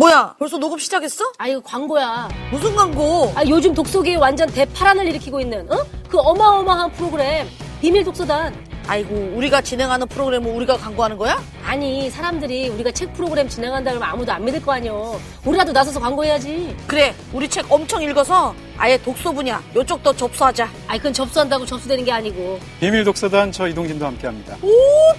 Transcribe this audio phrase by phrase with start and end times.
[0.00, 0.34] 뭐야?
[0.38, 1.26] 벌써 녹음 시작했어?
[1.36, 2.30] 아 이거 광고야.
[2.50, 3.30] 무슨 광고?
[3.36, 5.84] 아 요즘 독서계에 완전 대파란을 일으키고 있는 어?
[6.08, 7.46] 그 어마어마한 프로그램
[7.82, 8.70] 비밀 독서단.
[8.86, 11.38] 아이고, 우리가 진행하는 프로그램을 우리가 광고하는 거야?
[11.66, 15.20] 아니 사람들이 우리가 책 프로그램 진행한다 그러면 아무도 안 믿을 거 아니여.
[15.44, 16.74] 우리라도 나서서 광고해야지.
[16.86, 20.66] 그래, 우리 책 엄청 읽어서 아예 독서 분야 요쪽 더 접수하자.
[20.88, 22.58] 아이 그건 접수한다고 접수되는 게 아니고.
[22.80, 24.56] 비밀 독서단 저 이동진도 함께 합니다.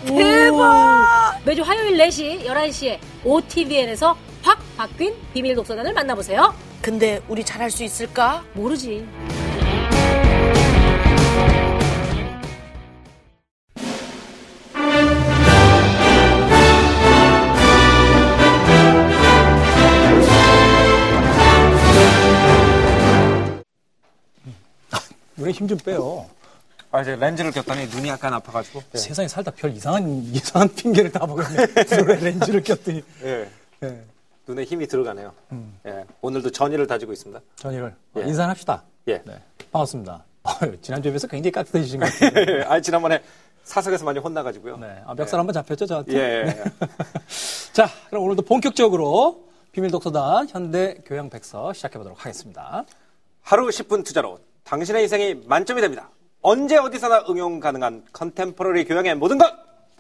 [0.07, 1.37] 대박!
[1.45, 6.53] 매주 화요일 4시, 11시에 OTVN에서 확 바뀐 비밀 독서단을 만나보세요.
[6.81, 8.43] 근데 우리 잘할 수 있을까?
[8.53, 9.05] 모르지.
[25.37, 26.29] 눈에 힘 좀 빼요.
[26.91, 28.83] 아, 이제 렌즈를 꼈더니 눈이 약간 아파가지고.
[28.93, 31.25] 세상에 살다 별 이상한 이상한 핑계를 다.
[31.25, 33.01] 눈에 렌즈를 꼈더니.
[33.23, 33.49] 예.
[33.83, 34.01] 예.
[34.47, 35.33] 눈에 힘이 들어가네요.
[35.85, 36.05] 예.
[36.21, 37.39] 오늘도 전의를 다지고 있습니다.
[37.55, 38.21] 전이를 예.
[38.21, 38.83] 인사합시다.
[39.07, 39.21] 예.
[39.25, 39.41] 네.
[39.71, 40.25] 반갑습니다.
[40.81, 42.63] 지난주에 비해서 굉장히 깍듯해지신 것 같아요.
[42.67, 43.21] 아, 지난번에
[43.63, 44.77] 사석에서 많이 혼나가지고요.
[44.77, 45.01] 네.
[45.05, 46.13] 아, 멱살 한번 잡혔죠, 저한테?
[46.13, 46.19] 예.
[46.47, 46.63] 예.
[47.73, 52.83] 자, 그럼 오늘도 본격적으로 비밀 독서단 현대 교양 백서 시작해 보도록 하겠습니다.
[53.41, 56.09] 하루 10분 투자로 당신의 인생이 만점이 됩니다.
[56.41, 59.45] 언제 어디서나 응용 가능한 컨템포러리 교양의 모든 것!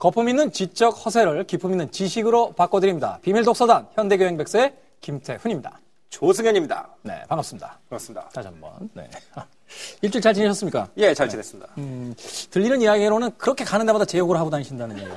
[0.01, 3.19] 거품 있는 지적 허세를 기품 있는 지식으로 바꿔드립니다.
[3.21, 5.79] 비밀 독서단 현대 교양 백서의 김태훈입니다.
[6.09, 6.89] 조승현입니다.
[7.03, 7.77] 네, 반갑습니다.
[7.87, 8.29] 반갑습니다.
[8.29, 8.89] 다시 한번.
[8.95, 9.07] 네.
[10.01, 10.87] 일주일 잘 지내셨습니까?
[10.97, 11.69] 예, 잘 지냈습니다.
[11.77, 12.15] 음,
[12.49, 15.15] 들리는 이야기로는 그렇게 가는 데마다 제욕을 하고 다니신다는 얘기가.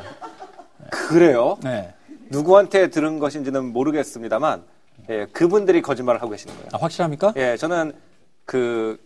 [0.90, 1.56] 그래요?
[1.62, 1.94] 네.
[2.28, 4.64] 누구한테 들은 것인지는 모르겠습니다만,
[5.08, 6.68] 예, 그분들이 거짓말을 하고 계시는 거예요.
[6.74, 7.32] 아, 확실합니까?
[7.36, 7.94] 예, 저는
[8.44, 9.02] 그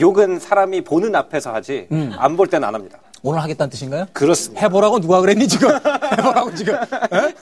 [0.00, 2.12] 욕은 사람이 보는 앞에서 하지 음.
[2.18, 2.98] 안볼 때는 안 합니다.
[3.26, 4.06] 오늘 하겠다는 뜻인가요?
[4.12, 4.60] 그렇습니다.
[4.66, 5.70] 해보라고 누가 그랬니 지금?
[6.18, 6.74] 해보라고 지금?
[6.74, 7.34] 에?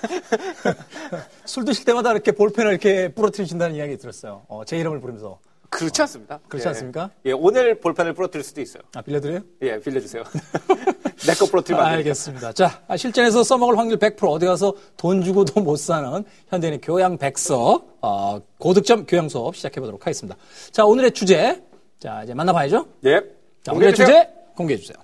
[1.44, 4.42] 술 드실 때마다 이렇게 볼펜을 이렇게 부러뜨리신다는 이야기 들었어요.
[4.46, 5.40] 어, 제 이름을 부르면서.
[5.70, 6.38] 그렇지 않습니다.
[6.48, 6.68] 그렇지 예.
[6.68, 7.10] 않습니까?
[7.24, 8.82] 예, 오늘 볼펜을 부러뜨릴 수도 있어요.
[8.94, 9.40] 아, 빌려드려요?
[9.62, 10.22] 예, 빌려주세요.
[11.26, 11.96] 내 거 부러뜨리면 안 됩니다.
[11.96, 12.52] 알겠습니다.
[12.52, 17.82] 자, 아, 실전에서 써먹을 확률 100% 어디 가서 돈 주고도 못 사는 현대인의 교양 백서,
[18.02, 20.36] 어, 고득점 교양 수업 시작해보도록 하겠습니다.
[20.70, 21.60] 자, 오늘의 주제.
[21.98, 22.86] 자, 이제 만나봐야죠.
[23.06, 23.20] 예.
[23.64, 23.94] 자, 오늘의.
[23.94, 24.96] 주제 공개해주세요.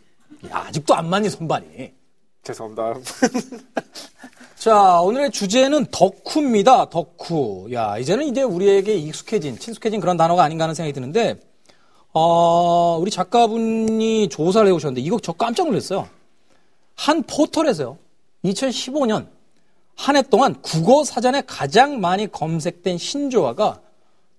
[0.50, 1.92] 야, 아직도 안 맞니, 손발이.
[2.42, 2.94] 죄송합니다.
[4.56, 6.88] 자, 오늘의 주제는 덕후입니다.
[6.90, 7.68] 덕후.
[7.72, 11.38] 야, 이제는 이제 우리에게 익숙해진, 친숙해진 그런 단어가 아닌가 하는 생각이 드는데,
[12.12, 16.08] 어, 우리 작가분이 조사를 해오셨는데, 이거 저 깜짝 놀랐어요.
[16.96, 17.98] 한 포털에서요,
[18.44, 19.28] 2015년,
[19.94, 23.80] 한 해 동안 국어 사전에 가장 많이 검색된 신조어가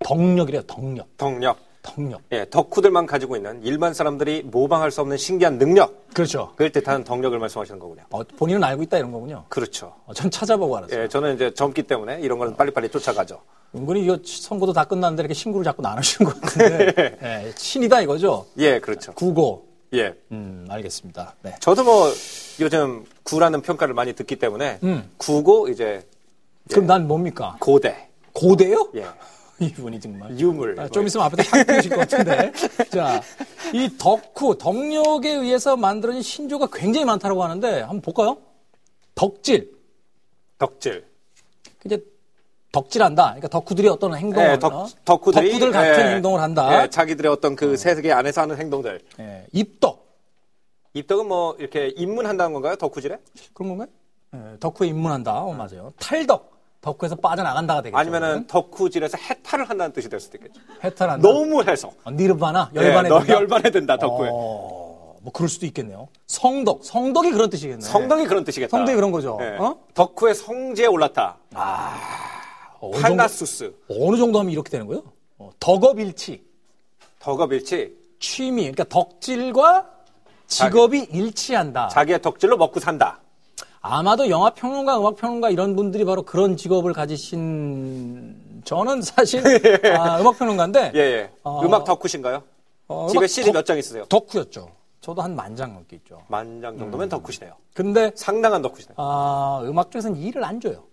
[0.04, 1.18] 덕력이래요, 덕력.
[1.18, 1.58] 덕력.
[1.82, 2.22] 덕력.
[2.32, 6.08] 예, 덕후들만 가지고 있는 일반 사람들이 모방할 수 없는 신기한 능력.
[6.14, 6.50] 그렇죠.
[6.52, 8.04] 그걸 뜻하는 덕력을 말씀하시는 거군요.
[8.10, 9.46] 어, 본인은 알고 있다 이런 거군요.
[9.50, 9.94] 그렇죠.
[10.06, 11.04] 어, 전 찾아보고 알았어요.
[11.04, 13.42] 예, 저는 이제 젊기 때문에 이런 거는 빨리빨리 쫓아가죠.
[13.76, 18.46] 은근히 이거 선거도 다 끝났는데 이렇게 신고를 자꾸 나누시는 것 같은데, 예, 신이다 이거죠?
[18.58, 19.14] 예, 그렇죠.
[19.14, 19.62] 국어.
[19.94, 20.14] 예.
[20.32, 21.36] 음, 알겠습니다.
[21.42, 21.56] 네.
[21.60, 22.12] 저도 뭐
[22.60, 25.10] 요즘 구라는 평가를 많이 듣기 때문에 음.
[25.18, 26.06] 구고 이제
[26.70, 27.58] 그럼 난 뭡니까?
[27.60, 28.10] 고대.
[28.34, 28.90] 고대요?
[28.96, 29.06] 예.
[29.60, 30.38] 이분이 정말.
[30.40, 30.80] 유물.
[30.80, 32.52] 아, 좀 있으면 앞에다 향 피우실 것 같은데.
[32.90, 33.22] 자,
[33.74, 38.38] 이 덕후, 덕력에 의해서 만들어진 신조가 굉장히 많다고 하는데, 한번 볼까요?
[39.16, 39.72] 덕질.
[40.58, 41.06] 덕질.
[41.86, 42.02] 이제
[42.72, 43.24] 덕질한다.
[43.24, 44.50] 그러니까 덕후들이 어떤 행동을.
[44.50, 44.60] 예, 어?
[44.60, 46.84] 덕, 덕후들이 덕후들 같은 예, 행동을 한다.
[46.84, 49.02] 예, 자기들의 어떤 그 세계 안에서 하는 행동들.
[49.20, 50.08] 예, 입덕.
[50.94, 52.76] 입덕은 뭐 이렇게 입문한다는 건가요?
[52.76, 53.18] 덕후질에?
[53.54, 53.88] 그런 건가요?
[54.36, 55.34] 예, 덕후에 입문한다.
[55.42, 55.92] 어, 맞아요.
[56.00, 56.59] 탈덕.
[56.82, 57.98] 덕후에서 빠져나간다가 되겠죠.
[57.98, 60.62] 아니면은 덕후질에서 해탈을 한다는 뜻이 될 수도 있겠죠.
[60.84, 61.28] 해탈한다.
[61.28, 61.92] 너무 해서.
[62.04, 62.72] 어, 니르바나?
[62.74, 63.34] 열반에 예, 너 든다?
[63.34, 64.30] 열반에 든다, 덕후에.
[64.32, 66.08] 어, 뭐 그럴 수도 있겠네요.
[66.28, 66.86] 성덕.
[66.86, 67.82] 성덕이 그런 뜻이겠네.
[67.82, 68.70] 성덕이 그런 뜻이겠다.
[68.76, 69.38] 성덕이 그런 거죠.
[69.42, 69.58] 예.
[69.58, 69.78] 어?
[69.94, 71.38] 덕후의 성지에 올랐다.
[72.80, 73.76] 어느 정도, 판나수스.
[73.90, 75.04] 어느 정도 하면 이렇게 되는 거예요?
[75.38, 76.42] 어, 덕업일치.
[77.20, 77.98] 덕업일치.
[78.22, 78.62] 취미.
[78.72, 79.90] 그러니까 덕질과
[80.48, 81.90] 직업이 일치한다.
[81.90, 83.20] 자기의 덕질로 먹고 산다.
[83.82, 89.42] 아마도 영화 평론가, 음악 평론가 이런 분들이 바로 그런 직업을 가지신 저는 사실
[89.98, 91.32] 아, 음악 평론가인데 예, 예.
[91.44, 92.44] 어, 음악 덕후신가요?
[92.90, 94.06] 어, 집에 음악 CD 덕- 몇장 있으세요?
[94.06, 94.70] 덕후였죠.
[95.02, 96.22] 저도 한 만 장 넘게 있죠.
[96.28, 97.10] 만 장 정도면 음.
[97.10, 97.54] 덕후시네요.
[97.74, 98.96] 근데 상당한 덕후시네요.
[98.98, 100.84] 아, 음악 쪽에서는 일을 안 줘요.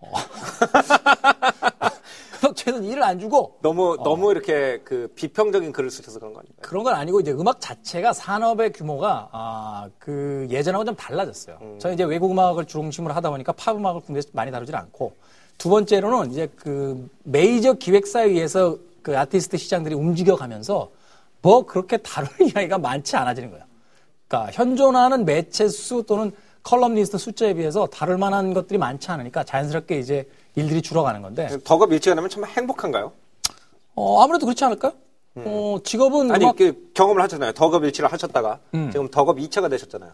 [0.00, 0.10] 어.
[2.42, 4.02] 음악 쪽에서는 일을 안 주고 너무 어.
[4.02, 6.58] 너무 이렇게 그 비평적인 글을 쓰셔서 그런 거 아닌가요?
[6.60, 11.58] 그런 건 아니고 이제 음악 자체가 산업의 규모가 아, 그 예전하고 좀 달라졌어요.
[11.78, 15.12] 저는 이제 외국 음악을 중심으로 하다 보니까 팝 음악을 국내에서 많이 다루질 않고
[15.58, 20.90] 두 번째로는 이제 그 메이저 기획사에 의해서 그 아티스트 시장들이 움직여가면서
[21.42, 23.64] 뭐 그렇게 다룰 이야기가 많지 않아지는 거예요.
[24.28, 26.32] 그러니까 현존하는 매체 수 또는
[26.62, 32.14] 컬럼리스트 숫자에 비해서 다룰 만한 것들이 많지 않으니까 자연스럽게 이제 일들이 줄어가는 건데 덕업 일치가
[32.14, 33.12] 되면 참 행복한가요?
[33.94, 34.92] 어, 아무래도 그렇지 않을까요?
[35.36, 37.52] 어, 직업은 아니 음악- 그 경험을 하셨잖아요.
[37.52, 38.90] 덕업 일치를 하셨다가 음.
[38.90, 40.10] 지금 덕업 2차가 되셨잖아요.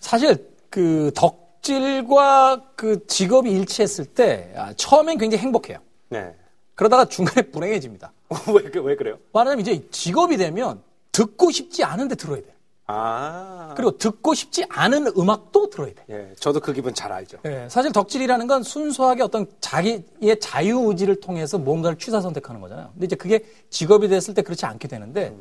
[0.00, 5.78] 사실 그 덕질과 그 직업이 일치했을 때 아, 처음엔 굉장히 행복해요.
[6.08, 6.34] 네.
[6.74, 8.12] 그러다가 중간에 불행해집니다.
[8.54, 9.18] 왜, 그- 왜 그래요?
[9.32, 10.82] 말하자면 이제 직업이 되면
[11.12, 12.53] 듣고 싶지 않은데 들어야 돼.
[12.86, 13.72] 아.
[13.76, 16.04] 그리고 듣고 싶지 않은 음악도 들어야 돼.
[16.10, 17.38] 예, 저도 그 기분 잘 알죠.
[17.46, 22.90] 예, 사실 덕질이라는 건 순수하게 어떤 자기의 자유의지를 통해서 뭔가를 취사 선택하는 거잖아요.
[22.92, 25.34] 근데 이제 그게 직업이 됐을 때 그렇지 않게 되는데,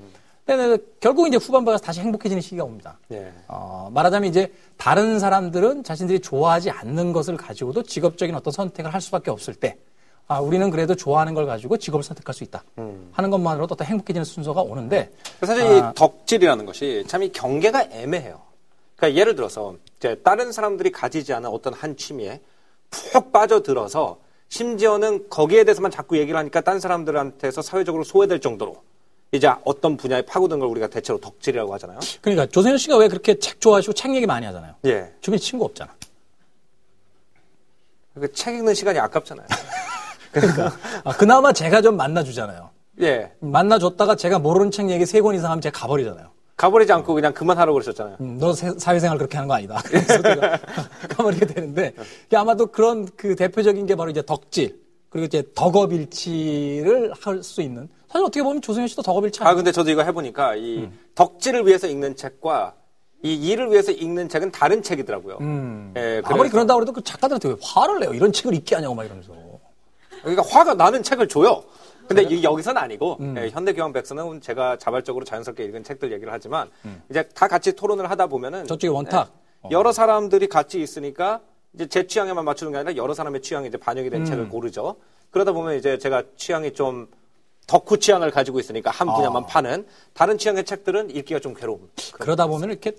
[0.46, 2.98] 근데 결국 이제 후반부에 가서 다시 행복해지는 시기가 옵니다.
[3.12, 3.34] 예.
[3.48, 9.32] 어, 말하자면 이제 다른 사람들은 자신들이 좋아하지 않는 것을 가지고도 직업적인 어떤 선택을 할 수밖에
[9.32, 9.78] 없을 때,
[10.28, 12.64] 아, 우리는 그래도 좋아하는 걸 가지고 직업을 선택할 수 있다.
[13.12, 15.12] 하는 것만으로도 어떤 행복해지는 순서가 오는데,
[15.42, 15.90] 사실 아.
[15.92, 18.42] 이 덕질이라는 것이 참 이 경계가 애매해요.
[18.96, 22.40] 그러니까 예를 들어서 이제 다른 사람들이 가지지 않은 어떤 한 취미에
[22.90, 24.18] 푹 빠져들어서
[24.50, 28.82] 심지어는 거기에 대해서만 자꾸 얘기를 하니까 딴 사람들한테서 사회적으로 소외될 정도로
[29.32, 32.00] 이제 어떤 분야에 파고든 걸 우리가 대체로 덕질이라고 하잖아요.
[32.22, 34.76] 그러니까 조세현 씨가 왜 그렇게 책 좋아하시고 책 얘기 많이 하잖아요.
[34.86, 35.12] 예.
[35.22, 35.92] 주변에 친구 없잖아.
[38.14, 39.48] 그 책 읽는 시간이 아깝잖아요.
[41.04, 42.70] 아, 그나마 제가 좀 만나주잖아요.
[43.02, 43.32] 예.
[43.40, 46.28] 만나줬다가 제가 모르는 책 얘기 세 권 이상 하면 제가 가버리잖아요.
[46.56, 48.18] 가버리지 않고 그냥 그만하라고 그러셨잖아요.
[48.22, 49.82] 음, 너 세- 사회생활 그렇게 하는 거 아니다.
[49.86, 50.60] 그래서 제가
[51.18, 51.94] 가버리게 되는데,
[52.28, 57.90] 이게 아마도 그런 그 대표적인 게 바로 이제 덕질, 그리고 이제 덕업일치를 할 수 있는.
[58.08, 59.56] 사실 어떻게 보면 조승현 씨도 덕업일치 아, 아니에요?
[59.58, 61.00] 근데 저도 이거 해보니까 이 음.
[61.16, 62.74] 덕질을 위해서 읽는 책과
[63.24, 65.38] 이 일을 위해서 읽는 책은 다른 책이더라고요.
[65.42, 65.94] 음.
[65.98, 68.14] 예, 아무리 그런다고 해도 그 작가들한테 왜 화를 내요?
[68.14, 69.32] 이런 책을 읽게 하냐고 막 이러면서.
[70.24, 71.64] 그러니까 화가 나는 책을 줘요.
[72.08, 73.36] 근데 이- 여기서는 아니고 음.
[73.38, 77.02] 예, 현대교황백서는 제가 자발적으로 자연스럽게 읽은 책들 얘기를 하지만 음.
[77.10, 79.32] 이제 다 같이 토론을 하다 보면은 저쪽에 원탁.
[79.66, 81.42] 예, 여러 사람들이 같이 있으니까
[81.74, 84.12] 이제 제 취향에만 맞추는 게 아니라 여러 사람의 취향이 이제 반영이 음.
[84.12, 84.98] 된 책을 고르죠.
[85.32, 87.08] 그러다 보면 이제 제가 취향이 좀
[87.68, 89.14] 덕후 취향을 가지고 있으니까 한 아.
[89.16, 91.90] 분야만 파는 다른 취향의 책들은 읽기가 좀 괴로움.
[92.20, 92.92] 그러다 보면 이렇게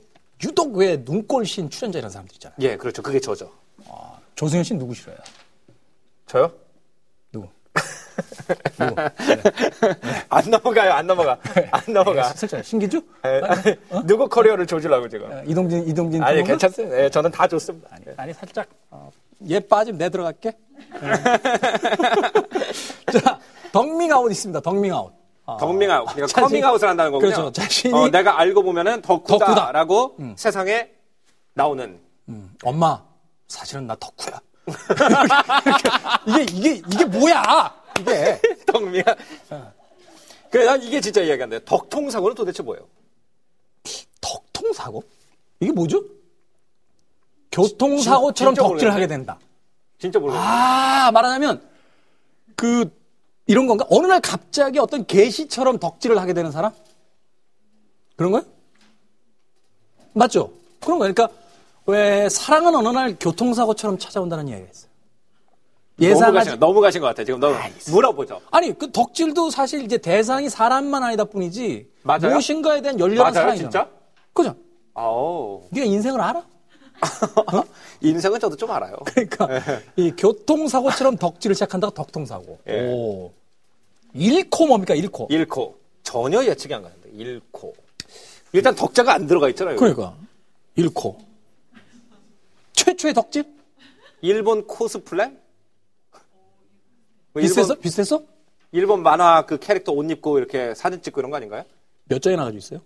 [0.42, 2.56] 유독 왜 눈꼴신 출연자 이런 사람들 있잖아요.
[2.60, 3.02] 예, 그렇죠.
[3.02, 3.50] 그게 저죠.
[4.34, 5.16] 조승현 씨는 누구 싫어요?
[6.26, 6.50] 저요?
[8.78, 8.94] 누구?
[10.28, 11.38] 안 넘어가요, 안 넘어가.
[11.70, 12.24] 안 넘어가.
[12.34, 13.02] 슬쩍 신기주?
[13.26, 13.40] 예,
[14.06, 15.30] 누구 커리어를 조질라고 지금.
[15.30, 16.22] 어, 이동진, 이동진.
[16.22, 16.46] 아니, 부모님?
[16.46, 17.04] 괜찮습니다.
[17.04, 17.88] 예, 저는 다 좋습니다.
[17.92, 19.10] 아니, 아니 살짝 어,
[19.50, 20.52] 얘 빠지면 내 들어갈게.
[21.00, 21.10] 네.
[23.20, 23.38] 자,
[23.72, 24.60] 덕밍아웃 있습니다.
[24.60, 25.12] 덕밍아웃.
[25.46, 26.06] 어, 덕밍아웃.
[26.14, 27.30] 그러니까 자신- 커밍아웃을 한다는 거군요.
[27.30, 27.52] 그렇죠.
[27.52, 29.44] 자신이 어, 내가 알고 보면은 덕후다.
[29.46, 30.88] 덕후다라고 세상에
[31.54, 32.00] 나오는.
[32.28, 33.02] 음, 엄마
[33.48, 34.40] 사실은 나 덕후야.
[36.26, 37.74] 이게 이게 이게 뭐야?
[38.00, 39.04] 이게 덕밍아.
[40.50, 41.64] 그래, 난 이게 진짜 이해가 안 돼.
[41.64, 42.86] 덕통 사고는 도대체 뭐예요?
[44.20, 45.02] 덕통 사고?
[45.60, 46.02] 이게 뭐죠?
[47.52, 48.92] 교통 사고처럼 진- 진짜 덕질을.
[48.94, 49.38] 하게 된다.
[49.98, 50.44] 진짜 모르겠어요.
[50.46, 51.62] 아, 말하자면
[52.56, 52.90] 그
[53.46, 53.84] 이런 건가?
[53.90, 56.72] 어느 날 갑자기 어떤 계시처럼 덕질을 하게 되는 사람?
[58.16, 58.42] 그런 거요?
[60.14, 60.52] 맞죠?
[60.80, 61.14] 그런 거예요.
[61.14, 61.36] 그러니까
[61.86, 64.90] 왜 사랑은 어느 날 교통사고처럼 찾아온다는 이야기가 있어요.
[65.96, 67.24] 너무 가신, 예상하지 너무 가신 것 같아요.
[67.24, 67.56] 지금 너무
[67.90, 68.40] 물어보죠.
[68.50, 72.30] 아니 그 덕질도 사실 이제 대상이 사람만 아니다 뿐이지 맞아요?
[72.30, 73.70] 무엇인가에 대한 열렬한 맞아요, 사랑이잖아.
[73.70, 73.90] 진짜?
[74.32, 74.56] 그죠?
[74.94, 75.62] 아우.
[75.70, 76.44] 네가 인생을 알아?
[78.00, 78.96] 인생은 저도 좀 알아요.
[79.04, 79.48] 그러니까
[79.96, 82.58] 이 교통사고처럼 덕질을 시작한다가 덕통사고.
[82.68, 82.88] 예.
[82.88, 83.32] 오.
[84.14, 85.26] 일코 뭡니까 일코?
[85.30, 85.78] 잃고.
[86.02, 87.10] 전혀 예측이 안 가는데.
[87.12, 87.74] 잃고.
[88.52, 89.76] 일단 덕자가 안 들어가 있잖아요.
[89.76, 90.14] 그러니까
[90.76, 91.18] 일코.
[92.72, 93.44] 최초의 덕질?
[94.20, 95.32] 일본 코스플레?
[97.34, 97.74] 뭐 비슷했어?
[97.74, 98.22] 비슷했어?
[98.72, 101.64] 일본 만화 그 캐릭터 옷 입고 이렇게 사진 찍고 이런 거 아닌가요?
[102.06, 102.80] 몇 장이나 가지고 있어요?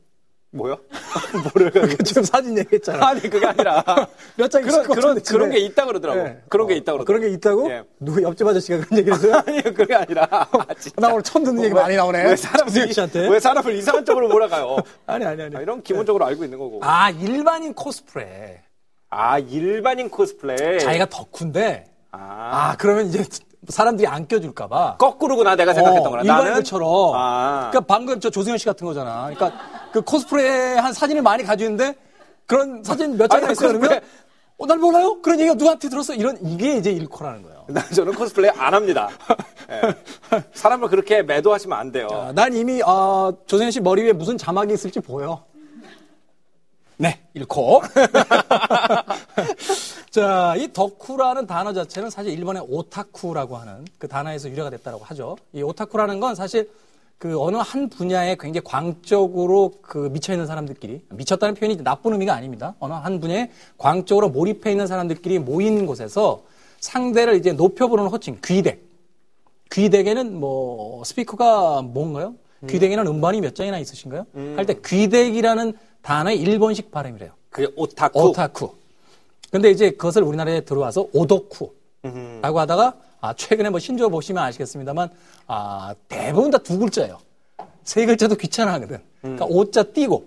[0.50, 0.78] 뭐요?
[1.54, 1.70] 뭐를
[2.04, 3.08] 지금 사진 얘기했잖아.
[3.08, 3.84] 아니 그게 아니라
[4.36, 5.50] 몇장 그런 그런 그런.
[5.50, 6.22] 게 있다 그러더라고.
[6.22, 6.40] 네.
[6.48, 7.04] 그런 게 어, 있다 어, 그러더라고.
[7.04, 7.70] 그런 게 있다고?
[7.70, 7.82] 예.
[8.00, 9.34] 누구 옆집 아저씨가 그런 얘기를 했어요?
[9.46, 10.46] 아니 그게 아니라 아,
[10.78, 10.98] 진짜.
[11.02, 12.24] 나 오늘 처음 듣는 얘기 왜- 많이 나오네.
[12.24, 13.28] 왜 조승현 씨한테?
[13.28, 14.78] 왜 사람을 이상한 쪽으로 몰아가요?
[15.04, 15.54] 아니 아니 아니.
[15.56, 16.80] 아, 이런 기본적으로 알고 있는 거고.
[16.82, 18.62] 아 일반인 코스프레.
[19.10, 20.78] 아 일반인 코스플레이.
[20.80, 22.18] 자기가 덕후인데 아,
[22.72, 23.22] 아 그러면 이제
[23.66, 24.96] 사람들이 안 껴줄까봐.
[24.98, 26.26] 거꾸로구나 내가 생각했던 거랑.
[26.26, 27.12] 나는 일반인들처럼.
[27.14, 27.68] 아.
[27.70, 29.30] 그러니까 방금 저 조승현 씨 같은 거잖아.
[29.30, 29.52] 그러니까
[29.92, 31.98] 그 코스프레 한 사진을 많이 가지고 있는데
[32.46, 33.78] 그런 사진 몇 장이나 있어요.
[33.78, 34.00] 그러면
[34.58, 35.20] 어, 날 몰라요?
[35.22, 36.14] 그런 얘기가 누구한테 들었어?
[36.14, 37.64] 이런 이게 이제 일코라는 거예요.
[37.68, 39.08] 나 저는 코스플레이 안 합니다.
[39.70, 39.94] 예.
[40.54, 42.08] 사람을 그렇게 매도하시면 안 돼요.
[42.10, 45.44] 아, 난 이미 어, 조승현 씨 머리 위에 무슨 자막이 있을지 보여.
[46.96, 47.82] 네, 잃고.
[50.10, 55.36] 자, 이 덕후라는 단어 자체는 사실 일본의 오타쿠라고 하는 그 단어에서 유래가 됐다고 하죠.
[55.52, 56.70] 이 오타쿠라는 건 사실
[57.18, 62.74] 그 어느 한 분야에 굉장히 광적으로 그 미쳐 있는 사람들끼리 미쳤다는 표현이 나쁜 의미가 아닙니다.
[62.78, 66.42] 어느 한 분야에 광적으로 몰입해 있는 사람들끼리 모인 곳에서
[66.80, 68.80] 상대를 이제 높여 부르는 호칭 귀덱.
[69.72, 72.34] 귀덱에는 뭐 스피커가 뭔가요?
[72.66, 74.26] 귀덱에는 음반이 몇 장이나 있으신가요?
[74.56, 77.32] 할때 귀덱이라는 단어의 일본식 발음이래요.
[77.50, 78.18] 그게 오타쿠.
[78.18, 78.70] 오타쿠.
[79.50, 85.08] 근데 이제 그것을 우리나라에 들어와서 오덕쿠라고 하다가 아, 최근에 뭐 신조어 보시면 아시겠습니다만
[85.46, 87.18] 아, 대부분 다 두 글자예요.
[87.82, 88.98] 세 글자도 귀찮아하거든.
[89.22, 90.24] 그러니까 오자 띄고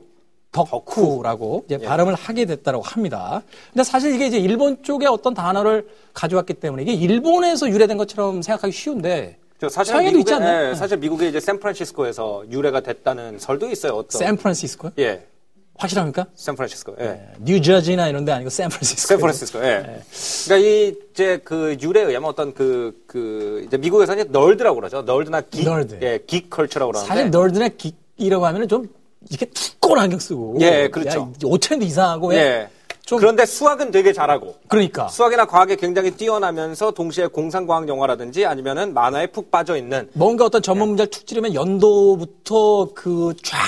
[0.51, 3.41] 덕후라고 이제 발음을 하게 됐다고 합니다.
[3.71, 8.73] 근데 사실 이게 이제 일본 쪽의 어떤 단어를 가져왔기 때문에 이게 일본에서 유래된 것처럼 생각하기
[8.73, 10.71] 쉬운데 저 사실 미국에, 않나요?
[10.71, 13.93] 예, 사실 미국의 이제 샌프란시스코에서 유래가 됐다는 설도 있어요.
[13.93, 14.91] 어떤 샌프란시스코요?
[14.99, 15.25] 예,
[15.81, 16.27] 확실합니까?
[16.35, 16.95] 샌프란시스코.
[16.99, 17.19] 예.
[17.39, 19.07] 뉴저지나 이런 데 아니고 샌프란시스코.
[19.07, 19.63] 샌프란시스코.
[19.63, 20.01] 예.
[20.45, 25.01] 그러니까 이 이제 그 유래에 의하면 어떤 그그 이제 미국에서는 이제 널드라고 그러죠.
[25.01, 25.99] 널드나 기 널드.
[26.01, 27.07] 예, 기 컬처라고 그러는데.
[27.07, 27.69] 사실 널드나
[28.17, 28.87] 긱이라고 하면은 좀
[29.29, 31.19] 이렇게 두꺼운 안경 쓰고 예, 그렇죠.
[31.19, 32.69] 야, 옷차림도 이상하고 예.
[33.11, 39.27] 좀 그런데 수학은 되게 잘하고 그러니까 수학이나 과학에 굉장히 뛰어나면서 동시에 공상과학 영화라든지 아니면은 만화에
[39.27, 43.59] 푹 빠져 있는 뭔가 어떤 전문 문제를 툭 찌르면 연도부터 그쫙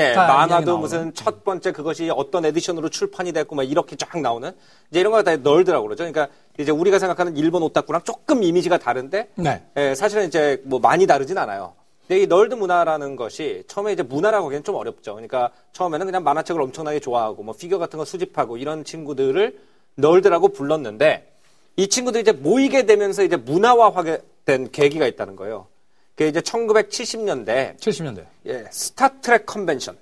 [0.00, 4.50] 예, 만화도 무슨 첫 번째 그것이 어떤 edition으로 출판이 됐고 막 이렇게 쫙 나오는
[4.90, 5.98] 이제 이런 거 다 nerd라고 그러죠.
[6.02, 6.26] 그러니까
[6.58, 9.62] 이제 우리가 생각하는 일본 오타쿠랑 조금 이미지가 다른데 네.
[9.76, 11.74] 예, 사실은 이제 뭐 많이 다르진 않아요.
[12.08, 15.12] 근데 이 nerd 문화라는 것이 처음에 이제 문화라고 하기엔 좀 어렵죠.
[15.12, 19.60] 그러니까 처음에는 그냥 만화책을 엄청나게 좋아하고 뭐 피규어 같은 거 수집하고 이런 친구들을
[19.96, 21.30] nerd라고 불렀는데
[21.76, 25.66] 이 친구들이 이제 모이게 되면서 이제 문화화하게 된 계기가 있다는 거예요.
[26.14, 29.98] 그게 이제 1970년대 70년대 예, 스타트랙 컨벤션.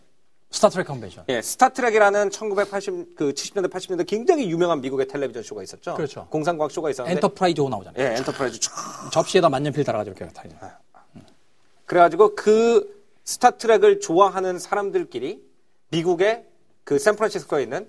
[0.51, 1.25] 스타트랙 컨벤션.
[1.29, 5.95] 예, 스타트랙이라는 1980, 그 70년대, 80년대 굉장히 유명한 미국의 텔레비전 쇼가 있었죠.
[5.95, 6.29] 그렇죠.
[6.31, 7.17] 공상과학 쇼가 있었는데.
[7.17, 8.03] 엔터프라이즈 오 나오잖아요.
[8.03, 9.11] 예, 엔터프라이즈 쫙.
[9.13, 10.79] 접시에다 만년필 달아가지고 이렇게 다.
[11.87, 15.43] 그래가지고 그 스타트랙을 좋아하는 사람들끼리
[15.91, 16.45] 미국의
[16.85, 17.89] 그 샌프란시스코에 있는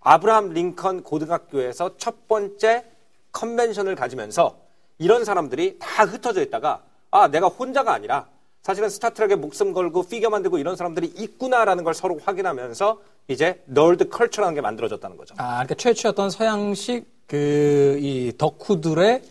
[0.00, 2.84] 아브라함 링컨 고등학교에서 첫 번째
[3.32, 4.56] 컨벤션을 가지면서
[4.98, 8.26] 이런 사람들이 다 흩어져 있다가 아, 내가 혼자가 아니라
[8.62, 14.54] 사실은 스타트랙에 목숨 걸고 피겨 만들고 이런 사람들이 있구나라는 걸 서로 확인하면서 이제 nerd culture라는
[14.54, 15.34] 게 만들어졌다는 거죠.
[15.38, 19.22] 아, 그러니까 최초였던 서양식 그 이 덕후들의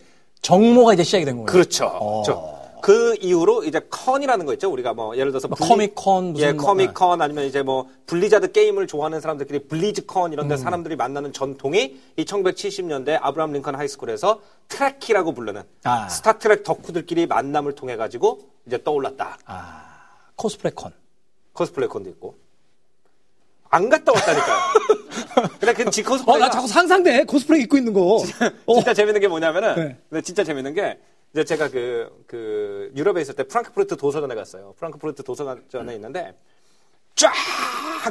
[0.42, 1.46] 정모가 이제 시작이 된 거예요.
[1.46, 1.86] 그렇죠.
[1.86, 2.24] 어.
[2.24, 2.63] 그렇죠.
[2.84, 4.70] 그 이후로 이제 con이라는 거 있죠.
[4.70, 8.52] 우리가 뭐 예를 들어서 뭐 블리- Comic-Con 무슨 예, 뭐, Comic-Con 아니면 이제 뭐 블리자드
[8.52, 10.50] 게임을 좋아하는 사람들끼리 블리즈컨 이런 음.
[10.50, 16.10] 데 사람들이 만나는 전통이 이 1970년대 아브라함 링컨 high school에서 Trekkie라고 부르는 아.
[16.10, 19.38] 스타트랙 덕후들끼리 만남을 통해 가지고 이제 떠올랐다.
[19.46, 19.86] 아,
[20.36, 20.92] 코스프레con.
[21.54, 22.36] cosplay con도 있고.
[23.70, 24.60] 안 갔다 왔다니까요.
[25.58, 27.24] 근데 그 지 cosplay가 어, 나 자꾸 상상돼.
[27.24, 28.18] 코스프레 입고 있는 거.
[28.68, 28.74] 어.
[28.76, 29.98] 진짜 재밌는 게 뭐냐면은, 네.
[30.10, 31.00] 근데 진짜 재밌는 게,
[31.34, 34.76] 이제 제가 그, 그, 유럽에 있을 때 프랑크푸르트 도서관에 갔어요.
[34.78, 36.38] 프랑크푸르트 도서관에 있는데,
[37.16, 37.34] 쫙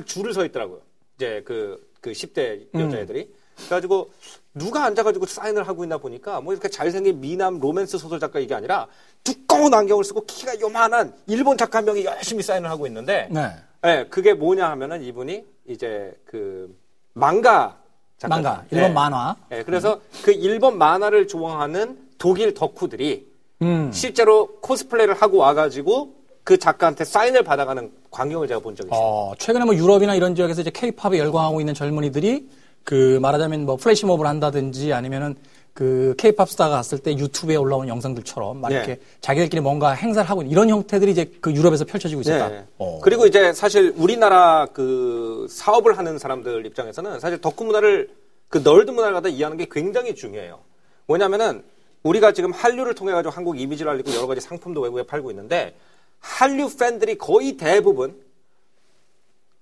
[0.05, 0.81] 줄을 서 있더라고요.
[1.17, 3.33] 이제 그, 그 10대 여자애들이.
[3.57, 4.11] 그래가지고,
[4.55, 8.89] 누가 앉아가지고 사인을 하고 있나 보니까, 뭐 이렇게 잘생긴 미남 로맨스 소설 작가 이게 아니라,
[9.23, 13.53] 두꺼운 안경을 쓰고 키가 요만한 일본 작가 한 명이 열심히 사인을 하고 있는데, 네.
[13.85, 16.77] 예, 그게 뭐냐 하면은 이분이 이제 그,
[17.13, 17.79] 망가
[18.19, 18.35] 작가.
[18.35, 18.65] 망가.
[18.73, 18.93] 일본 예.
[18.93, 19.37] 만화.
[19.53, 23.27] 예, 그래서 그 일본 만화를 좋아하는 독일 덕후들이
[23.63, 23.91] 음.
[23.93, 26.15] 실제로 코스플레이를 하고 와가지고
[26.45, 29.01] 그 작가한테 사인을 받아가는 광경을 제가 본 적이 있어요.
[29.01, 32.49] 어, 최근에 뭐 유럽이나 이런 지역에서 이제 케이팝에 열광하고 있는 젊은이들이
[32.85, 35.35] 그 말하자면 뭐 플래시몹을 한다든지 아니면은
[35.75, 38.77] 그 케이팝 스타가 갔을 때 유튜브에 올라온 영상들처럼 막 네.
[38.77, 42.51] 이렇게 자기들끼리 뭔가 행사를 하고 있는 이런 형태들이 이제 그 유럽에서 펼쳐지고 있었다.
[42.51, 42.65] 네.
[42.79, 43.01] 어.
[43.03, 48.11] 그리고 이제 사실 우리나라 그 사업을 하는 사람들 입장에서는 사실 덕후 문화를
[48.49, 50.61] 그 널드 문화를 갖다 이해하는 게 굉장히 중요해요.
[51.09, 51.65] 왜냐면은
[52.03, 55.77] 우리가 지금 한류를 통해 가지고 한국 이미지를 알리고 여러 가지 상품도 외국에 팔고 있는데
[56.19, 58.21] 한류 팬들이 거의 대부분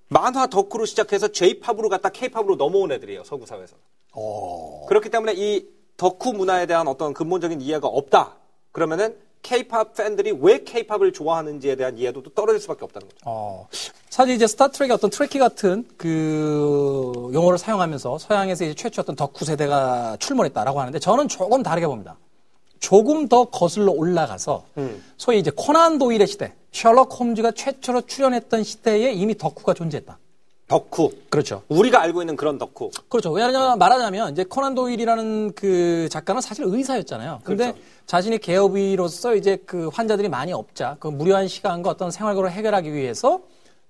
[0.09, 3.23] 만화 덕후로 시작해서 J-팝으로 갔다 K-팝으로 넘어온 애들이에요.
[3.25, 3.81] 서구 사회에서는.
[4.13, 4.87] 어.
[4.89, 5.67] 그렇기 때문에 이
[5.97, 8.35] 덕후 문화에 대한 어떤 근본적인 이해가 없다.
[8.73, 13.19] 그러면은 K-팝 팬들이 왜 K-팝을 좋아하는지에 대한 이해도 또 떨어질 수밖에 없다는 거죠.
[13.25, 13.69] 어,
[14.11, 20.17] 사실 이제 스타트랙의 어떤 Trekkie 같은 그 용어를 사용하면서 서양에서 이제 최초 어떤 덕후 세대가
[20.19, 22.17] 출몰했다라고 하는데 저는 조금 다르게 봅니다.
[22.81, 24.65] 조금 더 거슬러 올라가서
[25.17, 30.19] 소위 이제 코난 도일의 시대, 셜록 홈즈가 최초로 출연했던 시대에 이미 덕후가 존재했다.
[30.67, 31.11] 덕후.
[31.29, 31.63] 그렇죠.
[31.69, 32.91] 우리가 알고 있는 그런 덕후.
[33.09, 33.33] 그렇죠.
[33.33, 37.41] 왜냐하면 말하자면 이제 코난 도일이라는 그 작가는 사실 의사였잖아요.
[37.43, 37.81] 근데 그렇죠.
[38.07, 43.41] 자신이 개업의로서 이제 그 환자들이 많이 없자 그 무료한 시간과 어떤 생활고를 해결하기 위해서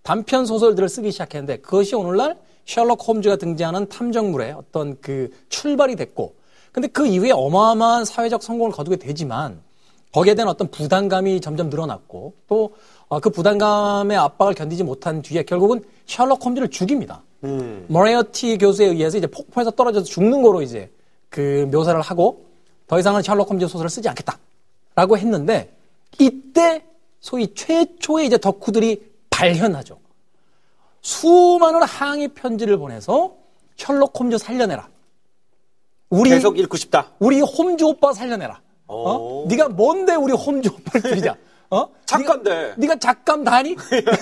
[0.03, 6.33] 단편 소설들을 쓰기 시작했는데 그것이 오늘날 셜록 홈즈가 등장하는 탐정물의 어떤 그 출발이 됐고
[6.73, 9.61] 근데 그 이후에 어마어마한 사회적 성공을 거두게 되지만
[10.13, 12.71] 거기에 대한 어떤 부담감이 점점 늘어났고 또
[13.19, 17.23] 그 부담감의 압박을 견디지 못한 뒤에 결국은 셜록 홈즈를 죽입니다.
[17.43, 17.85] 음.
[17.89, 20.89] 머레어티 교수에 의해서 이제 폭포에서 떨어져서 죽는 거로 이제
[21.29, 22.47] 그 묘사를 하고
[22.87, 25.75] 더 이상은 셜록 홈즈 소설을 쓰지 않겠다라고 했는데
[26.21, 26.85] 이때
[27.21, 29.99] 소위 최초의 이제 덕후들이 발현하죠.
[31.01, 33.35] 수많은 항의 편지를 보내서
[33.77, 34.89] 셜록 홈즈 살려내라.
[36.11, 37.13] 우리 계속 읽고 싶다.
[37.21, 38.61] 우리 홈즈 오빠 살려내라.
[38.89, 39.17] 어?
[39.17, 39.47] 오.
[39.49, 41.37] 네가 뭔데 우리 홈즈 오빠를 죽이자.
[41.71, 41.89] 어?
[42.05, 42.75] 작가인데.
[42.77, 43.77] 네가, 작감 다니?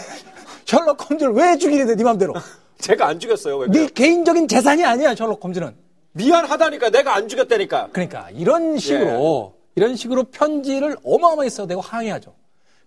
[0.67, 1.95] 셜록 홈즈를 왜 죽이게 돼?
[1.97, 2.35] 네 맘대로.
[2.79, 3.57] 제가 안 죽였어요.
[3.57, 5.75] 왜네 개인적인 재산이 아니야, 셜록 홈즈는.
[6.13, 7.89] 미안하다니까 내가 안 죽였다니까.
[7.93, 12.35] 그러니까 이런 식으로 이런 식으로 편지를 어마어마하게 써대고 항의하죠.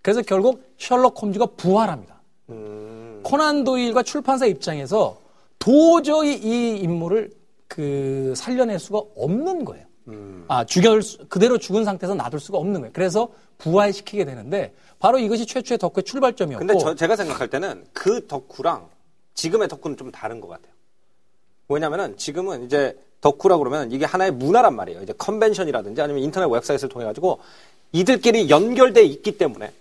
[0.00, 2.20] 그래서 결국 셜록 홈즈가 부활합니다.
[3.22, 5.16] 코난 도일과 출판사 입장에서
[5.58, 7.30] 도저히 이 인물을
[7.72, 9.86] 그 살려낼 수가 없는 거예요.
[10.48, 11.00] 아 죽여
[11.30, 12.92] 그대로 죽은 상태에서 놔둘 수가 없는 거예요.
[12.92, 16.66] 그래서 부활시키게 되는데 바로 이것이 최초의 덕후의 출발점이었고.
[16.66, 18.88] 근데 저, 제가 생각할 때는 그 덕후랑
[19.32, 20.70] 지금의 덕후는 좀 다른 것 같아요.
[21.68, 25.00] 왜냐면은 지금은 이제 덕후라고 그러면 이게 하나의 문화란 말이에요.
[25.00, 27.40] 이제 컨벤션이라든지 아니면 인터넷 웹사이트를 통해 가지고
[27.92, 29.72] 이들끼리 연결돼 있기 때문에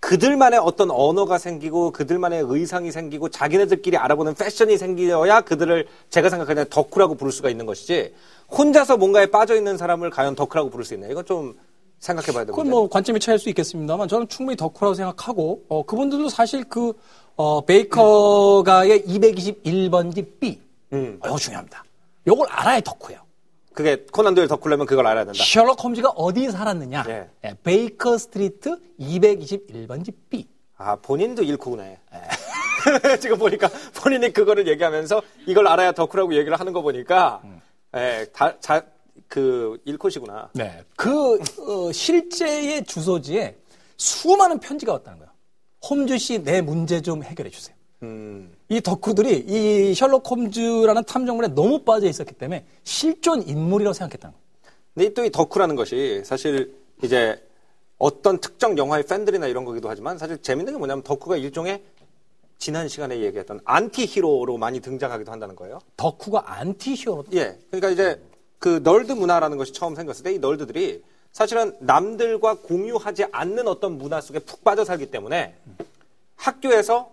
[0.00, 7.16] 그들만의 어떤 언어가 생기고 그들만의 의상이 생기고 자기네들끼리 알아보는 패션이 생겨야 그들을 제가 생각하는 덕후라고
[7.16, 8.14] 부를 수가 있는 것이지
[8.50, 11.58] 혼자서 뭔가에 빠져 있는 사람을 과연 덕후라고 부를 수 있나 이건 좀
[11.98, 16.28] 생각해 봐야 되는 그건 뭐 관점이 차일 수 있겠습니다만 저는 충분히 덕후라고 생각하고 어, 그분들도
[16.28, 16.92] 사실 그
[17.34, 20.60] 어, 베이커가의 221번지 B
[20.92, 21.20] 음.
[21.24, 21.84] 이거 중요합니다.
[22.26, 23.20] 요걸 알아야 덕후예요.
[23.78, 25.40] 그게 코난 도일 덕후려면 그걸 알아야 된다.
[25.44, 27.04] 셜록 홈즈가 어디 살았느냐?
[27.06, 27.28] 예.
[27.44, 30.48] 예, 베이커 스트리트 221번지 B.
[30.76, 31.96] 아, 본인도 일코네.
[33.22, 33.68] 지금 보니까
[34.02, 37.40] 본인이 그거를 얘기하면서 이걸 알아야 덕후라고 얘기를 하는 거 보니까,
[37.94, 38.82] 예, 다, 자,
[39.28, 40.50] 그, 일코시구나.
[40.54, 40.82] 네.
[40.96, 43.58] 그 어, 실제의 주소지에
[43.96, 45.32] 수많은 편지가 왔다는 거예요.
[45.88, 47.76] 홈즈 씨 내 문제 좀 해결해 주세요.
[48.02, 54.74] 음, 이 덕후들이 이 셜록 홈즈라는 탐정물에 너무 빠져 있었기 때문에 실존 인물이라고 생각했다는 거예요.
[54.94, 57.42] 근데 또 이 덕후라는 것이 사실 이제
[57.98, 61.82] 어떤 특정 영화의 팬들이나 이런 거기도 하지만 사실 재밌는 게 뭐냐면 덕후가 일종의
[62.58, 65.78] 지난 시간에 얘기했던 anti-hero로 많이 등장하기도 한다는 거예요.
[65.96, 67.24] 덕후가 anti-hero.
[67.34, 67.56] 예.
[67.70, 68.20] 그러니까 이제
[68.58, 71.02] 그 nerd 문화라는 것이 처음 생겼을 때 이 nerd들이
[71.32, 75.54] 사실은 남들과 공유하지 않는 어떤 문화 속에 푹 빠져 살기 때문에
[76.36, 77.12] 학교에서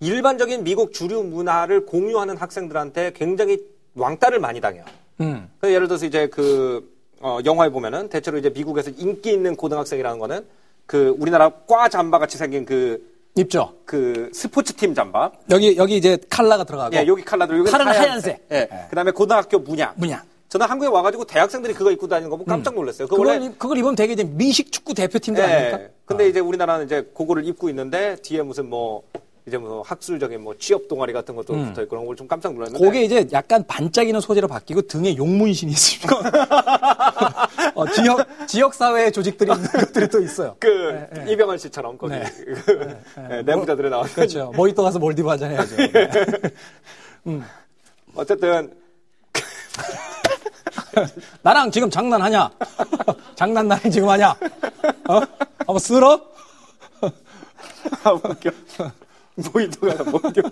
[0.00, 3.58] 일반적인 미국 주류 문화를 공유하는 학생들한테 굉장히
[3.94, 4.84] 왕따를 많이 당해요.
[5.20, 5.48] 음.
[5.62, 10.46] 예를 들어서 이제 그 어, 영화에 보면은 대체로 이제 미국에서 인기 있는 고등학생이라는 거는
[10.86, 13.74] 그 우리나라 과 잠바 같이 생긴 그, 입죠.
[13.84, 15.30] 그 스포츠 팀 잠바.
[15.50, 16.96] 여기 여기 이제 칼라가 들어가고.
[16.96, 18.46] 예, 여기 칼라들, 여기 칼은 하얀색.
[18.50, 18.68] 예.
[18.88, 19.92] 그 다음에 고등학교 문양.
[19.96, 20.22] 문양.
[20.48, 23.06] 저는 한국에 와가지고 대학생들이 그거 입고 다니는 거 보고 깜짝 놀랐어요.
[23.06, 25.46] 그걸 입- 그걸 입으면 되게 이제 미식 축구 대표팀들 예.
[25.46, 25.92] 아닙니까?
[26.06, 29.02] 근데 이제 우리나라는 이제 그거를 입고 있는데 뒤에 무슨 뭐
[29.50, 32.84] 이제 뭐 학술적인 뭐 취업 동아리 같은 것도 붙어 있고 그런 걸 좀 깜짝 놀랐는데.
[32.84, 36.14] 그게 이제 약간 반짝이는 소재로 바뀌고 등에 용문신이 있습니다.
[37.74, 40.54] 어, 지역 지역 사회 조직들이 있는 것들이 또 있어요.
[40.60, 42.24] 그 이병헌 씨처럼 거기 네.
[42.64, 42.96] 그
[43.30, 44.52] 예, 내부자들에 나오는 그렇죠.
[44.54, 45.74] 모히또 가서 몰디브 한잔 해야죠.
[48.14, 48.72] 어쨌든
[51.42, 52.50] 나랑 지금 장난하냐?
[53.34, 54.30] 장난 나랑 지금 하냐?
[55.08, 55.20] 어?
[55.58, 56.20] 한번 쓸어?
[58.04, 58.50] 아 웃겨.
[59.52, 60.42] 모히또가 모히또.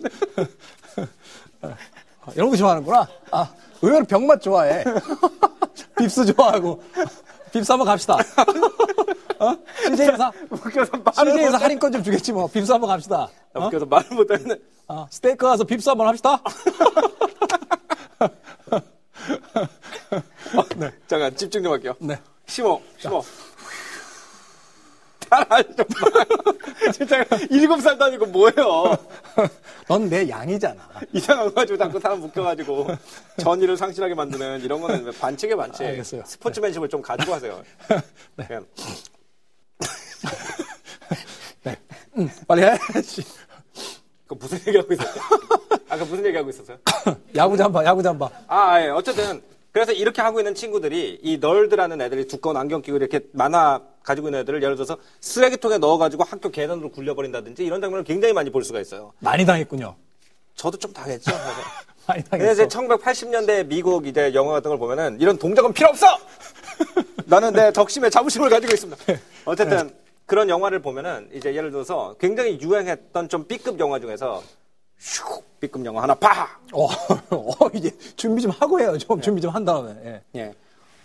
[1.63, 3.09] 아, 이런 거 좋아하는구나.
[3.31, 4.85] 아, 의외로 병맛 좋아해.
[5.97, 6.83] 빕스 좋아하고.
[7.53, 8.17] 빕스 한번 갑시다.
[9.39, 9.57] 어?
[9.87, 12.47] CJ에서, 웃겨서 말을 CJ에서 못 할인권 좀 주겠지 뭐.
[12.49, 13.29] 빕스 한번 갑시다.
[13.55, 13.67] 어?
[13.67, 14.61] 웃겨서 말을 못하는.
[14.89, 16.41] 어, 스테이크 가서 빕스 한번 합시다.
[21.07, 21.95] 잠깐 집중 좀 할게요.
[22.01, 22.19] 네.
[22.47, 23.23] 심어, 심어.
[25.77, 26.93] 좀 마.
[26.93, 28.97] 진짜 일곱 살도 아니고 뭐예요.
[29.89, 30.81] 넌 내 양이잖아.
[31.13, 32.87] 이상한 거 가지고 자꾸 사람 묶여가지고
[33.39, 35.85] 전의를 상실하게 만드는 이런 거는 왜 반칙에 반칙.
[35.85, 36.23] 알겠어요.
[36.27, 37.63] 스포츠맨십을 좀 가지고 하세요.
[38.37, 38.67] 그냥
[42.19, 42.77] 응, 빨리 해.
[43.03, 43.23] 씨.
[44.27, 45.23] 그 무슨 얘기하고 있었어요?
[45.89, 46.77] 아까 무슨 얘기하고 있었어요?
[47.37, 48.29] 야구 잠바, 야구 잠바.
[48.47, 48.89] 아, 예.
[48.89, 49.41] 어쨌든
[49.79, 54.41] 그래서 이렇게 하고 있는 친구들이 이 널드라는 애들이 두꺼운 안경 끼고 이렇게 만화 가지고 있는
[54.41, 59.13] 애들을 예를 들어서 쓰레기통에 넣어가지고 학교 계단으로 굴려버린다든지 이런 장면을 굉장히 많이 볼 수가 있어요.
[59.21, 59.95] 많이 당했군요.
[60.57, 61.31] 저도 좀 당했죠.
[62.09, 62.65] 많이 당했어.
[62.65, 66.09] 이제 1980년대 미국 이제 영화 같은 걸 보면은 이런 동작은 필요 없어!
[67.27, 69.05] 나는 내 덕심에 자부심을 가지고 있습니다.
[69.45, 69.95] 어쨌든
[70.27, 74.43] 그런 영화를 보면은 이제 예를 들어서 굉장히 유행했던 좀 B급 영화 중에서
[75.01, 76.49] 슉 B급 영화 하나 파!
[76.73, 76.87] 어,
[77.35, 78.97] 어, 이제 준비 좀 하고 해요.
[78.99, 79.95] 좀 준비 좀 한 다음에.
[80.05, 80.41] 예.
[80.41, 80.55] 예.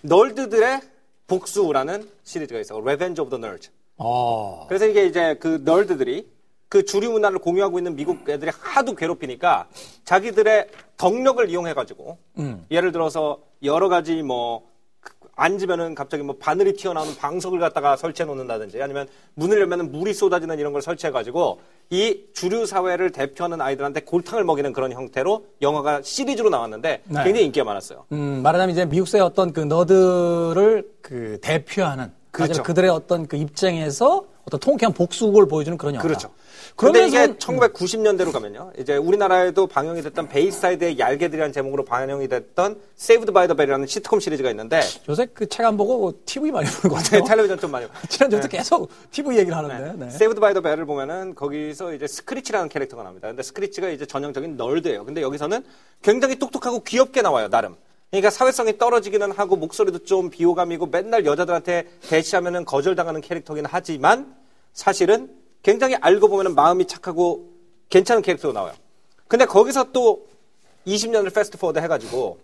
[0.02, 0.82] 널드들의
[1.28, 2.78] 복수라는 시리즈가 있어.
[2.78, 3.72] Revenge of the Nerds.
[3.98, 4.66] 어.
[4.68, 6.28] 그래서 이게 이제 그 널드들이
[6.70, 9.68] 그 주류 문화를 공유하고 있는 미국 애들이 하도 괴롭히니까
[10.06, 12.66] 자기들의 덕력을 이용해가지고 음.
[12.72, 14.73] 예를 들어서 여러 가지 뭐 그-
[15.36, 20.74] 앉으면은 갑자기 뭐 바늘이 튀어나오는 방석을 갖다가 설치해 놓는다든지 아니면 문을 열면은 물이 쏟아지는 이런
[20.74, 27.02] 걸 설치해 가지고 이 주류 사회를 대표하는 아이들한테 골탕을 먹이는 그런 형태로 영화가 시리즈로 나왔는데
[27.06, 27.24] 네.
[27.24, 28.06] 굉장히 인기가 많았어요.
[28.12, 32.12] 음, 말하자면 이제 미국의 어떤 그 너드를 그 대표하는.
[32.32, 32.64] 그렇죠.
[32.64, 36.02] 그들의 어떤 그 입장에서 어떤 통쾌한 복수극을 보여주는 그런 영화.
[36.04, 36.30] 그렇죠.
[36.76, 38.72] 그런데 이게 1990년대로 가면요.
[38.78, 44.50] 이제 우리나라에도 방영이 됐던 베이사이드의 얄개들이라는 제목으로 방영이 됐던 Saved by the Bell이라는 시트콤 시리즈가
[44.50, 47.24] 있는데 요새 그 책 안 보고 TV 많이 보는 것 같아요.
[47.24, 50.06] 텔레비전 좀 많이 지난주부터 계속 TV 얘기를 하는데.
[50.06, 50.10] 네.
[50.10, 53.30] Saved by the Bell을 보면은 거기서 이제 스크리치라는 캐릭터가 나옵니다.
[53.30, 55.06] 근데 스크리치가 이제 전형적인 nerd예요.
[55.06, 55.64] 근데 여기서는
[56.02, 57.76] 굉장히 똑똑하고 귀엽게 나와요, 나름.
[58.14, 64.36] 그러니까 사회성이 떨어지기는 하고 목소리도 좀 비호감이고 맨날 여자들한테 대시하면은 거절당하는 캐릭터긴 하지만
[64.72, 67.50] 사실은 굉장히 알고 보면은 마음이 착하고
[67.90, 68.76] 괜찮은 캐릭터로 나와요.
[69.28, 70.28] 근데 거기서 또
[70.86, 72.38] 20년을 fast forward 해가지고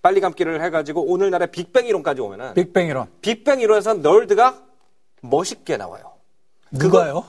[0.00, 3.08] 빨리 감기를 해가지고 오늘날의 빅뱅 이론까지 오면은 빅뱅 이론.
[3.20, 4.62] 빅뱅 이론에서 nerd가
[5.22, 6.12] 멋있게 나와요.
[6.70, 7.24] 누가요?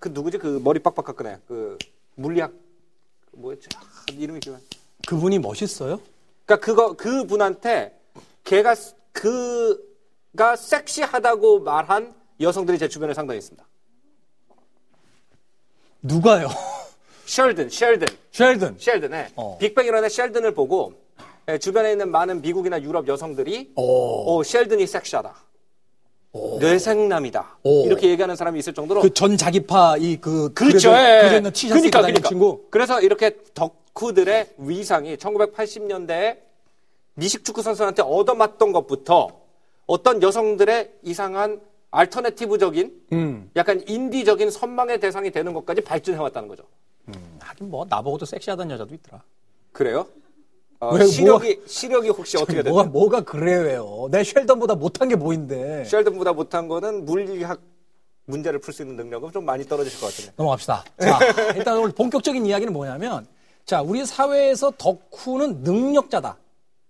[0.00, 0.38] 그 누구지?
[0.38, 1.38] 그 머리 빡빡 깎은 애.
[1.46, 1.76] 그
[2.14, 2.52] 물리학
[3.32, 3.68] 뭐였지?
[3.76, 3.80] 아,
[4.12, 4.58] 이름이 기억.
[5.06, 6.00] 그분이 멋있어요?
[6.44, 7.98] 그러니까 그거 그 분한테
[8.44, 13.64] 걔가 스- 그가 섹시하다고 말한 여성들이 제 주변에 상당히 있습니다.
[16.02, 16.48] 누가요?
[17.26, 18.76] 셸든, 셸든, 셸든.
[18.78, 19.56] 셸든에 어.
[19.58, 20.94] 빅뱅 이론의 셸든을 보고
[21.48, 24.40] 예, 주변에 있는 많은 미국이나 유럽 여성들이 오.
[24.40, 25.34] 어, 셸든이 섹시하다.
[26.60, 27.58] 뇌생남이다.
[27.62, 27.84] 오.
[27.86, 30.90] 이렇게 얘기하는 사람이 있을 정도로 그 전 자기파 이그 그렇죠.
[30.92, 31.36] 예.
[31.36, 32.28] 있는 티셔츠 입고 다니는 그러니까.
[32.28, 32.66] 친구.
[32.70, 36.38] 그래서 이렇게 덕 후들의 위상이 1980년대에
[37.14, 39.40] 미식 축구 선수한테 얻어맞던 것부터
[39.86, 43.50] 어떤 여성들의 이상한 알터네티브적인 음.
[43.54, 46.64] 약간 인디적인 선망의 대상이 되는 것까지 발전해 왔다는 거죠.
[47.40, 49.22] 하긴 뭐 나보고도 섹시하다는 여자도 있더라.
[49.72, 50.06] 그래요?
[50.80, 52.72] 어, 왜, 시력이 시력이 혹시 어떻게 되나요?
[52.74, 54.08] 뭐가 뭐가 그래요?
[54.10, 55.84] 내 셸던보다 못한 게 뭐인데.
[55.84, 57.60] 셸든보다 못한 거는 물리학
[58.24, 60.32] 문제를 풀 수 있는 능력은 좀 많이 떨어질 것 같은데.
[60.36, 60.84] 넘어갑시다.
[61.00, 61.18] 자,
[61.56, 63.26] 일단 오늘 본격적인 이야기는 뭐냐면,
[63.64, 66.36] 자, 우리 사회에서 덕후는 능력자다.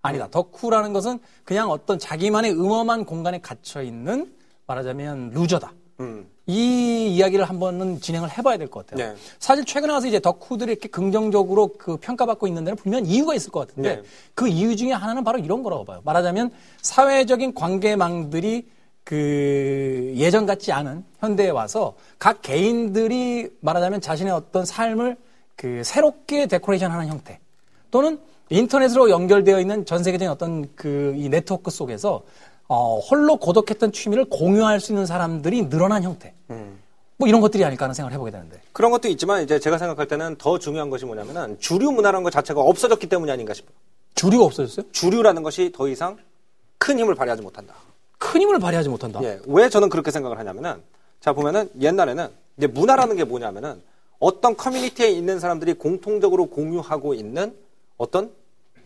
[0.04, 0.28] 아니다.
[0.30, 4.32] 덕후라는 것은 그냥 어떤 자기만의 음험한 공간에 갇혀 있는
[4.66, 5.72] 말하자면 루저다.
[6.00, 6.28] 음.
[6.46, 9.10] 이 이야기를 한번은 진행을 해봐야 될 것 같아요.
[9.12, 9.16] 네.
[9.38, 13.68] 사실 최근에 와서 이제 덕후들이 이렇게 긍정적으로 그 평가받고 있는 데는 분명 이유가 있을 것
[13.68, 14.02] 같은데 네.
[14.34, 16.00] 그 이유 중에 하나는 바로 이런 거라고 봐요.
[16.04, 18.66] 말하자면 사회적인 관계망들이
[19.04, 25.16] 그 예전 같지 않은 현대에 와서 각 개인들이 말하자면 자신의 어떤 삶을
[25.62, 27.38] 그 새롭게 데코레이션 하는 형태
[27.92, 28.18] 또는
[28.50, 32.22] 인터넷으로 연결되어 있는 전 세계적인 어떤 그 이 네트워크 속에서
[32.66, 36.34] 어, 홀로 고독했던 취미를 공유할 수 있는 사람들이 늘어난 형태.
[37.16, 38.60] 뭐 이런 것들이 아닐까 하는 생각을 해보게 되는데.
[38.72, 42.60] 그런 것도 있지만 이제 제가 생각할 때는 더 중요한 것이 뭐냐면은 주류 문화라는 것 자체가
[42.60, 43.72] 없어졌기 때문이 아닌가 싶어요.
[44.16, 44.86] 주류가 없어졌어요?
[44.90, 46.16] 주류라는 것이 더 이상
[46.78, 47.74] 큰 힘을 발휘하지 못한다.
[48.18, 49.20] 큰 힘을 발휘하지 못한다.
[49.22, 50.82] 예, 왜 저는 그렇게 생각을 하냐면은
[51.20, 53.80] 자 보면은 옛날에는 이제 문화라는 게 뭐냐면은
[54.22, 57.56] 어떤 커뮤니티에 있는 사람들이 공통적으로 공유하고 있는
[57.96, 58.32] 어떤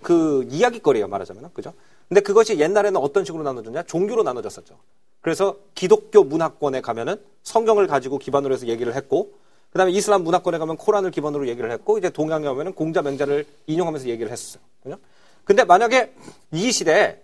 [0.01, 1.75] 그 이야기거리예요 말하자면은 그죠?
[2.09, 3.83] 근데 그것이 옛날에는 어떤 식으로 나눠졌냐?
[3.83, 4.79] 종교로 나눠졌었죠.
[5.20, 9.35] 그래서 기독교 문화권에 가면은 성경을 가지고 기반으로 해서 얘기를 했고
[9.72, 14.33] 그다음에 이슬람 문화권에 가면 코란을 기반으로 얘기를 했고 이제 동양에 오면은 공자 맹자를 인용하면서 얘기를
[14.33, 14.62] 했었어요.
[14.83, 14.96] 그죠?
[15.44, 16.14] 근데 만약에
[16.53, 17.20] 이 시대에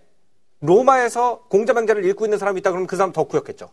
[0.59, 3.71] 로마에서 공자 맹자를 읽고 있는 사람이 있다 그러면 그 사람 덕후였겠죠.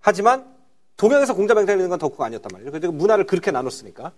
[0.00, 0.53] 하지만
[0.96, 2.70] 동양에서 공자맹자를 읽는 건 덕후가 아니었단 말이에요.
[2.70, 4.12] 그래서 문화를 그렇게 나눴으니까.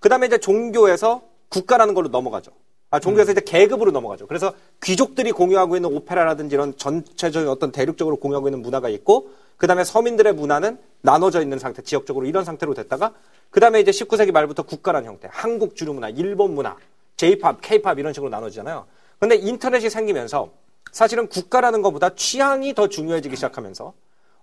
[0.00, 2.52] 그 다음에 이제 종교에서 국가라는 걸로 넘어가죠.
[2.90, 4.26] 아, 종교에서 이제 계급으로 넘어가죠.
[4.26, 9.84] 그래서 귀족들이 공유하고 있는 오페라라든지 이런 전체적인 어떤 대륙적으로 공유하고 있는 문화가 있고, 그 다음에
[9.84, 13.14] 서민들의 문화는 나눠져 있는 상태, 지역적으로 이런 상태로 됐다가,
[13.50, 16.76] 그 다음에 이제 19세기 말부터 국가라는 형태, 한국 주류 문화, 일본 문화,
[17.16, 18.86] J-팝, K-팝 이런 식으로 나눠지잖아요.
[19.18, 20.50] 근데 인터넷이 생기면서
[20.90, 23.92] 사실은 국가라는 것보다 취향이 더 중요해지기 시작하면서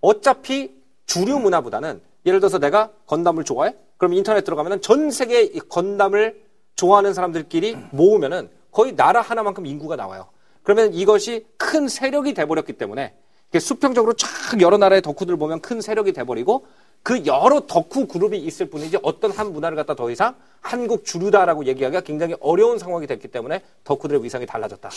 [0.02, 0.79] 어차피
[1.10, 3.74] 주류 문화보다는 예를 들어서 내가 건담을 좋아해?
[3.98, 6.40] 그럼 인터넷 들어가면은 전 세계 이 건담을
[6.76, 10.28] 좋아하는 사람들끼리 모으면은 거의 나라 하나만큼 인구가 나와요.
[10.62, 13.16] 그러면 이것이 큰 세력이 돼버렸기 때문에
[13.60, 16.68] 수평적으로 쫙 여러 나라의 덕후들 보면 큰 세력이 돼버리고
[17.02, 22.02] 그 여러 덕후 그룹이 있을 뿐이지 어떤 한 문화를 갖다 더 이상 한국 주류다라고 얘기하기가
[22.02, 24.90] 굉장히 어려운 상황이 됐기 때문에 덕후들의 위상이 달라졌다.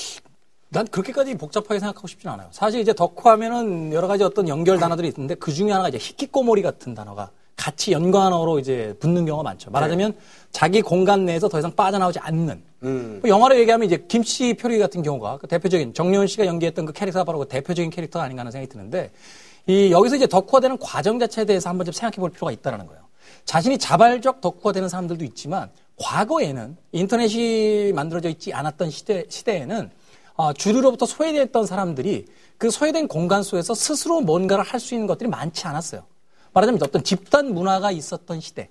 [0.73, 2.49] 난 그렇게까지 복잡하게 생각하고 싶진 않아요.
[2.51, 6.95] 사실 이제 덕후하면은 여러 가지 어떤 연결 단어들이 있는데 그 중에 하나가 이제 히키꼬모리 같은
[6.95, 9.71] 단어가 같이 연관어로 이제 붙는 경우가 많죠.
[9.71, 10.15] 말하자면
[10.51, 12.63] 자기 공간 내에서 더 이상 빠져나오지 않는.
[12.85, 13.19] 음.
[13.21, 17.25] 뭐 영화로 얘기하면 이제 김씨 표리 같은 경우가 그 대표적인 정려원 씨가 연기했던 그 캐릭터가
[17.25, 19.11] 바로 그 대표적인 캐릭터가 아닌가 하는 생각이 드는데
[19.67, 23.03] 이 여기서 이제 덕후화되는 과정 자체에 대해서 한번 좀 생각해 볼 필요가 있다는 거예요.
[23.45, 30.02] 자신이 자발적 덕후화되는 사람들도 있지만 과거에는 인터넷이 만들어져 있지 않았던 시대, 시대에는 아,
[30.57, 32.27] 주류로부터 소외됐던 사람들이
[32.59, 36.03] 그 소외된 공간 속에서 스스로 뭔가를 할 수 있는 것들이 많지 않았어요.
[36.53, 38.69] 말하자면 어떤 집단 문화가 있었던 시대.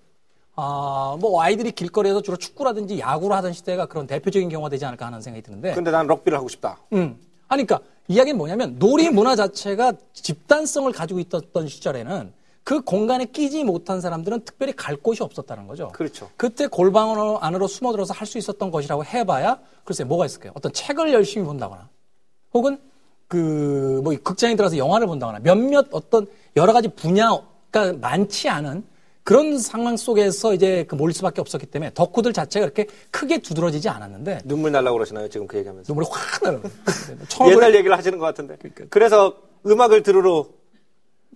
[0.55, 5.21] 아, 뭐 아이들이 길거리에서 주로 축구라든지 야구를 하던 시대가 그런 대표적인 경우가 되지 않을까 하는
[5.21, 5.73] 생각이 드는데.
[5.73, 6.77] 근데 난 럭비를 하고 싶다.
[6.93, 7.17] 음.
[7.47, 14.01] 아니, 그러니까 이야기는 뭐냐면 놀이 문화 자체가 집단성을 가지고 있었던 시절에는 그 공간에 끼지 못한
[14.01, 15.89] 사람들은 특별히 갈 곳이 없었다는 거죠.
[15.89, 16.29] 그렇죠.
[16.37, 20.51] 그때 골방 안으로 숨어들어서 할 수 있었던 것이라고 해봐야 글쎄 뭐가 있을까요?
[20.55, 21.89] 어떤 책을 열심히 본다거나
[22.53, 22.77] 혹은
[23.27, 28.83] 그 뭐 극장에 들어가서 영화를 본다거나 몇몇 어떤 여러 가지 분야가 많지 않은
[29.23, 34.39] 그런 상황 속에서 이제 그 몰릴 수밖에 없었기 때문에 덕후들 자체가 그렇게 크게 두드러지지 않았는데
[34.45, 35.27] 눈물 날라고 그러시나요?
[35.29, 35.91] 지금 그 얘기하면서.
[35.93, 36.61] 눈물이 확 나는
[37.27, 38.57] 처음에 옛날 얘기를 하시는 것 같은데.
[38.89, 40.47] 그래서 음악을 들으러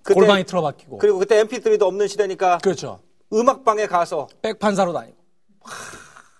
[0.05, 2.99] 그때- 골방이 틀어박히고 그리고 그때 MP3도 없는 시대니까 그렇죠.
[3.33, 5.17] 음악방에 가서 백판사로 다니고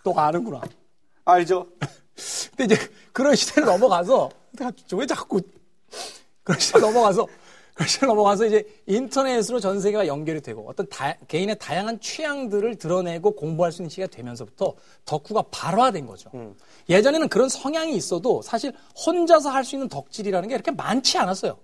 [0.03, 0.61] 또 아는구나.
[1.25, 1.67] 알죠?
[2.55, 4.29] 근데 이제 그런 시대를 넘어가서
[4.93, 5.41] 왜 자꾸
[6.43, 7.25] 그런 시대 넘어가서
[7.73, 13.31] 그런 시대 넘어가서 이제 인터넷으로 전 세계가 연결이 되고 어떤 다- 개인의 다양한 취향들을 드러내고
[13.35, 14.75] 공부할 수 있는 시기가 되면서부터
[15.05, 16.29] 덕후가 발화된 거죠.
[16.87, 18.71] 예전에는 그런 성향이 있어도 사실
[19.05, 21.57] 혼자서 할 수 있는 덕질이라는 게 이렇게 많지 않았어요.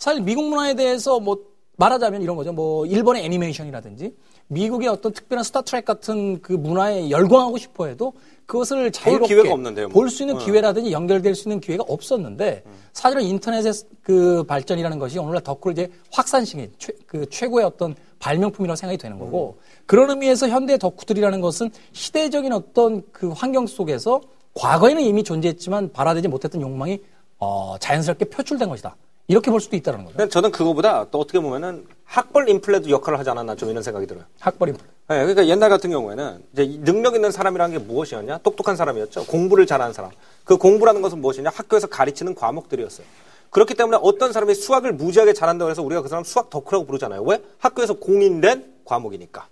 [0.00, 1.38] 사실 미국 문화에 대해서 뭐
[1.76, 2.52] 말하자면 이런 거죠.
[2.52, 4.14] 뭐 일본의 애니메이션이라든지
[4.48, 8.14] 미국의 어떤 특별한 스타트랙 같은 그 문화에 열광하고 싶어 해도
[8.46, 9.88] 그것을 자유롭게 뭐.
[9.92, 15.72] 볼수 있는 기회라든지 연결될 수 있는 기회가 없었는데 사실은 인터넷의 그 발전이라는 것이 오늘날 덕후를
[15.72, 21.70] 이제 확산시킨 최, 그 최고의 어떤 발명품이라고 생각이 되는 거고 그런 의미에서 현대 덕후들이라는 것은
[21.92, 24.20] 시대적인 어떤 그 환경 속에서
[24.54, 27.00] 과거에는 이미 존재했지만 발화되지 못했던 욕망이
[27.38, 28.96] 어, 자연스럽게 표출된 것이다.
[29.30, 30.16] 이렇게 볼 수도 있다는 거죠.
[30.16, 34.24] 근데 저는 그거보다 또 어떻게 보면은 학벌 인플레도 역할을 하지 않았나 좀 이런 생각이 들어요.
[34.40, 38.38] 학벌이 네, 그러니까 옛날 같은 경우에는 이제 이 능력 있는 사람이라는 게 무엇이었냐?
[38.38, 39.26] 똑똑한 사람이었죠.
[39.26, 40.10] 공부를 잘하는 사람.
[40.42, 41.50] 그 공부라는 것은 무엇이냐?
[41.54, 43.06] 학교에서 가르치는 과목들이었어요.
[43.50, 47.22] 그렇기 때문에 어떤 사람이 수학을 무지하게 잘한다고 해서 우리가 그 사람 수학 덕후라고 부르잖아요.
[47.22, 47.40] 왜?
[47.58, 49.46] 학교에서 공인된 과목이니까.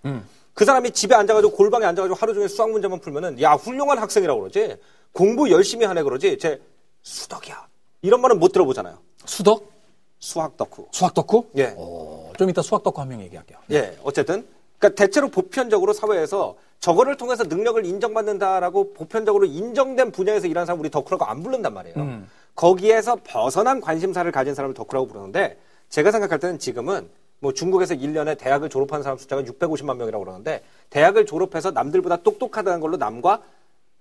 [0.54, 4.76] 그 사람이 집에 앉아가지고 골방에 앉아가지고 하루 종일 수학 문제만 풀면은 야 훌륭한 학생이라고 그러지.
[5.12, 6.38] 공부 열심히 하네 그러지.
[6.38, 6.60] 쟤
[7.04, 7.68] 수덕이야.
[8.02, 8.98] 이런 말은 못 들어보잖아요.
[9.28, 9.70] 수덕?
[10.18, 10.88] 수학 덕후.
[10.90, 11.46] 수학 덕후?
[11.56, 11.74] 예.
[11.76, 13.58] 어, 좀 이따 수학 덕후 한 명 얘기할게요.
[13.70, 14.46] 예, 어쨌든.
[14.78, 21.24] 그러니까 대체로 보편적으로 사회에서 저거를 통해서 능력을 인정받는다라고 보편적으로 인정된 분야에서 일하는 사람 우리 덕후라고
[21.24, 22.22] 안 부른단 말이에요.
[22.54, 27.08] 거기에서 벗어난 관심사를 가진 사람을 덕후라고 부르는데 제가 생각할 때는 지금은
[27.40, 32.96] 뭐 중국에서 1년에 대학을 졸업한 사람 숫자가 650만 명이라고 그러는데 대학을 졸업해서 남들보다 똑똑하다는 걸로
[32.96, 33.42] 남과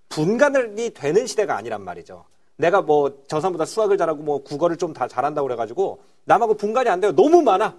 [0.09, 2.25] 분간이 되는 시대가 아니란 말이죠.
[2.57, 6.99] 내가 뭐 저 사람보다 수학을 잘하고 뭐 국어를 좀 다 잘한다고 그래가지고 남하고 분간이 안
[6.99, 7.11] 돼요.
[7.15, 7.75] 너무 많아.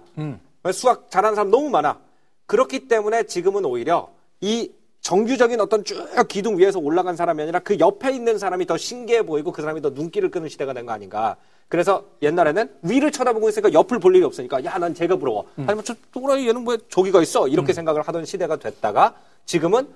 [0.73, 1.99] 수학 잘하는 사람 너무 많아.
[2.45, 4.09] 그렇기 때문에 지금은 오히려
[4.41, 9.23] 이 정규적인 어떤 쭉 기둥 위에서 올라간 사람이 아니라 그 옆에 있는 사람이 더 신기해
[9.25, 11.35] 보이고 그 사람이 더 눈길을 끄는 시대가 된 거 아닌가.
[11.67, 15.45] 그래서 옛날에는 위를 쳐다보고 있으니까 옆을 볼 일이 없으니까 야, 난 쟤가 부러워.
[15.67, 17.47] 아니면 저 또라이 얘는 왜 저기가 있어?
[17.47, 19.13] 이렇게 생각을 하던 시대가 됐다가
[19.45, 19.87] 지금은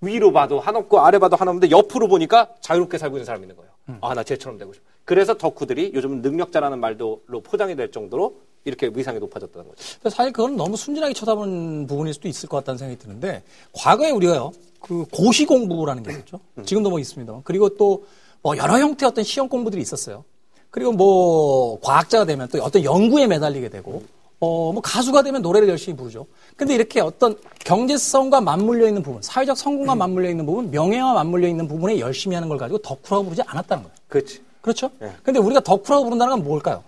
[0.00, 3.70] 위로 봐도 한없고 아래 봐도 한없는데 옆으로 보니까 자유롭게 살고 있는 사람이 있는 거예요.
[4.00, 4.84] 아, 나 쟤처럼 되고 싶어.
[5.04, 9.82] 그래서 덕후들이 요즘 능력자라는 말도로 포장이 될 정도로 이렇게 위상이 높아졌다는 거죠.
[10.10, 15.04] 사실 그건 너무 순진하게 쳐다보는 부분일 수도 있을 것 같다는 생각이 드는데 과거에 우리가요 그
[15.12, 16.40] 고시 공부라는 게 있었죠.
[16.64, 17.40] 지금도 뭐 있습니다.
[17.44, 18.02] 그리고 또
[18.42, 20.24] 뭐 여러 형태의 어떤 시험 공부들이 있었어요.
[20.70, 24.02] 그리고 뭐 과학자가 되면 또 어떤 연구에 매달리게 되고
[24.40, 26.26] 어 뭐 가수가 되면 노래를 열심히 부르죠.
[26.56, 31.68] 근데 이렇게 어떤 경제성과 맞물려 있는 부분, 사회적 성공과 맞물려 있는 부분, 명예와 맞물려 있는
[31.68, 33.96] 부분에 열심히 하는 걸 가지고 덕후라고 부르지 않았다는 거예요.
[34.08, 34.40] 그렇지.
[34.60, 34.90] 그렇죠?
[34.98, 35.12] 네.
[35.22, 36.82] 근데 우리가 덕후라고 부른다는 건 뭘까요?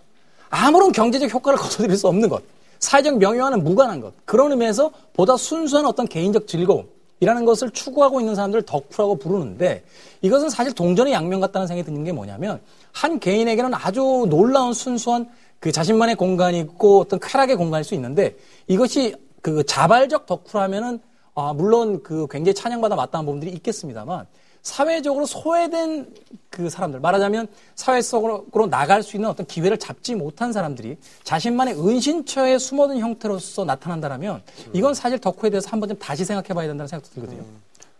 [0.51, 2.43] 아무런 경제적 효과를 거둬들일 수 없는 것.
[2.79, 4.13] 사회적 명예와는 무관한 것.
[4.25, 9.85] 그런 의미에서 보다 순수한 어떤 개인적 즐거움이라는 것을 추구하고 있는 사람들을 덕후라고 부르는데
[10.21, 12.61] 이것은 사실 동전의 양면 같다는 생각이 드는 게 뭐냐면
[12.93, 15.29] 한 개인에게는 아주 놀라운 순수한
[15.63, 20.99] 그 자신만의 공간이 있고 어떤 쾌락의 공간일 수 있는데 이것이 그 자발적 덕후라면은
[21.37, 24.27] 아, 물론 그 굉장히 찬양받아 마땅한 부분들이 있겠습니다만
[24.63, 26.13] 사회적으로 소외된
[26.51, 27.47] 그 사람들 말하자면
[27.77, 34.43] 사회 속으로 나갈 수 있는 어떤 기회를 잡지 못한 사람들이 자신만의 은신처에 숨어든 형태로서 나타난다면
[34.73, 37.45] 이건 사실 덕후에 대해서 한번 좀 다시 생각해 봐야 된다는 생각도 들거든요.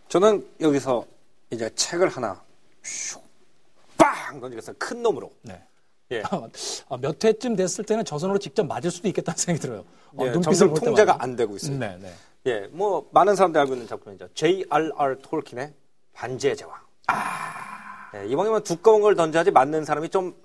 [0.09, 1.05] 저는 여기서
[1.49, 2.41] 이제 책을 하나
[2.83, 3.21] 슉,
[3.97, 4.75] 빵 던지겠어요.
[4.77, 5.31] 큰 놈으로.
[5.43, 5.61] 네.
[6.13, 6.23] 예.
[6.89, 9.83] 아, 몇 회쯤 됐을 때는 저 손으로 직접 맞을 수도 있겠다는 생각이 들어요.
[10.15, 11.17] 어, 예, 눈빛을 볼 통제가.
[11.19, 11.77] 안 되고 있어요.
[11.77, 12.13] 네, 네.
[12.45, 14.27] 예, 뭐 많은 사람들이 알고 있는 작품이죠.
[14.33, 15.17] J.R.R.
[15.21, 15.73] 톨킨의
[16.13, 16.75] 반지의 제왕.
[17.07, 20.35] 아, 예, 이왕이면 두꺼운 걸 던져야지 맞는 사람이 좀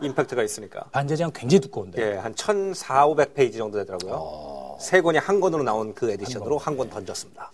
[0.00, 0.84] 임팩트가 있으니까.
[0.92, 2.00] 반제왕 굉장히 두꺼운데.
[2.02, 4.76] 예, 한 1,400, 500페이지 정도 되더라고요.
[4.80, 7.50] 세 권이 한 권으로 나온 그 edition으로 한 권 던졌습니다.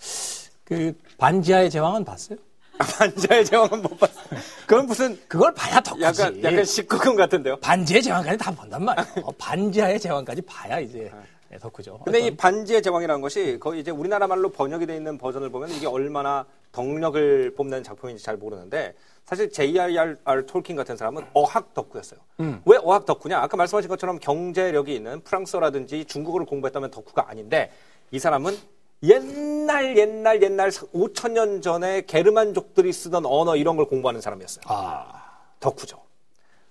[0.64, 2.38] 그 반지하의 제왕은 봤어요?
[2.78, 4.24] 반지의 제왕은 못 봤어요.
[4.66, 6.02] 그건 무슨 그걸 봐야 덕후지.
[6.04, 7.56] 약간 약간 19금 같은데요.
[7.60, 9.06] 반지의 제왕까지 다 본단 말이야.
[9.22, 11.10] 어, 반지하의 제왕까지 봐야 이제
[11.50, 12.00] 네, 덕후죠.
[12.04, 15.70] 근데 이 어떤- 반지의 제왕이라는 것이 거의 이제 우리나라 말로 번역이 돼 있는 버전을 보면
[15.70, 20.46] 이게 얼마나 덕력을 뽐내는 작품인지 잘 모르는데 사실 J.R.R.
[20.46, 22.18] 톨킨 같은 사람은 어학 덕후였어요.
[22.66, 23.38] 왜 어학 덕후냐?
[23.38, 27.70] 아까 말씀하신 것처럼 경제력이 있는 프랑스어라든지 중국어를 공부했다면 덕후가 아닌데
[28.10, 28.56] 이 사람은
[29.04, 29.22] 옛
[29.66, 34.62] 날 옛날 옛날 5천 년 전에 게르만족들이 쓰던 언어 이런 걸 공부하는 사람이었어요.
[34.68, 35.22] 아,
[35.60, 36.02] 덕후죠.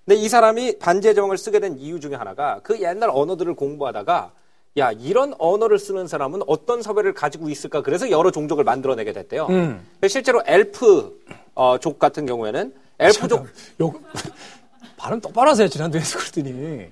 [0.05, 4.31] 근데 이 사람이 반지의 제왕을 쓰게 된 이유 중에 하나가 그 옛날 언어들을 공부하다가
[4.77, 9.47] 야 이런 언어를 쓰는 사람은 어떤 사회를 가지고 있을까 그래서 여러 종족을 만들어내게 됐대요.
[9.47, 9.87] 음.
[10.07, 11.25] 실제로 엘프
[11.55, 13.47] 어, 족 같은 경우에는 엘프족
[13.81, 13.93] 요
[14.97, 15.67] 발음 똑바로 하세요.
[15.67, 16.87] 지난주에서 그랬더니.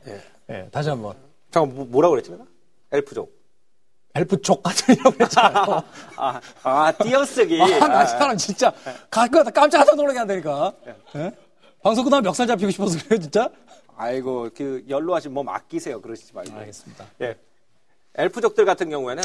[0.49, 1.15] 예, 다시 한번.
[1.49, 2.43] 잠깐 뭐, 뭐라고 그랬지 내가?
[2.91, 3.40] 엘프족.
[4.15, 5.83] 엘프족 같은 이라고 그랬잖아요.
[6.17, 7.61] 아, 아 띄어쓰기.
[7.61, 8.73] 아, 나 아, 사람 진짜
[9.09, 10.73] 가끔 깜짝 놀라게 한다니까.
[11.15, 11.31] 예?
[11.81, 13.49] 방송 끝나면 멱살 잡히고 싶어서 그래요, 진짜?
[13.95, 16.53] 아이고 그 연로하신 몸 아끼세요 그러시지 말고.
[16.57, 17.05] 알겠습니다.
[17.21, 17.37] 예.
[18.15, 19.23] 엘프족들 같은 경우에는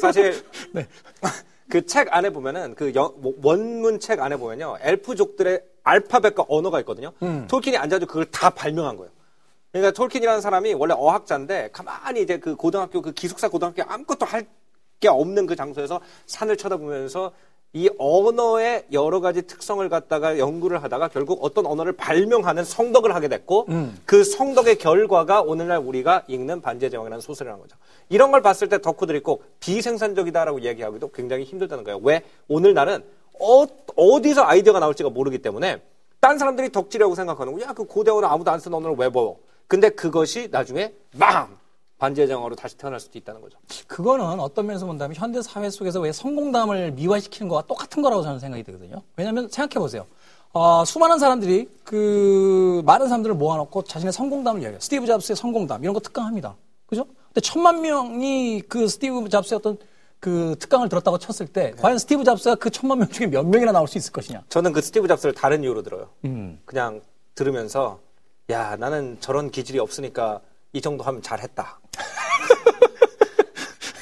[0.00, 0.86] 사실 네.
[1.68, 7.12] 그 책 안에 보면은 그 영- 뭐 원문 책 안에 보면요 엘프족들의 알파벳과 언어가 있거든요.
[7.22, 7.46] 음.
[7.48, 9.10] 톨킨이 앉아서 그걸 다 발명한 거예요.
[9.80, 14.46] 그러니까 톨킨이라는 사람이 원래 어학자인데 가만히 이제 그 고등학교 그 기숙사 고등학교 아무것도 할
[15.00, 17.32] 게 없는 그 장소에서 산을 쳐다보면서
[17.72, 23.66] 이 언어의 여러 가지 특성을 갖다가 연구를 하다가 결국 어떤 언어를 발명하는 성덕을 하게 됐고
[23.68, 23.98] 음.
[24.06, 27.76] 그 성덕의 결과가 오늘날 우리가 읽는 반지의 제왕이라는 소설이라는 거죠.
[28.08, 32.00] 이런 걸 봤을 때 덕후들이 꼭 비생산적이다라고 얘기하기도 굉장히 힘들다는 거예요.
[32.02, 32.22] 왜?
[32.48, 33.04] 오늘날은
[33.38, 33.66] 어,
[34.22, 35.82] 디서 아이디어가 나올지가 모르기 때문에
[36.20, 37.74] 딴 사람들이 덕질이라고 생각하는 거야.
[37.74, 39.36] 그 고대 언어 아무도 안 쓰는 언어를 왜 배워?
[39.68, 41.56] 근데 그것이 나중에 빵!
[41.98, 43.58] 반지의 제왕으로 다시 태어날 수도 있다는 거죠.
[43.86, 48.62] 그거는 어떤 면에서 본다면 현대 사회 속에서 왜 성공담을 미화시키는 거와 똑같은 거라고 저는 생각이
[48.64, 49.02] 되거든요.
[49.16, 50.06] 왜냐하면 생각해 보세요.
[50.52, 54.80] 어, 수많은 사람들이 그 많은 사람들을 모아놓고 자신의 성공담을 이야기해요.
[54.80, 56.54] 스티브 잡스의 성공담 이런 거 특강합니다.
[56.86, 57.06] 그죠?
[57.28, 59.78] 근데 천만 명이 그 스티브 잡스의 어떤
[60.20, 63.88] 그 특강을 들었다고 쳤을 때 과연 스티브 잡스가 그 천만 명 중에 몇 명이나 나올
[63.88, 64.42] 수 있을 것이냐?
[64.48, 66.08] 저는 그 스티브 잡스를 다른 이유로 들어요.
[66.24, 66.58] 음.
[66.64, 67.00] 그냥
[67.34, 68.00] 들으면서
[68.50, 70.40] 야 나는 저런 기질이 없으니까
[70.72, 71.80] 이 정도 하면 잘했다.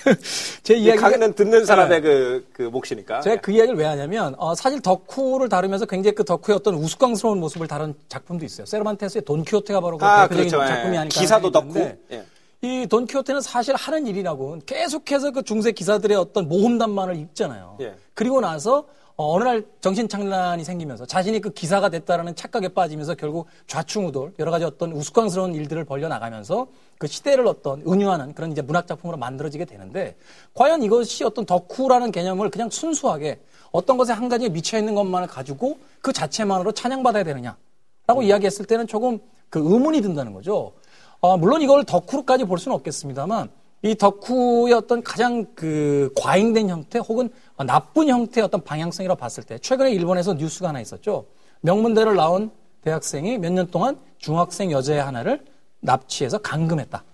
[0.62, 2.06] 제이 이야기가 강의는 듣는 사람의 네.
[2.06, 3.22] 그, 그 몫이니까.
[3.22, 7.66] 제가 그 이야기를 왜 하냐면 어, 사실 덕후를 다루면서 굉장히 그 덕후의 어떤 우스꽝스러운 모습을
[7.66, 8.66] 다룬 작품도 있어요.
[8.66, 10.64] 세르반테스의 돈키호테가 바로 그 아, 대표적인 그렇죠.
[10.64, 10.68] 예.
[10.68, 11.96] 작품이 아닐까 기사도 덕후.
[12.10, 12.24] 예.
[12.60, 17.78] 이 돈키호테는 사실 하는 일이라고 계속해서 그 중세 기사들의 어떤 모험담만을 읽잖아요.
[17.80, 17.94] 예.
[18.12, 24.34] 그리고 나서 어, 느날 정신 착란이 생기면서 자신이 그 기사가 됐다라는 착각에 빠지면서 결국 좌충우돌
[24.40, 26.66] 여러 가지 어떤 우스꽝스러운 일들을 벌려 나가면서
[26.98, 30.16] 그 시대를 어떤 은유하는 그런 이제 문학 작품으로 만들어지게 되는데
[30.52, 35.78] 과연 이것이 어떤 덕후라는 개념을 그냥 순수하게 어떤 것에 한 가지에 미쳐 있는 것만을 가지고
[36.00, 40.72] 그 자체만으로 찬양받아야 되느냐라고 이야기했을 때는 조금 그 의문이 든다는 거죠.
[41.20, 43.48] 어, 물론 이걸 덕후로까지 볼 수는 없겠습니다만
[43.84, 47.28] 이 덕후의 어떤 가장 그 과잉된 형태 혹은
[47.66, 51.26] 나쁜 형태의 어떤 방향성이라고 봤을 때 최근에 일본에서 뉴스가 하나 있었죠.
[51.60, 52.50] 명문대를 나온
[52.82, 55.44] 대학생이 몇 년 동안 중학생 여자 하나를
[55.80, 57.04] 납치해서 감금했다.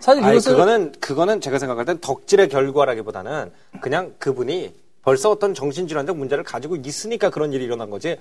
[0.00, 6.16] 사실 아니, 이것을 그거는, 그거는 제가 생각할 땐 덕질의 결과라기보다는 그냥 그분이 벌써 어떤 정신질환적
[6.16, 8.16] 문제를 가지고 있으니까 그런 일이 일어난 거지.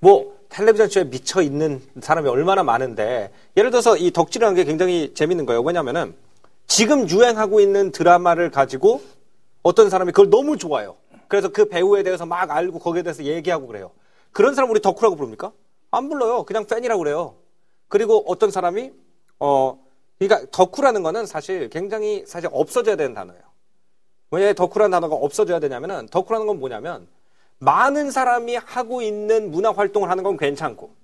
[0.00, 5.46] 뭐, 텔레비전 쇼에 미쳐 있는 사람이 얼마나 많은데, 예를 들어서 이 덕질이라는 게 굉장히 재밌는
[5.46, 5.62] 거예요.
[5.62, 6.14] 왜냐면은,
[6.66, 9.02] 지금 유행하고 있는 드라마를 가지고
[9.62, 10.96] 어떤 사람이 그걸 너무 좋아해요.
[11.28, 13.90] 그래서 그 배우에 대해서 막 알고 거기에 대해서 얘기하고 그래요.
[14.32, 15.52] 그런 사람 우리 덕후라고 부릅니까?
[15.90, 16.44] 안 불러요.
[16.44, 17.36] 그냥 팬이라고 그래요.
[17.88, 18.92] 그리고 어떤 사람이
[19.38, 19.78] 어
[20.18, 23.42] 그러니까 덕후라는 거는 사실 굉장히 사실 없어져야 되는 단어예요.
[24.30, 27.06] 왜 덕후라는 단어가 없어져야 되냐면은 덕후라는 건 뭐냐면
[27.58, 30.94] 많은 사람이 하고 있는 문화 활동을 하는 건 괜찮고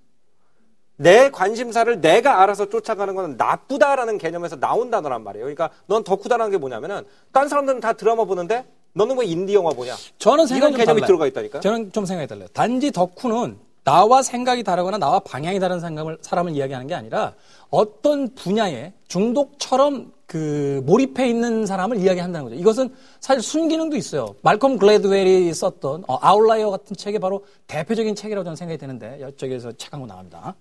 [1.00, 5.44] 내 관심사를 내가 알아서 쫓아가는 건 나쁘다라는 개념에서 나온 단어란 말이에요.
[5.44, 9.94] 그러니까 넌 덕후다라는 게 뭐냐면은 딴 사람들은 다 드라마 보는데 너는 왜 인디 영화 보냐?
[10.18, 11.06] 저는 생각이 이런 좀 개념이 달라요.
[11.06, 11.60] 들어가 있다니까.
[11.60, 12.48] 저는 좀 생각이 달라요.
[12.52, 17.32] 단지 덕후는 나와 생각이 다르거나 나와 방향이 다른 생각을 사람을 이야기하는 게 아니라
[17.70, 22.60] 어떤 분야에 중독처럼 그 몰입해 있는 사람을 이야기한다는 거죠.
[22.60, 24.34] 이것은 사실 순기능도 있어요.
[24.42, 29.92] 말콤 글래드웰이 썼던 어, Outlier 같은 책이 바로 대표적인 책이라고 저는 생각이 드는데 이쪽에서 책
[29.94, 30.54] 한 권 나갑니다.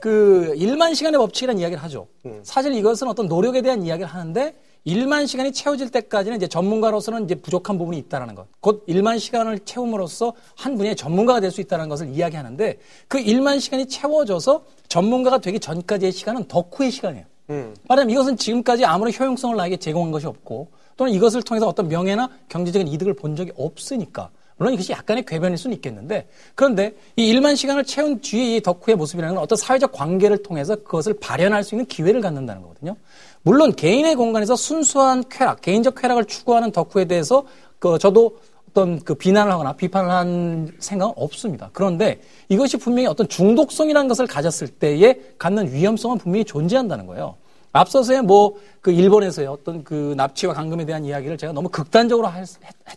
[0.00, 2.06] 그 1만 시간의 법칙이라는 이야기를 하죠.
[2.42, 4.54] 사실 이것은 어떤 노력에 대한 이야기를 하는데
[4.86, 8.46] 1만 시간이 채워질 때까지는 이제 전문가로서는 이제 부족한 부분이 있다라는 것.
[8.60, 12.78] 곧 1만 시간을 채움으로써 한 분야의 전문가가 될 수 있다는 것을 이야기하는데
[13.08, 17.26] 그 1만 시간이 채워져서 전문가가 되기 전까지의 시간은 덕후의 시간이에요.
[17.50, 17.74] 음.
[17.88, 22.86] 말하자면 이것은 지금까지 아무런 효용성을 나에게 제공한 것이 없고 또는 이것을 통해서 어떤 명예나 경제적인
[22.88, 24.30] 이득을 본 적이 없으니까
[24.60, 29.36] 물론 이것이 약간의 궤변일 수는 있겠는데 그런데 이 일만 시간을 채운 뒤에 이 덕후의 모습이라는
[29.36, 32.94] 건 어떤 사회적 관계를 통해서 그것을 발현할 수 있는 기회를 갖는다는 거거든요.
[33.40, 37.44] 물론 개인의 공간에서 순수한 쾌락, 개인적 쾌락을 추구하는 덕후에 대해서
[37.78, 38.36] 그 저도
[38.68, 41.70] 어떤 그 비난을 하거나 비판을 한 생각은 없습니다.
[41.72, 47.34] 그런데 이것이 분명히 어떤 중독성이라는 것을 가졌을 때에 갖는 위험성은 분명히 존재한다는 거예요.
[47.72, 52.46] 앞서서의 뭐 그 일본에서의 어떤 그 납치와 감금에 대한 이야기를 제가 너무 극단적으로 했,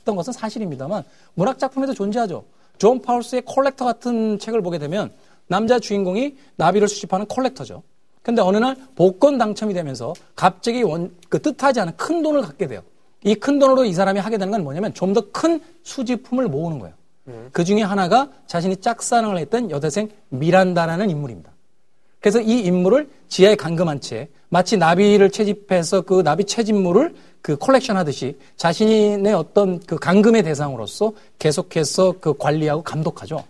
[0.06, 1.04] 던 것은 사실입니다만
[1.34, 2.46] 문학 작품에도 존재하죠.
[2.78, 5.12] 존 파울스의 Collector 같은 책을 보게 되면
[5.48, 7.84] 남자 주인공이 나비를 수집하는 collector죠.
[8.22, 12.82] 근데 어느 날 복권 당첨이 되면서 갑자기 원, 그 뜻하지 않은 큰 돈을 갖게 돼요.
[13.26, 16.96] 이 큰 돈으로 이 사람이 하게 되는 건 뭐냐면 좀 더 큰 수집품을 모으는 거예요.
[17.52, 21.52] 그 중에 하나가 자신이 짝사랑을 했던 여대생 미란다라는 인물입니다.
[22.24, 28.38] 그래서 이 인물을 지하에 감금한 채 마치 나비를 채집해서 그 나비 채집물을 그 컬렉션 하듯이
[28.56, 33.44] 자신의 어떤 그 감금의 대상으로서 계속해서 그 관리하고 감독하죠.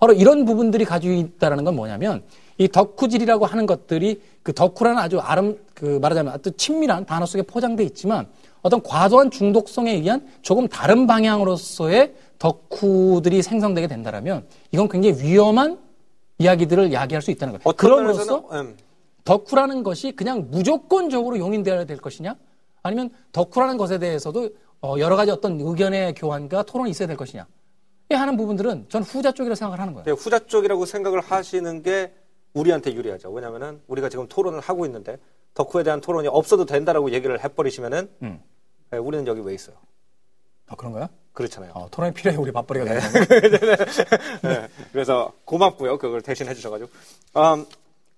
[0.00, 2.24] 바로 이런 부분들이 가지고 있다는 건 뭐냐면
[2.58, 7.84] 이 덕후질이라고 하는 것들이 그 덕후라는 아주 아름 그 말하자면 아주 친밀한 단어 속에 포장돼
[7.84, 8.26] 있지만
[8.60, 15.85] 어떤 과도한 중독성에 의한 조금 다른 방향으로서의 덕후들이 생성되게 된다라면 이건 굉장히 위험한
[16.38, 17.76] 이야기들을 야기할 수 있다는 거예요.
[17.76, 18.76] 그럼으로써 음,
[19.24, 22.36] 덕후라는 것이 그냥 무조건적으로 용인되어야 될 것이냐?
[22.82, 24.50] 아니면 덕후라는 것에 대해서도
[24.82, 27.46] 어, 여러 가지 어떤 의견의 교환과 토론이 있어야 될 것이냐?
[28.10, 30.04] 이 하는 부분들은 전 후자 쪽이라고 생각을 하는 거예요.
[30.04, 32.12] 네, 후자 쪽이라고 생각을 하시는 게
[32.52, 33.30] 우리한테 유리하죠.
[33.30, 35.18] 왜냐면은 우리가 지금 토론을 하고 있는데
[35.54, 38.40] 덕후에 대한 토론이 없어도 된다라고 얘기를 해버리시면은 음.
[38.90, 39.76] 네, 우리는 여기 왜 있어요?
[40.68, 41.08] 아, 그런가요?
[41.36, 41.72] 그렇잖아요.
[41.74, 43.86] 어, 토론이 필요해 우리 맞벌이가 되는 거예요.
[44.42, 45.98] 네, 그래서 고맙고요.
[45.98, 46.90] 그걸 대신 해 주셔가지고.
[47.36, 47.66] 음,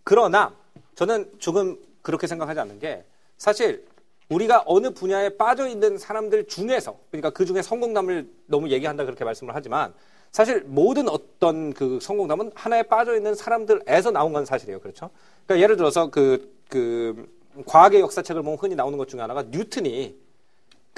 [0.05, 0.55] 그러나
[0.95, 3.05] 저는 조금 그렇게 생각하지 않는 게
[3.37, 3.85] 사실
[4.29, 9.53] 우리가 어느 분야에 빠져 있는 사람들 중에서 그러니까 그 중에 성공담을 너무 얘기한다 그렇게 말씀을
[9.53, 9.93] 하지만
[10.31, 14.79] 사실 모든 어떤 그 성공담은 하나에 빠져 있는 사람들에서 나온 건 사실이에요.
[14.79, 15.11] 그렇죠?
[15.45, 17.29] 그러니까 예를 들어서 그, 그
[17.67, 20.28] 과학의 역사책을 보면 흔히 나오는 것 중에 하나가 뉴턴이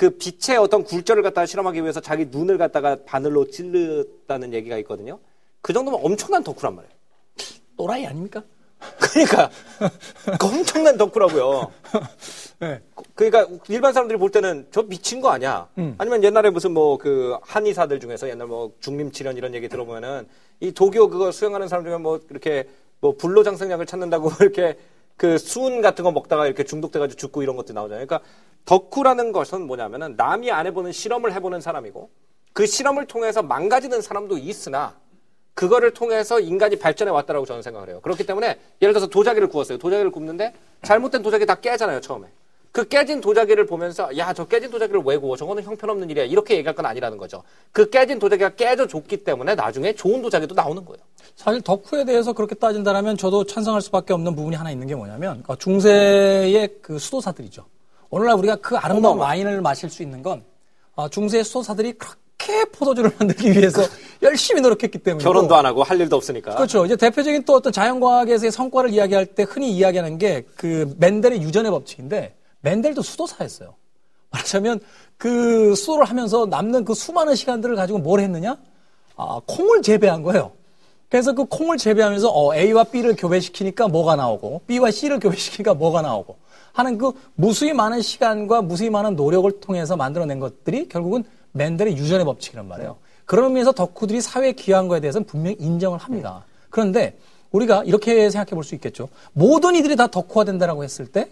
[0.01, 5.19] 그 빛의 어떤 굴절을 갖다가 실험하기 위해서 자기 눈을 갖다가 바늘로 찔렀다는 얘기가 있거든요.
[5.61, 6.95] 그 정도면 엄청난 덕후란 말이에요.
[7.77, 8.43] 또라이 아닙니까?
[8.99, 9.51] 그러니까
[10.41, 11.71] 그 엄청난 덕후라고요.
[12.61, 12.81] 네.
[13.15, 15.69] 그러니까 일반 사람들이 볼 때는 저 미친 거 아니야?
[15.77, 15.97] 음.
[15.99, 20.27] 아니면 옛날에 무슨 뭐 그 한의사들 중에서 옛날 뭐 중림치련 이런 얘기 들어보면은
[20.61, 22.67] 이 도교 그거 수행하는 사람 중에 뭐 이렇게
[23.01, 24.79] 뭐 불로장생약을 찾는다고 이렇게
[25.21, 28.07] 그 수은 같은 거 먹다가 이렇게 중독돼가지고 죽고 이런 것도 나오잖아요.
[28.07, 28.27] 그러니까
[28.65, 32.09] 덕후라는 것은 뭐냐면은 남이 안 해보는 실험을 해보는 사람이고
[32.55, 34.97] 그 실험을 통해서 망가지는 사람도 있으나
[35.53, 38.01] 그거를 통해서 인간이 발전해 왔다라고 저는 생각을 해요.
[38.01, 39.77] 그렇기 때문에 예를 들어서 도자기를 구웠어요.
[39.77, 40.55] 도자기를 굽는데
[40.85, 42.27] 잘못된 도자기 다 깨잖아요, 처음에.
[42.73, 45.37] 그 깨진 도자기를 보면서 야, 저 깨진 도자기를 왜 구워?
[45.37, 46.25] 저거는 형편없는 일이야.
[46.25, 47.43] 이렇게 얘기할 건 아니라는 거죠.
[47.73, 50.99] 그 깨진 도자기가 깨져 줬기 때문에 나중에 좋은 도자기도 나오는 거예요.
[51.35, 55.57] 사실 덕후에 대해서 그렇게 따진다면 저도 찬성할 수밖에 없는 부분이 하나 있는 게 뭐냐면 어,
[55.57, 57.65] 중세의 그 수도사들이죠.
[58.11, 59.25] 오늘날 우리가 그 아름다운 어마어마.
[59.31, 60.45] 와인을 마실 수 있는 건
[60.95, 63.83] 어, 중세의 수도사들이 그렇게 포도주를 만들기 위해서
[64.23, 66.55] 열심히 노력했기 때문에 결혼도 안 하고 할 일도 없으니까.
[66.55, 66.85] 그렇죠.
[66.87, 73.03] 이제 대표적인 또 어떤 자연과학에서의 성과를 이야기할 때 흔히 이야기하는 게그 멘델의 유전의 법칙인데 멘델도
[73.03, 73.75] 수도사였어요.
[74.31, 74.81] 말하자면
[75.17, 78.57] 그 수도를 하면서 남는 그 수많은 시간들을 가지고 뭘 했느냐?
[79.17, 80.53] 아, 콩을 재배한 거예요.
[81.09, 86.37] 그래서 그 콩을 재배하면서 어, A와 B를 교배시키니까 뭐가 나오고 B와 C를 교배시키니까 뭐가 나오고
[86.73, 92.69] 하는 그 무수히 많은 시간과 무수히 많은 노력을 통해서 만들어낸 것들이 결국은 맨델의 유전의 법칙이란
[92.69, 92.97] 말이에요.
[93.25, 96.45] 그런 의미에서 덕후들이 사회에 기여한 거에 대해서는 분명히 인정을 합니다.
[96.71, 97.19] 그런데
[97.51, 99.09] 우리가 이렇게 생각해 볼 수 있겠죠.
[99.33, 101.29] 모든 이들이 다 덕후가 된다라고 했을 때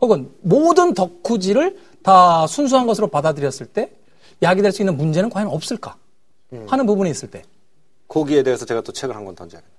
[0.00, 3.90] 혹은 모든 덕후질을 다 순수한 것으로 받아들였을 때
[4.42, 5.96] 야기될 수 있는 문제는 과연 없을까
[6.68, 7.42] 하는 부분이 있을 때
[8.08, 9.72] 거기에 대해서 제가 또 책을 한 권 던져야겠다.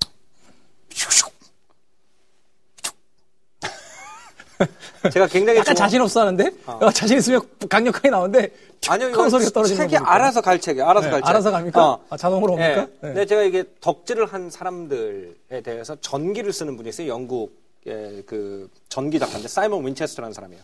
[5.14, 8.52] 제가 굉장히 약간 좋아- 자신 없어 하는데 어, 자신 있으면 강력하게 나오는데
[8.88, 10.14] 아니요, 툭 하는 소리가 떨어지는 책이 거 보니까.
[10.16, 10.86] 알아서 갈 책이에요.
[10.88, 11.30] 알아서 네, 갈 책.
[11.30, 12.00] 알아서 갑니까?
[12.10, 12.70] 아, 자동으로 옵니까?
[12.70, 12.76] 예.
[12.82, 12.88] 네.
[13.02, 17.08] 근데 제가 이게 덕질을 한 사람들에 대해서 전기를 쓰는 분이 있어요.
[17.10, 17.52] 영국
[17.88, 20.62] 의그 전기 작가인데 사이먼 윈체스터라는 사람이에요.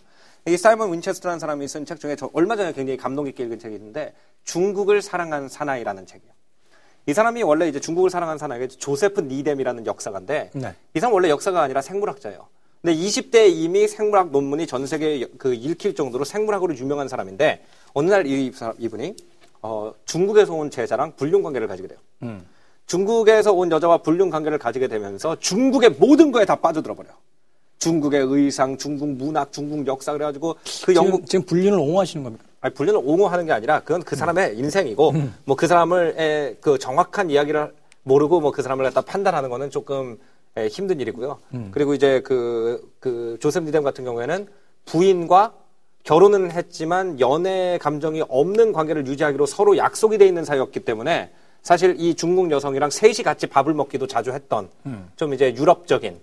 [0.48, 3.76] 이 사이먼 윈체스터라는 사람이 쓴 책 중에 저 얼마 전에 굉장히 감동 깊게 읽은 책이
[3.76, 4.14] 있는데
[4.44, 6.34] 중국을 사랑한 사나이라는 책이에요.
[7.06, 10.76] 이 사람이 원래 이제 중국을 사랑한 사나이가 조세프 니뎀이라는 역사가인데 네.
[10.94, 12.48] 이 사람 원래 역사가 아니라 생물학자예요.
[12.82, 17.64] 근데 20대에 이미 생물학 논문이 전 세계에 그 읽힐 정도로 생물학으로 유명한 사람인데
[17.94, 19.16] 어느 날 이, 이분이
[19.62, 22.00] 어, 중국에서 온 제자랑 불륜 관계를 가지게 돼요.
[22.24, 22.46] 음.
[22.94, 27.14] 중국에서 온 여자와 불륜 관계를 가지게 되면서 중국의 모든 거에 다 빠져들어 버려요.
[27.80, 32.46] 중국의 의상, 중국 문학, 중국 역사 그래가지고 그 영국 지금, 지금 불륜을 옹호하시는 겁니까?
[32.62, 35.12] 아니, 불륜을 옹호하는 게 아니라 그건 그 사람의 인생이고
[35.46, 37.74] 뭐그 사람을 에, 그 정확한 이야기를
[38.04, 40.20] 모르고 뭐 그 사람을 갖다 판단하는 거는 조금
[40.56, 41.40] 에, 힘든 일이고요.
[41.72, 44.48] 그리고 이제 그, 그 조셉 리뎀 같은 경우에는
[44.86, 45.54] 부인과
[46.04, 51.32] 결혼은 했지만 연애 감정이 없는 관계를 유지하기로 서로 약속이 돼 있는 사이였기 때문에
[51.64, 54.70] 사실 이 중국 여성이랑 셋이 같이 밥을 먹기도 자주 했던
[55.16, 56.20] 좀 이제 유럽적인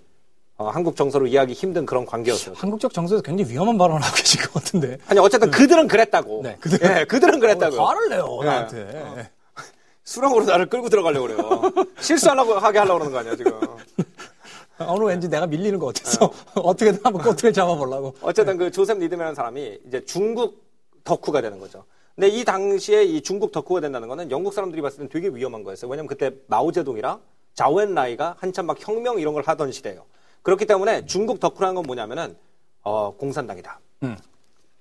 [0.58, 2.54] 어, 한국 정서로 이해하기 힘든 그런 관계였어요.
[2.54, 4.98] 한국적 정서에서 굉장히 위험한 발언을 하고 계신 것 같은데.
[5.06, 6.42] 아니 어쨌든 그들은 그랬다고.
[6.44, 7.80] 네, 그들은- 예, 그들은 그랬다고요.
[7.80, 8.46] 어, 화를 내요, 예.
[8.46, 9.30] 나한테.
[10.04, 11.62] 수렁으로 나를 끌고 들어가려고 그래요.
[12.00, 13.52] 실수하려고 하게 하려고 그러는 거 아니야, 지금.
[14.76, 18.14] 아, 오늘 왠지 내가 밀리는 것 같아서 어떻게든 한번 꼬투리를 잡아보려고.
[18.20, 20.62] 어쨌든 그 조셉 리듬이라는 사람이 이제 중국
[21.04, 21.84] 덕후가 되는 거죠.
[22.14, 25.90] 근데 이 당시에 이 중국 덕후가 된다는 거는 영국 사람들이 봤을 땐 되게 위험한 거였어요.
[25.90, 27.20] 왜냐면 그때 마오제동이랑
[27.54, 30.04] 자오엔라이가 한참 막 혁명 이런 걸 하던 시대예요.
[30.42, 32.36] 그렇기 때문에 중국 덕후라는 건 뭐냐면은
[32.82, 33.80] 어, 공산당이다.
[34.04, 34.16] 음.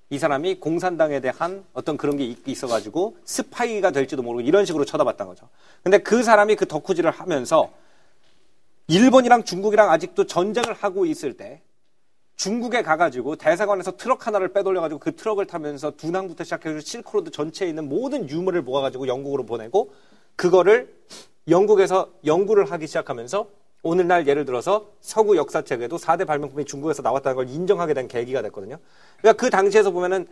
[0.09, 5.27] 이 사람이 공산당에 대한 어떤 그런 게 있- 있어가지고 스파이가 될지도 모르고 이런 식으로 쳐다봤던
[5.27, 5.47] 거죠.
[5.83, 7.69] 근데 그 사람이 그 덕후질을 하면서
[8.87, 11.61] 일본이랑 중국이랑 아직도 전쟁을 하고 있을 때
[12.39, 18.29] 중국에 가가지고 대사관에서 트럭 하나를 빼돌려가지고 그 트럭을 타면서 둔황부터 시작해서 실크로드 전체에 있는 모든
[18.29, 19.91] 유물을 모아가지고 영국으로 보내고
[20.37, 20.95] 그거를
[21.49, 23.49] 영국에서 연구를 하기 시작하면서
[23.83, 28.77] 오늘날 예를 들어서 서구 역사책에도 4대 발명품이 중국에서 나왔다는 걸 인정하게 된 계기가 됐거든요.
[29.17, 30.25] 그러니까 그 당시에서 보면은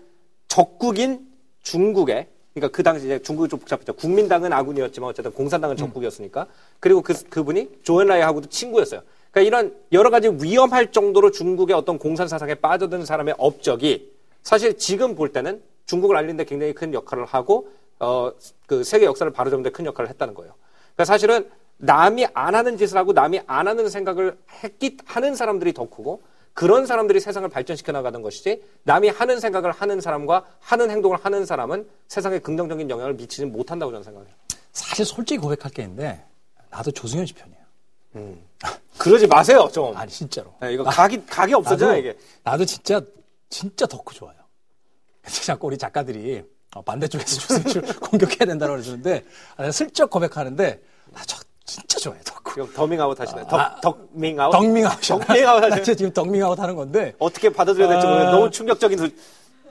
[0.48, 1.28] 적국인
[1.62, 3.94] 중국에 그러니까 그 당시 이제 중국이 좀 복잡했죠.
[3.94, 6.48] 국민당은 아군이었지만 어쨌든 공산당은 적국이었으니까.
[6.80, 9.02] 그리고 그 그분이 조앤라이하고도 친구였어요.
[9.38, 14.12] 그러니까 이런 여러 가지 위험할 정도로 중국의 어떤 공산 사상에 빠져든 사람의 업적이
[14.42, 17.70] 사실 지금 볼 때는 중국을 알리는데 굉장히 큰 역할을 하고
[18.00, 18.32] 어
[18.68, 20.54] 그 세계 역사를 바로잡는데 큰 역할을 했다는 거예요.
[20.94, 25.88] 그러니까 사실은 남이 안 하는 짓을 하고 남이 안 하는 생각을 했기 하는 사람들이 더
[25.88, 26.22] 크고
[26.54, 31.88] 그런 사람들이 세상을 발전시켜 나가는 것이지 남이 하는 생각을 하는 사람과 하는 행동을 하는 사람은
[32.08, 34.34] 세상에 긍정적인 영향을 미치지 못한다고 저는 생각해요.
[34.74, 36.26] 사실 솔직히 고백할 게 있는데
[36.70, 37.57] 나도 조승현 씨 편이에요.
[38.98, 39.96] 그러지 마세요, 좀.
[39.96, 40.54] 아니 진짜로.
[40.60, 42.18] 네, 이거 각이 각이 없어져 나도, 이게.
[42.44, 43.00] 나도 진짜
[43.50, 44.36] 진짜 덕후 좋아요.
[45.22, 46.44] 그래서 자꾸 우리 작가들이
[46.76, 49.24] 어, 반대쪽에서 조승현 씨를 공격해야 된다고 그러시는데
[49.56, 50.82] 아, 내가 슬쩍 고백하는데
[51.14, 52.54] 나 저 진짜 좋아해요 덕후.
[52.54, 53.42] 지금 더밍아웃 하시네.
[53.48, 54.52] 덕 아, 덕밍아웃.
[54.54, 55.02] 덕밍아웃.
[55.02, 55.76] 덕밍아웃 나.
[55.76, 58.40] 진짜 지금 덕밍아웃 하는 건데 어떻게 받아들여야 될지 모르겠는데 아.
[58.40, 59.08] 너무 충격적인 소...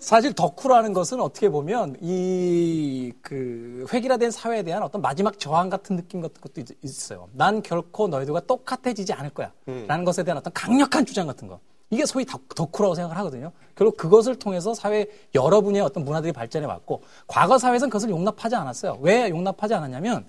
[0.00, 6.20] 사실 덕후라는 것은 어떻게 보면 이 그 획일화된 사회에 대한 어떤 마지막 저항 같은 느낌
[6.20, 7.28] 같은 것도 있- 있어요.
[7.32, 9.52] 난 결코 너희들과 똑같아지지 않을 거야.
[9.86, 11.58] 라는 것에 대한 어떤 강력한 주장 같은 거.
[11.90, 13.52] 이게 소위 덕- 덕후라고 생각을 하거든요.
[13.74, 18.98] 결국 그것을 통해서 사회 여러 분야의 어떤 문화들이 발전해 왔고 과거 사회에서는 그것을 용납하지 않았어요.
[19.00, 20.26] 왜 용납하지 않았냐면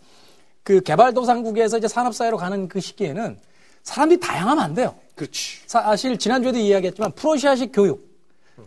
[0.63, 3.39] 그 개발도상국에서 이제 산업사회로 가는 그 시기에는
[3.83, 4.95] 사람들이 다양하면 안 돼요.
[5.15, 5.61] 그렇지.
[5.67, 8.06] 사실 지난주에도 이야기했지만 프로시아식 교육,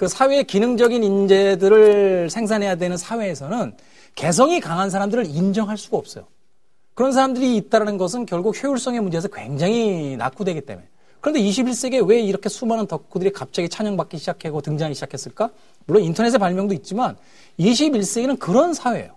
[0.01, 3.75] 그 사회의 기능적인 인재들을 생산해야 되는 사회에서는
[4.15, 6.25] 개성이 강한 사람들을 인정할 수가 없어요.
[6.95, 10.89] 그런 사람들이 있다는 것은 결국 효율성의 문제에서 굉장히 낙후되기 때문에.
[11.21, 15.51] 그런데 21세기에 왜 이렇게 수많은 덕후들이 갑자기 찬양받기 시작하고 등장하기 시작했을까?
[15.85, 17.19] 물론 인터넷의 발명도 있지만
[17.59, 19.11] 21세기는 그런 사회예요.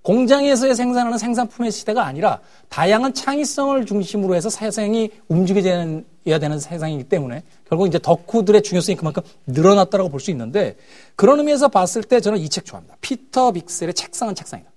[0.00, 7.86] 공장에서의 생산하는 생산품의 시대가 아니라 다양한 창의성을 중심으로 해서 세상이 움직여야 되는 세상이기 때문에 결국
[7.86, 10.76] 이제 덕후들의 중요성이 그만큼 늘어났다고 볼 수 있는데
[11.16, 12.96] 그런 의미에서 봤을 때 저는 이 책 좋아합니다.
[13.00, 14.70] 피터 빅셀의 책상은 책상이다.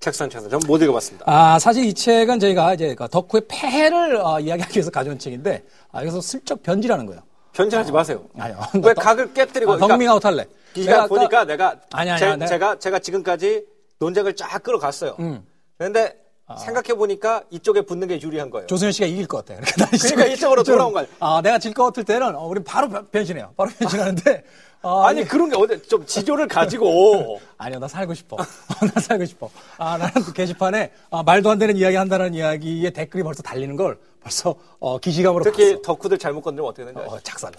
[0.00, 0.50] 책상 책상.
[0.50, 1.24] 저는 못 읽어봤습니다.
[1.28, 5.62] 아, 사실 이 책은 저희가 이제 그 덕후의 폐해를 어, 이야기하기 위해서 가져온 책인데
[5.92, 7.22] 아, 여기서 슬쩍 변질하는 거예요.
[7.52, 8.24] 편지하지 마세요.
[8.36, 8.58] 아니요.
[8.82, 9.72] 왜 각을 깨뜨리고?
[9.74, 10.44] 아, 덕밍아웃 할래.
[10.76, 13.64] 네가 보니까 아까- 내가 아니, 아니, 제, 아니, 내가- 가 제가 지금까지
[14.00, 15.16] 논쟁을 쫙 끌어갔어요.
[15.20, 15.44] 음.
[15.78, 16.16] 그런데
[16.58, 18.66] 생각해 보니까 이쪽에 붙는 게 유리한 거예요.
[18.66, 19.58] 조승현 씨가 이길 것 같아.
[19.60, 21.06] 그러니까, 난 그러니까 이쪽으로 돌아온 거야.
[21.20, 23.54] 아, 내가 질 것 같을 때는 어, 우리 바로 변- 변신해요.
[23.56, 24.44] 바로 변신하는데
[24.82, 28.36] 어, 아니 이게- 그런 게 어디 좀 지조를 가지고 아니요, 나 살고 싶어.
[28.94, 29.50] 나 살고 싶어.
[29.78, 33.98] 아, 나는 그 게시판에 아, 말도 안 되는 이야기 한다는 이야기에 댓글이 벌써 달리는 걸
[34.20, 35.82] 벌써 어, 기시감으로 특히 봤어.
[35.82, 37.08] 덕후들 잘못 건드리면 어떻게 되는지?
[37.08, 37.52] 어, 착살.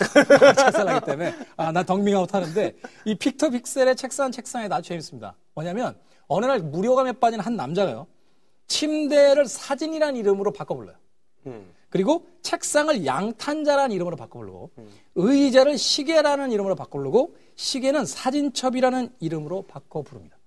[0.56, 2.76] 착살하기 때문에 아, 난 덕밍아웃 하는데
[3.06, 5.36] 이 픽터 빅셀의 책상 책상에 아주 재밌습니다.
[5.56, 5.96] 뭐냐면
[6.28, 8.06] 어느 날 무료감에 빠진 한 남자가요.
[8.68, 10.96] 침대를 사진이라는 이름으로 바꿔 불러요.
[11.48, 11.66] 음.
[11.90, 14.72] 그리고 책상을 양탄자라는 이름으로 바꿔 부르고
[15.14, 20.38] 의자를 시계라는 이름으로 바꿔 부르고 시계는 사진첩이라는 이름으로 바꿔 부릅니다.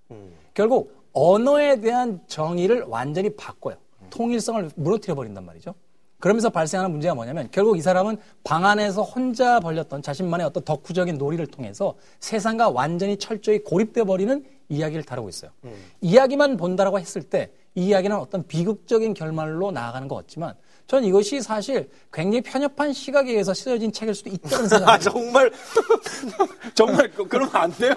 [0.54, 3.76] 결국 언어에 대한 정의를 완전히 바꿔요.
[4.10, 5.74] 통일성을 무너뜨려 버린단 말이죠.
[6.18, 11.46] 그러면서 발생하는 문제가 뭐냐면 결국 이 사람은 방 안에서 혼자 벌렸던 자신만의 어떤 덕후적인 놀이를
[11.46, 15.52] 통해서 세상과 완전히 철저히 고립돼 버리는 이야기를 다루고 있어요.
[16.00, 20.54] 이야기만 본다라고 했을 때 이 이야기는 어떤 비극적인 결말로 나아가는 것 같지만
[20.86, 25.52] 전 이것이 사실 굉장히 편협한 시각에 의해서 쓰여진 책일 수도 있다는 아, 생각이 정말,
[26.74, 27.94] 정말, 그- 그러면 안 돼요.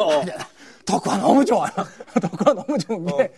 [0.86, 1.70] 덕후가 너무 좋아요.
[2.22, 3.32] 덕후가 너무 좋은 게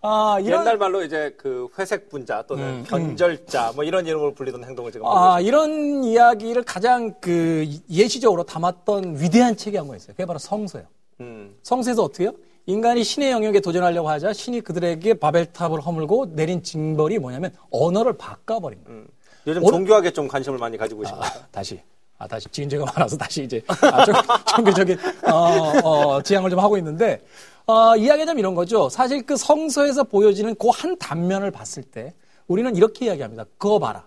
[0.00, 4.90] 아, 이런 옛날 말로 이제 그 회색 분자 또는 변절자 뭐 이런 이름으로 불리던 행동을
[4.90, 10.12] 지금 아, 이런 이야기를 가장 그 예시적으로 담았던 위대한 책이 한 권 있어요.
[10.14, 10.86] 그게 바로 성서예요.
[11.20, 11.56] 음.
[11.62, 12.32] 성서에서 어떻게 해요?
[12.68, 19.04] 인간이 신의 영역에 도전하려고 하자 신이 그들에게 바벨탑을 허물고 내린 징벌이 뭐냐면 언어를 바꿔버린 거예요.
[19.46, 21.26] 요즘 오늘- 종교학에 좀 관심을 많이 가지고 계십니다.
[21.26, 21.80] 아, 다시.
[22.18, 22.46] 아, 다시.
[22.50, 24.14] 지은죄가 많아서 다시 이제, 아, 좀,
[24.84, 24.98] 종교적인,
[25.32, 27.22] 어, 어, 지향을 좀 하고 있는데,
[27.66, 28.90] 어, 이야기하자면 이런 거죠.
[28.90, 32.12] 사실 그 성서에서 보여지는 그 한 단면을 봤을 때,
[32.48, 33.44] 우리는 이렇게 이야기합니다.
[33.56, 34.04] 그거 봐라.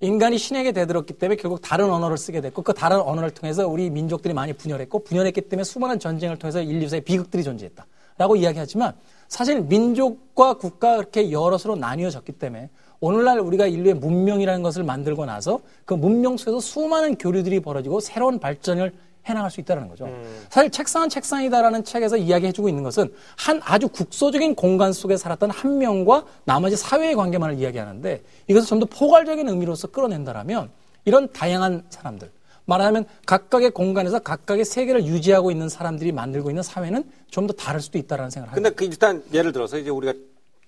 [0.00, 4.34] 인간이 신에게 대들었기 때문에 결국 다른 언어를 쓰게 됐고, 그 다른 언어를 통해서 우리 민족들이
[4.34, 7.86] 많이 분열했고, 분열했기 때문에 수많은 전쟁을 통해서 인류 사의 비극들이 존재했다.
[8.18, 8.94] 라고 이야기하지만,
[9.28, 12.68] 사실 민족과 국가가 그렇게 여럿으로 나뉘어졌기 때문에,
[13.00, 18.92] 오늘날 우리가 인류의 문명이라는 것을 만들고 나서 그 문명 속에서 수많은 교류들이 벌어지고 새로운 발전을
[19.24, 20.08] 해나갈 수 있다는 거죠.
[20.50, 26.24] 사실 책상은 책상이다라는 책에서 이야기해주고 있는 것은 한 아주 국소적인 공간 속에 살았던 한 명과
[26.44, 30.70] 나머지 사회의 관계만을 이야기하는데 이것을 좀 더 포괄적인 의미로서 끌어낸다라면
[31.04, 32.30] 이런 다양한 사람들,
[32.66, 37.98] 말하자면 각각의 공간에서 각각의 세계를 유지하고 있는 사람들이 만들고 있는 사회는 좀 더 다를 수도
[37.98, 38.68] 있다라는 생각을 합니다.
[38.70, 40.12] 근데 그 일단 예를 들어서 이제 우리가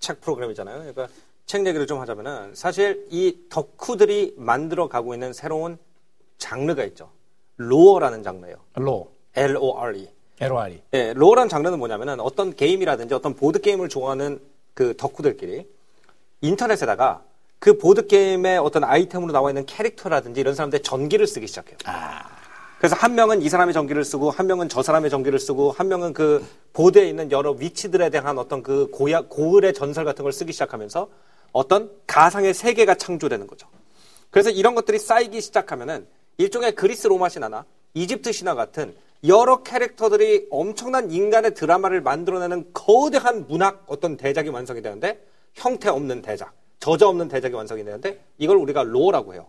[0.00, 0.78] 책 프로그램이잖아요.
[0.78, 1.08] 그러니까
[1.46, 5.78] 책 얘기를 좀 하자면은 사실 이 덕후들이 만들어 가고 있는 새로운
[6.38, 7.10] 장르가 있죠.
[7.56, 8.56] lore라는 장르예요.
[8.74, 10.08] 로, L-O-R-E.
[10.40, 10.82] LORE.
[10.94, 14.40] 예, lore라는 장르는 뭐냐면은 어떤 게임이라든지 어떤 보드 게임을 좋아하는
[14.74, 15.68] 그 덕후들끼리
[16.40, 17.22] 인터넷에다가
[17.64, 21.78] 그 보드 게임의 어떤 아이템으로 나와 있는 캐릭터라든지 이런 사람들의 전기를 쓰기 시작해요.
[22.76, 26.12] 그래서 한 명은 이 사람의 전기를 쓰고 한 명은 저 사람의 전기를 쓰고 한 명은
[26.12, 26.44] 그
[26.74, 31.08] 보드에 있는 여러 위치들에 대한 어떤 그 고야, 고을의 전설 같은 걸 쓰기 시작하면서
[31.52, 33.66] 어떤 가상의 세계가 창조되는 거죠.
[34.28, 36.06] 그래서 이런 것들이 쌓이기 시작하면은
[36.36, 38.94] 일종의 그리스 로마 신화나 이집트 신화 같은
[39.26, 46.52] 여러 캐릭터들이 엄청난 인간의 드라마를 만들어내는 거대한 문학 어떤 대작이 완성이 되는데 형태 없는 대작,
[46.84, 49.46] 저자 없는 대작이 완성이 되는데 이걸 우리가 로라고 해요.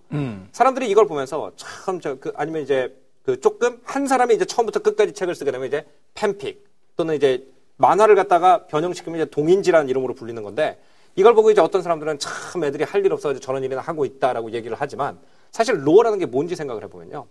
[0.54, 5.12] 사람들이 이걸 보면서 참 저 그 아니면 이제 그 조금 한 사람이 이제 처음부터 끝까지
[5.12, 6.66] 책을 쓰게 되면 이제 팬픽
[6.96, 10.80] 또는 이제 만화를 갖다가 변형시키면 이제 동인지라는 이름으로 불리는 건데
[11.18, 14.78] 이걸 보고 이제 어떤 사람들은 참 애들이 할 일 없어 저런 일이나 하고 있다라고 얘기를
[14.80, 15.20] 하지만
[15.52, 17.26] 사실 lore라는 게 뭔지 생각을 해보면요.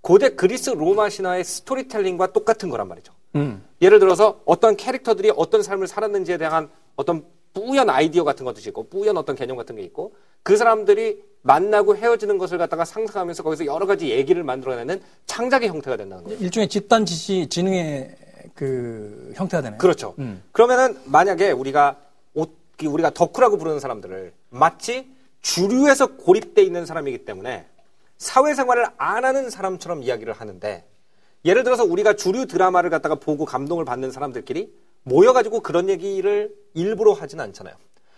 [0.00, 3.12] 고대 그리스 로마 신화의 스토리텔링과 똑같은 거란 말이죠.
[3.82, 9.16] 예를 들어서 어떤 캐릭터들이 어떤 삶을 살았는지에 대한 어떤 뿌연 아이디어 같은 것도 있고 뿌연
[9.16, 14.10] 어떤 개념 같은 게 있고 그 사람들이 만나고 헤어지는 것을 갖다가 상상하면서 거기서 여러 가지
[14.10, 16.38] 얘기를 만들어내는 창작의 형태가 된다는 거예요.
[16.38, 18.16] 일종의 집단 지시 지능의
[18.54, 19.78] 그 형태가 되네요.
[19.78, 20.14] 그렇죠.
[20.52, 21.96] 그러면은 만약에 우리가
[22.34, 22.50] 옷,
[22.84, 25.08] 우리가 덕후라고 부르는 사람들을 마치
[25.40, 27.66] 주류에서 고립돼 있는 사람이기 때문에
[28.18, 30.84] 사회생활을 안 하는 사람처럼 이야기를 하는데
[31.46, 34.70] 예를 들어서 우리가 주류 드라마를 갖다가 보고 감동을 받는 사람들끼리
[35.04, 37.74] 모여가지고 그런 얘기를 일부러 하진 않잖아요.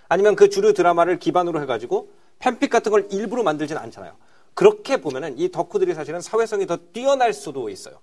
[0.09, 4.15] 아니면 그 주류 드라마를 기반으로 해가지고 팬픽 같은 걸 일부러 만들진 않잖아요.
[4.55, 8.01] 그렇게 보면은 이 덕후들이 사실은 사회성이 더 뛰어날 수도 있어요.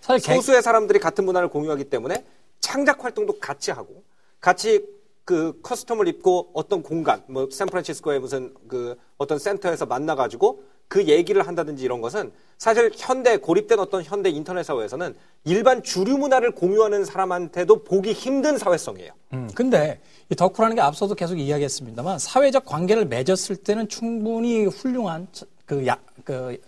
[0.00, 2.24] 사실 개- 소수의 사람들이 같은 문화를 공유하기 때문에
[2.60, 4.02] 창작 활동도 같이 하고
[4.40, 4.84] 같이
[5.24, 11.46] 그 코스튬을 입고 어떤 공간 뭐 샌프란시스코의 무슨 그 어떤 센터에서 만나 가지고 그 얘기를
[11.46, 15.14] 한다든지 이런 것은 사실 현대 고립된 어떤 현대 인터넷 사회에서는
[15.46, 19.10] 일반 주류 문화를 공유하는 사람한테도 보기 힘든 사회성이에요.
[19.32, 25.46] 음, 근데 이 덕후라는 게 앞서도 계속 이야기했습니다만 사회적 관계를 맺었을 때는 충분히 훌륭한 자-
[25.64, 26.58] 그, 야, 그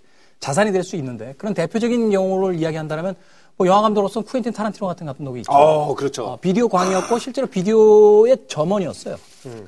[0.40, 3.14] 자산이 될 수 있는데 그런 대표적인 경우를 이야기한다면
[3.58, 5.52] 뭐 영화 감독으로서 쿠엔틴 타란티노 같은 감독이 있죠.
[5.52, 6.24] 어, 그렇죠.
[6.24, 9.16] 어, 비디오 광이었고 실제로 비디오의 점원이었어요.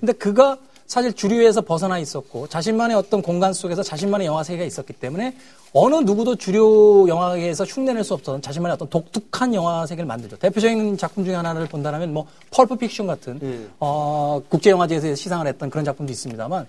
[0.01, 0.57] 근데 그가
[0.87, 5.37] 사실 주류에서 벗어나 있었고 자신만의 어떤 공간 속에서 자신만의 영화 세계가 있었기 때문에
[5.73, 10.37] 어느 누구도 주류 영화계에서 흉내낼 수 없었던 자신만의 어떤 독특한 영화 세계를 만들죠.
[10.39, 15.85] 대표적인 작품 중에 하나를 본다면 뭐 펄프 픽션 같은 어, 국제 영화제에서 시상을 했던 그런
[15.85, 16.67] 작품도 있습니다만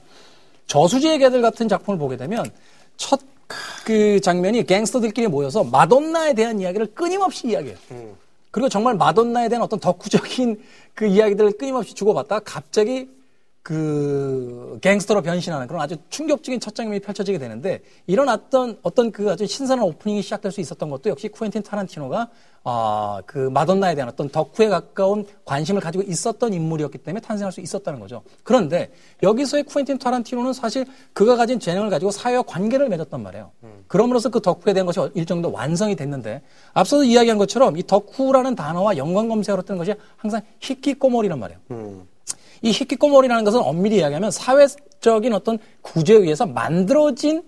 [0.67, 2.45] 저수지의 개들 같은 작품을 보게 되면
[2.97, 3.19] 첫
[3.87, 7.77] 그 장면이 갱스터들끼리 모여서 마돈나에 대한 이야기를 끊임없이 이야기해요.
[8.51, 10.61] 그리고 정말 마돈나에 대한 어떤 덕후적인
[10.93, 13.07] 그 이야기들을 끊임없이 주고받다가 갑자기
[13.67, 19.83] 그 갱스터로 변신하는 그런 아주 충격적인 첫 장면이 펼쳐지게 되는데 일어났던 어떤 그 아주 신선한
[19.83, 22.29] 오프닝이 시작될 수 있었던 것도 역시 쿠엔틴 타란티노가
[22.63, 27.99] 아, 그 마돈나에 대한 어떤 덕후에 가까운 관심을 가지고 있었던 인물이었기 때문에 탄생할 수 있었다는
[27.99, 28.21] 거죠.
[28.43, 28.89] 그런데
[29.21, 33.51] 여기서의 쿠엔틴 타란티노는 사실 그가 가진 재능을 가지고 사회와 관계를 맺었단 말이에요.
[33.87, 36.41] 그럼으로써 그 덕후에 대한 것이 일정 정도 완성이 됐는데
[36.73, 41.59] 앞서도 이야기한 것처럼 이 덕후라는 단어와 연관 검색어로 뜨는 것이 항상 히키꼬모리란 말이에요.
[42.61, 47.43] 이 히키코모리라는 것은 엄밀히 이야기하면 사회적인 어떤 구조에 의해서 만들어진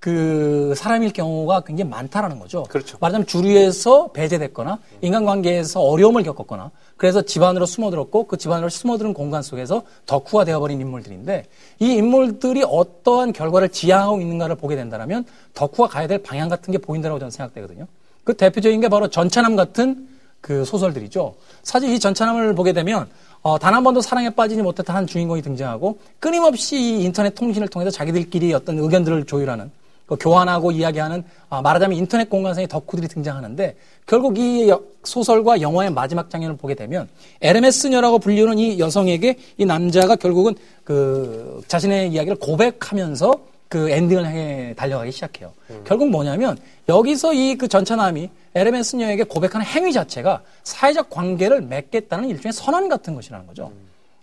[0.00, 2.62] 그 사람일 경우가 굉장히 많다라는 거죠.
[2.64, 2.96] 그렇죠.
[3.00, 10.44] 말하자면 주류에서 배제됐거나 인간관계에서 어려움을 겪었거나 그래서 집안으로 숨어들었고 그 집안으로 숨어드는 공간 속에서 덕후가
[10.44, 11.46] 되어버린 인물들인데
[11.80, 17.18] 이 인물들이 어떠한 결과를 지향하고 있는가를 보게 된다면 덕후가 가야 될 방향 같은 게 보인다고
[17.18, 17.86] 저는 생각되거든요.
[18.22, 20.08] 그 대표적인 게 바로 전차남 같은
[20.40, 21.34] 그 소설들이죠.
[21.64, 23.08] 사실 이 전차남을 보게 되면
[23.48, 27.90] 어, 단 한 번도 사랑에 빠지지 못했던 한 주인공이 등장하고 끊임없이 이 인터넷 통신을 통해서
[27.90, 29.70] 자기들끼리 어떤 의견들을 조율하는
[30.06, 33.76] 그 교환하고 이야기하는 아, 말하자면 인터넷 공간상의 덕후들이 등장하는데
[34.06, 37.08] 결국 이 여- 소설과 영화의 마지막 장면을 보게 되면
[37.40, 43.32] 에르메스녀라고 불리는 이 여성에게 이 남자가 결국은 그 자신의 이야기를 고백하면서
[43.68, 45.52] 그 엔딩을 향해 달려가기 시작해요.
[45.84, 46.56] 결국 뭐냐면
[46.88, 53.46] 여기서 이 그 전차남이 에르메스녀에게 고백하는 행위 자체가 사회적 관계를 맺겠다는 일종의 선언 같은 것이라는
[53.46, 53.72] 거죠.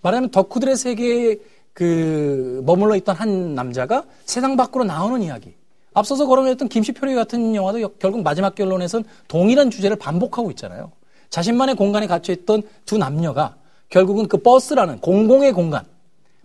[0.01, 1.37] 말하자면 덕후들의 세계에
[1.73, 5.53] 그 머물러 있던 한 남자가 세상 밖으로 나오는 이야기.
[5.93, 10.91] 앞서서 거론했던 김시표리 같은 영화도 여- 결국 마지막 결론에선 동일한 주제를 반복하고 있잖아요.
[11.29, 13.55] 자신만의 공간에 갇혀 있던 두 남녀가
[13.89, 15.85] 결국은 그 버스라는 공공의 공간,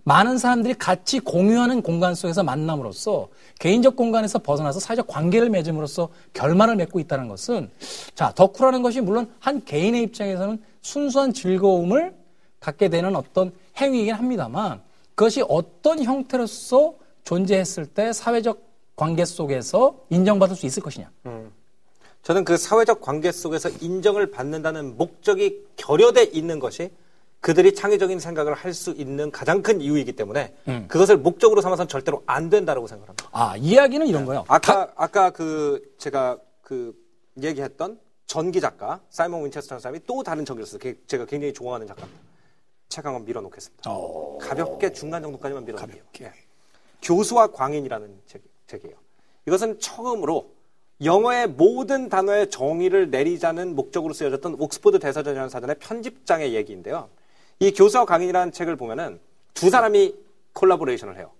[0.03, 3.29] 많은 사람들이 같이 공유하는 공간 속에서 만남으로써
[3.59, 7.69] 개인적 공간에서 벗어나서 사회적 관계를 맺음으로써 결말을 맺고 있다는 것은
[8.15, 12.15] 자, 덕후라는 것이 물론 한 개인의 입장에서는 순수한 즐거움을
[12.59, 14.81] 갖게 되는 어떤 행위이긴 합니다만
[15.15, 18.59] 그것이 어떤 형태로서 존재했을 때 사회적
[18.95, 21.09] 관계 속에서 인정받을 수 있을 것이냐.
[22.23, 26.91] 저는 그 사회적 관계 속에서 인정을 받는다는 목적이 결여돼 있는 것이
[27.41, 30.85] 그들이 창의적인 생각을 할 수 있는 가장 큰 이유이기 때문에 음.
[30.87, 33.27] 그것을 목적으로 삼아서는 절대로 안 된다고 생각합니다.
[33.31, 34.45] 아, 이야기는 이런 거예요.
[34.47, 36.93] 아까 아까 그 제가 그
[37.41, 40.79] 얘기했던 전기 작가 사이먼 윈체스터라는 사람이 또 다른 썼어요.
[40.79, 42.21] 게- 제가 굉장히 좋아하는 작가입니다.
[42.87, 43.89] 책 한번 밀어놓겠습니다.
[44.39, 46.03] 가볍게 중간 정도까지만 밀어놓을게요.
[46.21, 46.31] 예.
[47.01, 48.95] 교수와 광인이라는 책, 책이에요.
[49.47, 50.51] 이것은 처음으로
[51.03, 57.09] 영어의 모든 단어의 정의를 내리자는 목적으로 쓰여졌던 옥스퍼드 대사전이라는 사전의 편집장의 얘기인데요.
[57.61, 59.19] 이 교수와 광인이라는 책을 보면은
[59.53, 60.15] 두 사람이
[60.53, 61.31] 콜라보레이션을 해요.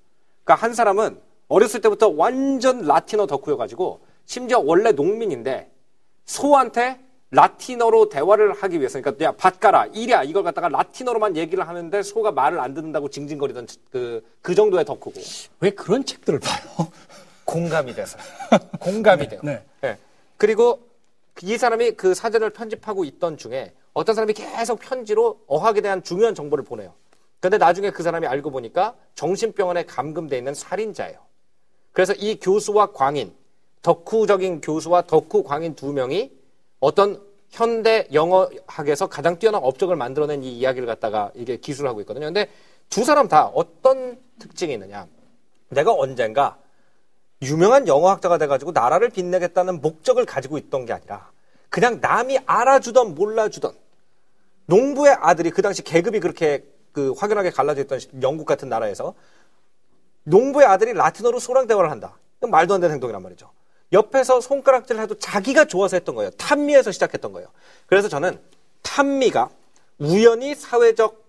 [0.43, 5.72] 그러니까 한 사람은 어렸을 때부터 완전 라틴어 덕후여가지고 심지어 원래 농민인데
[6.26, 6.99] 소한테
[7.32, 12.59] 라틴어로 대화를 하기 위해서 그러니까 야 밭가라 이랴 이걸 갖다가 라틴어로만 얘기를 하는데 소가 말을
[12.59, 15.13] 안 듣는다고 징징거리던 그, 그 정도의 덕후고
[15.59, 16.88] 왜 그런 책들을 봐요?
[17.45, 18.19] 공감이 돼서
[18.80, 19.41] 공감이 돼요.
[19.43, 19.63] 네.
[19.84, 19.97] 예.
[20.38, 20.82] 그리고
[21.41, 26.63] 이 사람이 그 사전을 편집하고 있던 중에 어떤 사람이 계속 편지로 어학에 대한 중요한 정보를
[26.63, 26.93] 보내요.
[27.39, 31.19] 근데 나중에 그 사람이 알고 보니까 정신병원에 감금돼 있는 살인자예요.
[31.91, 33.33] 그래서 이 교수와 광인,
[33.81, 36.31] 덕후적인 교수와 덕후 광인 두 명이
[36.79, 42.27] 어떤 현대 영어학에서 가장 뛰어난 업적을 만들어낸 이 이야기를 갖다가 이게 기술하고 있거든요.
[42.27, 42.47] 근데
[42.89, 45.07] 두 사람 다 어떤 특징이 있느냐.
[45.69, 46.57] 내가 언젠가
[47.41, 51.31] 유명한 영어학자가 돼가지고 나라를 빛내겠다는 목적을 가지고 있던 게 아니라
[51.69, 53.73] 그냥 남이 알아주던 몰라주던
[54.66, 59.14] 농부의 아들이 그 당시 계급이 그렇게 그 확연하게 갈라져 있던 영국 같은 나라에서
[60.24, 62.18] 농부의 아들이 라틴어로 소랑 대화를 한다.
[62.41, 63.51] 말도 안 되는 행동이란 말이죠.
[63.93, 66.32] 옆에서 손가락질을 해도 자기가 좋아서 했던 거예요.
[66.32, 67.49] 탐미에서 시작했던 거예요.
[67.88, 68.39] 그래서 저는
[68.84, 69.49] 탐미가
[69.99, 71.22] 우연히 사회적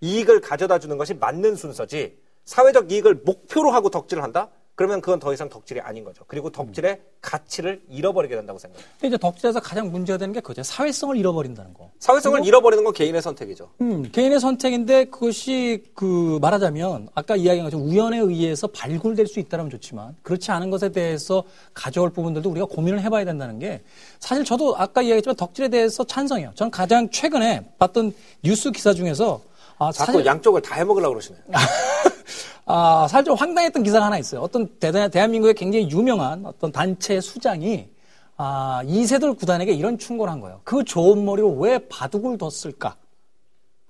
[0.00, 4.48] 이익을 가져다 주는 것이 맞는 순서지 사회적 이익을 목표로 하고 덕질을 한다?
[4.74, 6.24] 그러면 그건 더 이상 덕질이 아닌 거죠.
[6.26, 8.86] 그리고 덕질의 가치를 잃어버리게 된다고 생각해요.
[8.94, 10.62] 근데 이제 덕질에서 가장 문제가 되는 게 그거죠.
[10.62, 11.90] 사회성을 잃어버린다는 거.
[11.98, 13.70] 사회성을 잃어버리는 건 개인의 선택이죠.
[13.82, 20.16] 음, 개인의 선택인데 그것이 그 말하자면 아까 이야기한 것처럼 우연에 의해서 발굴될 수 있다면 좋지만
[20.22, 21.44] 그렇지 않은 것에 대해서
[21.74, 23.82] 가져올 부분들도 우리가 고민을 해봐야 된다는 게
[24.20, 26.52] 사실 저도 아까 이야기했지만 덕질에 대해서 찬성해요.
[26.54, 29.42] 저는 가장 최근에 봤던 뉴스 기사 중에서
[29.82, 31.42] 아, 자꾸 사실- 양쪽을 다 해먹으려고 그러시네요.
[32.66, 34.40] 아, 사실 좀 황당했던 기사가 하나 있어요.
[34.40, 37.88] 어떤 대단, 대한민국의 굉장히 유명한 어떤 단체 수장이
[38.36, 40.60] 아, 이세돌 구단에게 이런 충고를 한 거예요.
[40.64, 42.96] 그 좋은 머리로 왜 바둑을 뒀을까?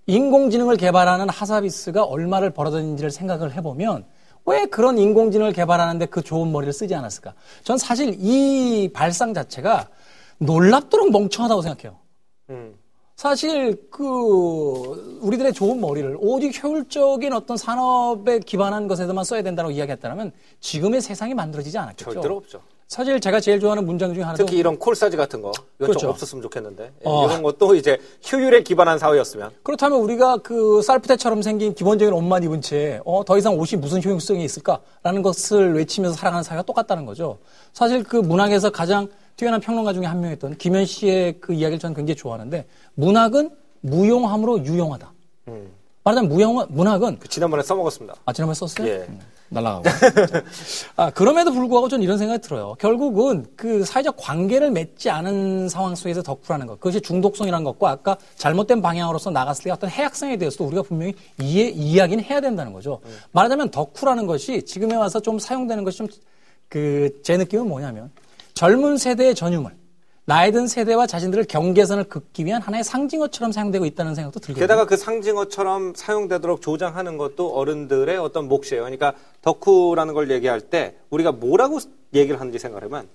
[0.07, 4.05] 인공지능을 개발하는 하사비스가 얼마를 벌어들인지를 생각을 해보면
[4.45, 7.34] 왜 그런 인공지능을 개발하는데 그 좋은 머리를 쓰지 않았을까?
[7.62, 9.88] 전 사실 이 발상 자체가
[10.38, 11.99] 놀랍도록 멍청하다고 생각해요.
[12.51, 12.74] 음.
[13.22, 21.00] 사실 그 우리들의 좋은 머리를 오직 효율적인 어떤 산업에 기반한 것에서만 써야 된다고 이야기했다면 지금의
[21.00, 22.14] 세상이 만들어지지 않았겠죠.
[22.14, 22.60] 절대로 없죠.
[22.88, 25.98] 사실 제가 제일 좋아하는 문장 중에 하나도 특히 이런 콜사지 같은 거 이건 그렇죠.
[26.00, 27.26] 좀 없었으면 좋겠는데 예, 어.
[27.26, 27.96] 이런 것도 이제
[28.32, 33.56] 효율에 기반한 사회였으면 그렇다면 우리가 그 쌀푸대처럼 생긴 기본적인 옷만 입은 채, 어, 더 이상
[33.56, 37.38] 옷이 무슨 효용성이 있을까라는 것을 외치면서 살아가는 사회가 똑같다는 거죠.
[37.72, 39.06] 사실 그 문학에서 가장
[39.36, 45.12] 뛰어난 평론가 중에 한 명이었던 김현 씨의 그 이야기를 저는 굉장히 좋아하는데, 문학은 무용함으로 유용하다.
[46.04, 48.14] 말하자면 무형 문학은 그 지난번에 써먹었습니다.
[48.24, 48.88] 아 지난번에 썼어요?
[48.88, 49.06] 예.
[49.08, 49.20] 음,
[49.50, 49.84] 날라가고.
[50.96, 52.74] 아 그럼에도 불구하고 전 이런 생각이 들어요.
[52.80, 58.82] 결국은 그 사회적 관계를 맺지 않은 상황 속에서 덕후라는 것, 그것이 중독성이라는 것과 아까 잘못된
[58.82, 63.00] 방향으로서 나갔을 때 어떤 해악성에 대해서도 우리가 분명히 이해 이야기는 해야 된다는 거죠.
[63.30, 66.08] 말하자면 덕후라는 것이 지금에 와서 좀 사용되는 것이 좀
[66.72, 68.10] 그 제 느낌은 뭐냐면
[68.62, 69.72] 젊은 세대의 전유물.
[70.24, 74.62] 나이 든 세대와 자신들을 경계선을 긋기 위한 하나의 상징어처럼 사용되고 있다는 생각도 들거든요.
[74.62, 78.82] 게다가 그 상징어처럼 사용되도록 조장하는 것도 어른들의 어떤 몫이에요.
[78.82, 81.80] 그러니까 덕후라는 걸 얘기할 때 우리가 뭐라고
[82.14, 83.08] 얘기를 하는지 생각하면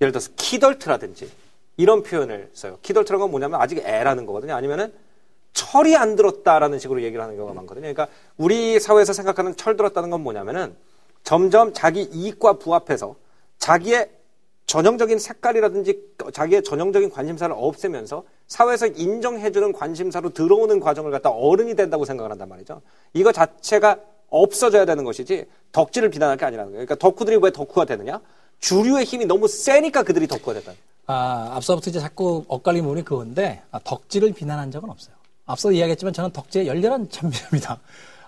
[0.00, 1.30] 예를 들어서 키덜트라든지
[1.76, 2.78] 이런 표현을 써요.
[2.80, 4.54] 키덜트라는 건 뭐냐면 아직 애라는 거거든요.
[4.54, 4.94] 아니면은
[5.52, 7.82] 철이 안 들었다라는 식으로 얘기를 하는 경우가 많거든요.
[7.82, 8.08] 그러니까
[8.38, 10.74] 우리 사회에서 생각하는 철 들었다는 건 뭐냐면은
[11.22, 13.14] 점점 자기 이익과 부합해서
[13.58, 14.19] 자기의
[14.66, 16.00] 전형적인 색깔이라든지
[16.32, 22.80] 자기의 전형적인 관심사를 없애면서 사회에서 인정해주는 관심사로 들어오는 과정을 갖다 어른이 된다고 생각을 한단 말이죠.
[23.12, 23.98] 이거 자체가
[24.28, 26.86] 없어져야 되는 것이지 덕질을 비난할 게 아니라는 거예요.
[26.86, 28.20] 그러니까 덕후들이 왜 덕후가 되느냐?
[28.60, 30.72] 주류의 힘이 너무 세니까 그들이 덕후가 됐다.
[31.06, 35.14] 아, 앞서부터 이제 자꾸 엇갈린 부분이 그건데, 아, 덕질을 비난한 적은 없어요.
[35.46, 37.80] 앞서 이야기했지만 저는 덕질에 열렬한 참여입니다.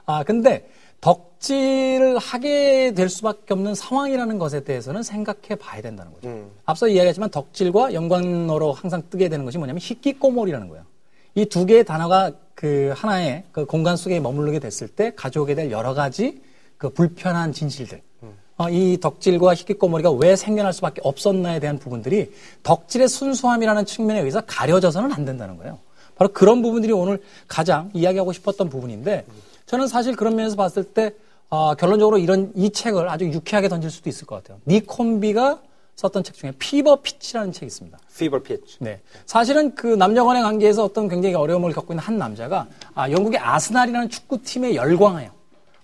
[0.07, 0.68] 아, 근데
[1.03, 6.28] 덕질을 하게 될 수밖에 없는 상황이라는 것에 대해서는 생각해 봐야 된다는 거죠.
[6.28, 6.50] 음.
[6.64, 10.84] 앞서 이야기했지만 덕질과 연관어로 항상 뜨게 되는 것이 뭐냐면 희끼꼬몰이라는 거예요.
[11.34, 15.92] 이 두 개의 단어가 그 하나의 그 공간 속에 머무르게 됐을 때 가져오게 될 여러
[15.92, 16.40] 가지
[16.78, 18.00] 그 불편한 진실들.
[18.59, 22.30] 어, 이 덕질과 히키코모리가 왜 생겨날 수밖에 없었나에 대한 부분들이
[22.62, 25.78] 덕질의 순수함이라는 측면에 의해서 가려져서는 안 된다는 거예요.
[26.14, 29.24] 바로 그런 부분들이 오늘 가장 이야기하고 싶었던 부분인데
[29.72, 31.14] 저는 사실 그런 면에서 봤을 때
[31.48, 34.60] 어, 결론적으로 이런 이 책을 아주 유쾌하게 던질 수도 있을 것 같아요.
[34.66, 35.62] 닉 혼비가
[35.96, 37.98] 썼던 책 중에 피버 피치라는 책이 있습니다.
[38.10, 38.76] Fever pitch.
[38.80, 39.00] 네.
[39.24, 44.10] 사실은 그 남녀 간의 관계에서 어떤 굉장히 어려움을 겪고 있는 한 남자가 아, 영국의 아스날이라는
[44.10, 45.30] 축구팀에 열광해요.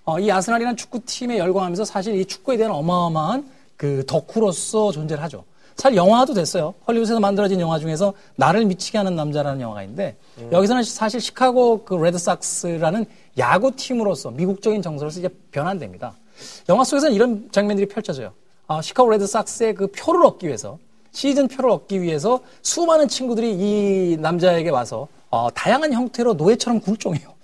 [0.05, 5.45] 어, 이 아스날이라는 축구팀에 열광하면서 사실 이 축구에 대한 어마어마한 그 덕후로서 존재를 하죠.
[5.79, 6.75] 사실 영화도 됐어요.
[6.89, 10.17] 헐리우드에서 만들어진 영화 중에서 나를 미치게 하는 남자라는 영화가 있는데
[10.51, 13.07] 여기서는 사실 시카고 그 레드삭스라는
[13.39, 16.15] 야구팀으로서 미국적인 정서로서 이제 변환됩니다.
[16.69, 18.33] 영화 속에서는 이런 장면들이 펼쳐져요.
[18.67, 20.79] 아, 시카고 레드삭스의 그 표를 얻기 위해서
[21.11, 27.35] 시즌 표를 얻기 위해서 수많은 친구들이 이 남자에게 와서 어, 다양한 형태로 노예처럼 굴종해요.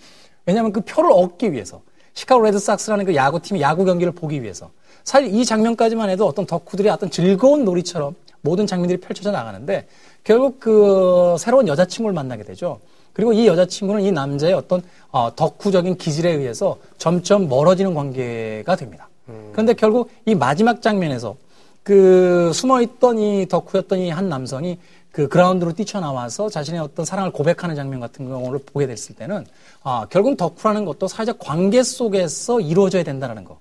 [0.46, 1.80] 왜냐하면 그 표를 얻기 위해서
[2.12, 4.70] 시카고 레드삭스라는 그 야구팀이 야구 경기를 보기 위해서
[5.02, 9.88] 사실 이 장면까지만 해도 어떤 덕후들의 어떤 즐거운 놀이처럼 모든 장면들이 펼쳐져 나가는데
[10.22, 12.80] 결국 그 새로운 여자친구를 만나게 되죠.
[13.14, 19.08] 그리고 이 여자친구는 이 남자의 어떤 어, 덕후적인 기질에 의해서 점점 멀어지는 관계가 됩니다.
[19.52, 21.36] 그런데 결국 이 마지막 장면에서
[21.82, 24.78] 그 숨어있던 이 덕후였던 이 한 남성이
[25.12, 29.46] 그 그라운드로 뛰쳐나와서 자신의 어떤 사랑을 고백하는 장면 같은 경우를 보게 됐을 때는
[29.84, 33.58] 아, 결국 덕후라는 것도 사회적 관계 속에서 이루어져야 된다는 거.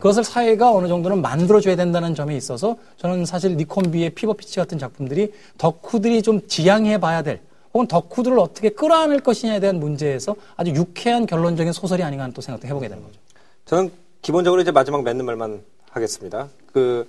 [0.00, 4.76] 그것을 사회가 어느 정도는 만들어줘야 된다는 점에 있어서 저는 사실 닉 혼비의 Fever Pitch 같은
[4.78, 7.40] 작품들이 덕후들이 좀 지향해 봐야 될
[7.74, 12.66] 혹은 덕후들을 어떻게 끌어안을 것이냐에 대한 문제에서 아주 유쾌한 결론적인 소설이 아닌가 하는 또 생각도
[12.68, 13.18] 해보게 되는 거죠.
[13.64, 16.48] 저는 기본적으로 이제 마지막 맺는 말만 하겠습니다.
[16.72, 17.08] 그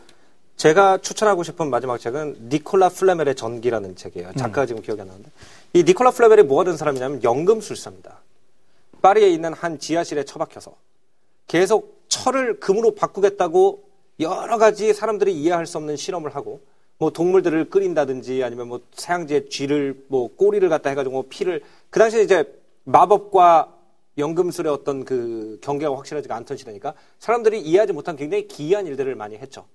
[0.55, 4.31] 제가 추천하고 싶은 마지막 책은 니콜라 플라멜의 전기라는 책이에요.
[4.37, 5.29] 작가가 지금 기억이 안 나는데
[5.73, 8.19] 이 니콜라 플레멜이 뭐가 된 사람이냐면 연금술사입니다.
[9.01, 10.73] 파리에 있는 한 지하실에 처박혀서
[11.47, 13.83] 계속 철을 금으로 바꾸겠다고
[14.19, 16.61] 여러 가지 사람들이 이해할 수 없는 실험을 하고
[16.97, 22.21] 뭐 동물들을 끓인다든지 아니면 뭐 사양지에 쥐를 뭐 꼬리를 갖다 해가지고 뭐 피를 그 당시에
[22.21, 22.45] 이제
[22.83, 23.77] 마법과
[24.17, 29.65] 연금술의 어떤 그 경계가 확실하지가 않던 시대니까 사람들이 이해하지 못한 굉장히 기이한 일들을 많이 했죠.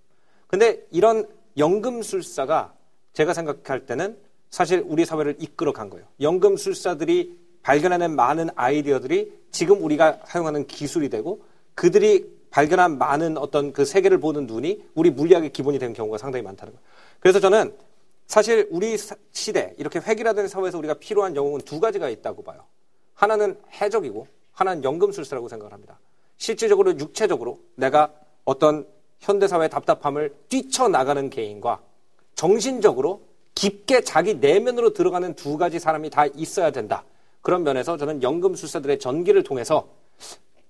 [0.47, 2.75] 근데 이런 연금술사가
[3.13, 4.17] 제가 생각할 때는
[4.51, 6.07] 사실 우리 사회를 이끌어 간 거예요.
[6.21, 11.43] 연금술사들이 발견해낸 많은 아이디어들이 지금 우리가 사용하는 기술이 되고
[11.75, 16.73] 그들이 발견한 많은 어떤 그 세계를 보는 눈이 우리 물리학의 기본이 되는 경우가 상당히 많다는
[16.73, 16.87] 거예요.
[17.21, 17.75] 그래서 저는
[18.27, 22.65] 사실 우리 사- 시대 이렇게 획일화된 사회에서 우리가 필요한 영웅은 두 가지가 있다고 봐요.
[23.15, 25.99] 하나는 해적이고 하나는 연금술사라고 생각을 합니다.
[26.37, 28.13] 실질적으로 육체적으로 내가
[28.45, 28.87] 어떤
[29.21, 31.81] 현대사회의 답답함을 뛰쳐나가는 개인과
[32.35, 33.23] 정신적으로
[33.55, 37.05] 깊게 자기 내면으로 들어가는 두 가지 사람이 다 있어야 된다.
[37.43, 39.89] 그런 면에서 저는 연금술사들의 전기를 통해서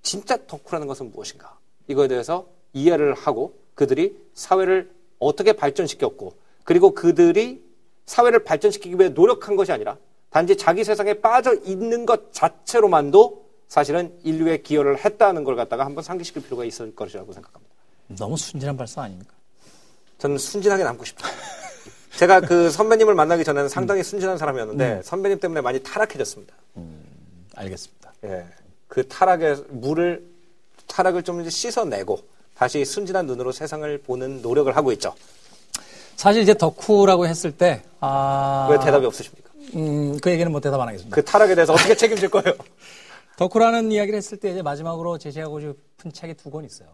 [0.01, 1.59] 진짜 덕후라는 것은 무엇인가?
[1.88, 7.62] 이거에 대해서 이해를 하고 그들이 사회를 어떻게 발전시켰고 그리고 그들이
[8.07, 9.97] 사회를 발전시키기 위해 노력한 것이 아니라
[10.31, 16.43] 단지 자기 세상에 빠져 있는 것 자체로만도 사실은 인류에 기여를 했다는 걸 갖다가 한번 상기시킬
[16.43, 17.75] 필요가 있을 것이라고 생각합니다.
[18.19, 19.35] 너무 순진한 발상 아닙니까?
[20.19, 21.29] 저는 순진하게 남고 싶다.
[22.16, 26.55] 제가 그 선배님을 만나기 전에는 상당히 순진한 사람이었는데 선배님 때문에 많이 타락해졌습니다.
[27.55, 28.12] 알겠습니다.
[28.25, 28.47] 예.
[28.89, 30.27] 그 타락의 물을
[30.87, 32.19] 타락을 좀 이제 씻어내고
[32.59, 35.14] 다시 순진한 눈으로 세상을 보는 노력을 하고 있죠.
[36.16, 38.66] 사실 이제 덕후라고 했을 때, 아.
[38.68, 39.48] 왜 대답이 없으십니까?
[39.76, 41.14] 음, 그 얘기는 뭐 대답 안 하겠습니다.
[41.14, 42.56] 그 타락에 대해서 어떻게 책임질 거예요?
[43.38, 46.88] 덕후라는 이야기를 했을 때 이제 마지막으로 제시하고 싶은 책이 두 권 있어요.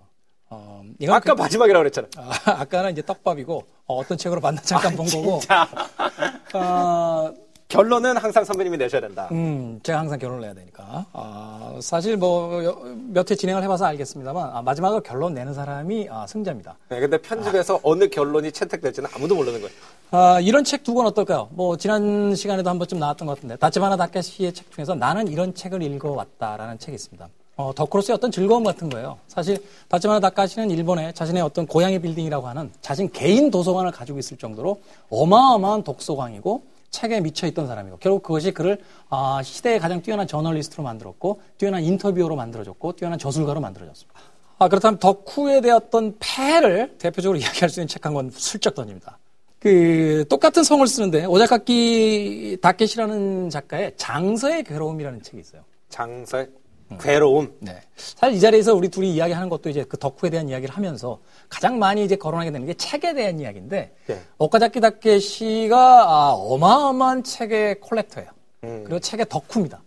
[0.51, 2.09] 어, 아까 그- 마지막이라고 그랬잖아.
[2.19, 5.41] 아, 아까는 이제 떡밥이고 어, 떤 책으로 봤나 잠깐 본 거고.
[5.41, 5.67] 자,
[6.53, 7.33] 어,
[7.69, 9.29] 결론은 항상 선배님이 내셔야 된다.
[9.33, 11.07] 음, 제가 항상 결론을 내야 되니까.
[11.13, 12.45] 아, 사실 뭐
[13.13, 16.77] 몇 회 진행을 해봐서 알겠습니다만 아, 마지막으로 결론 내는 사람이 아, 승자입니다.
[16.91, 19.75] 네, 근데 편집에서 어느 결론이 채택될지는 아무도 모르는 거예요.
[20.11, 21.49] 아, 이런 책 두 권 어떨까요?
[21.53, 25.83] 뭐 지난 시간에도 한 번쯤 나왔던 것 같은데 다치바나 다케시의 책 중에서 나는 이런 책을
[25.83, 27.29] 읽어왔다라는 책이 있습니다.
[27.57, 29.19] 어, 덕후로서의 어떤 즐거움 같은 거예요.
[29.27, 29.57] 사실
[29.89, 35.83] 다치바나 다카시는 일본에 자신의 어떤 고양이 빌딩이라고 하는 자신 개인 도서관을 가지고 있을 정도로 어마어마한
[35.85, 38.79] 독서광이고 책에 미쳐 있던 사람이고 결국 그것이 그를
[39.11, 44.21] 아, 시대의 가장 뛰어난 저널리스트로 만들었고 뛰어난 인터뷰어로 만들어졌고 뛰어난 저술가로 만들어졌습니다.
[44.59, 49.19] 아, 그렇다면 덕후에 어떤 폐를 대표적으로 이야기할 수 있는 책 한 권 슬쩍 던집니다.
[49.59, 55.63] 그 똑같은 성을 쓰는데 오자카키 다케시라는 작가의 장서의 괴로움이라는 책이 있어요.
[55.89, 56.49] 장사의
[56.99, 57.55] 괴로움.
[57.61, 57.81] 네.
[57.97, 62.05] 사실 이 자리에서 우리 둘이 이야기하는 것도 이제 그 덕후에 대한 이야기를 하면서 가장 많이
[62.05, 64.23] 이제 거론하게 되는 게 책에 대한 이야기인데 네.
[64.39, 68.31] 오카자키 다케시가 아, 어마어마한 책의 콜렉터예요.
[68.61, 69.83] 그리고 책의 덕후입니다.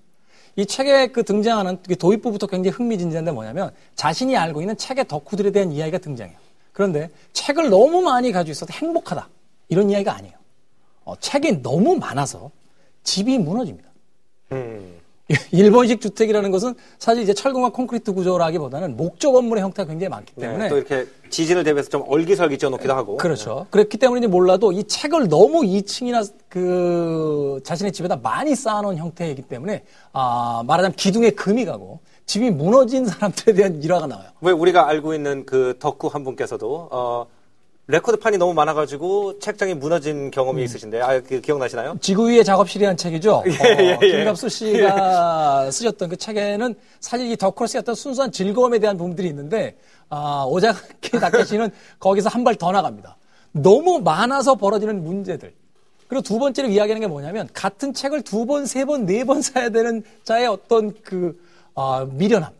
[0.55, 5.71] 이 책에 그 등장하는 그 도입부부터 굉장히 흥미진진한데 뭐냐면 자신이 알고 있는 책의 덕후들에 대한
[5.71, 6.37] 이야기가 등장해요.
[6.73, 9.29] 그런데 책을 너무 많이 가지고 있어서 행복하다.
[9.69, 10.35] 이런 이야기가 아니에요.
[11.05, 12.51] 어, 책이 너무 많아서
[13.03, 13.86] 집이 무너집니다.
[15.29, 15.35] 음.
[15.51, 20.69] 일본식 주택이라는 것은 사실 이제 철근과 콘크리트 구조라기보다는 목조 건물의 형태가 굉장히 많기 때문에 네,
[20.69, 23.17] 또 이렇게 지진을 대비해서 좀 얼기설기 지어놓기도 하고.
[23.17, 23.67] 그렇죠.
[23.69, 30.63] 그렇기 때문인지 몰라도 이 책을 너무 2층이나 그 자신의 집에다 많이 쌓아놓은 형태이기 때문에 아
[30.65, 34.29] 말하자면 기둥에 금이 가고 집이 무너진 사람들에 대한 일화가 나와요.
[34.41, 37.25] 왜 우리가 알고 있는 그 덕후 한 분께서도 어,
[37.89, 41.97] 레코드판이 너무 많아가지고 책장이 무너진 경험이 있으신데 아, 그 기억나시나요?
[42.01, 43.43] 지구 위의 작업실이라는 책이죠.
[43.47, 44.11] 예, 예, 어, 예.
[44.17, 49.77] 김갑수 씨가 쓰셨던 그 책에는 사실 이 덕크로스의 어떤 순수한 즐거움에 대한 부분들이 있는데
[50.09, 51.69] 아, 오자키 다케시는
[51.99, 53.15] 거기서 한 발 더 나갑니다.
[53.53, 55.53] 너무 많아서 벌어지는 문제들.
[56.09, 59.69] 그리고 두 번째로 이야기하는 게 뭐냐면 같은 책을 두 번, 세 번, 네 번 사야
[59.69, 61.39] 되는 자의 어떤 그
[61.73, 62.51] 아, 미련함.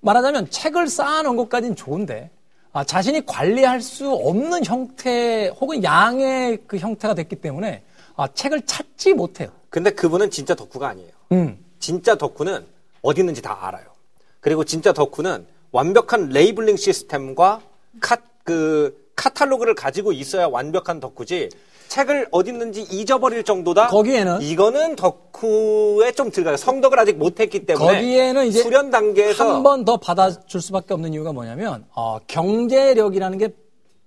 [0.00, 2.30] 말하자면 책을 쌓아놓은 것까지는 좋은데
[2.78, 7.82] 아, 자신이 관리할 수 없는 형태 혹은 양의 그 형태가 됐기 때문에
[8.14, 9.48] 아, 책을 찾지 못해요.
[9.68, 11.10] 근데 그분은 진짜 덕후가 아니에요.
[11.32, 11.58] 음.
[11.80, 12.64] 진짜 덕후는
[13.02, 13.84] 어디 있는지 다 알아요.
[14.38, 17.62] 그리고 진짜 덕후는 완벽한 labeling 시스템과
[17.98, 21.48] 카, 그, 카탈로그를 가지고 있어야 완벽한 덕후지,
[21.88, 23.88] 책을 어디 있는지 잊어버릴 정도다?
[23.88, 26.56] 거기에는 이거는 덕후에 좀 들어가요.
[26.56, 27.94] 성덕을 아직 못했기 때문에.
[27.94, 29.54] 거기에는 이제 수련 단계에서.
[29.56, 33.48] 한 번 더 받아줄 수밖에 없는 이유가 뭐냐면 어, 경제력이라는 게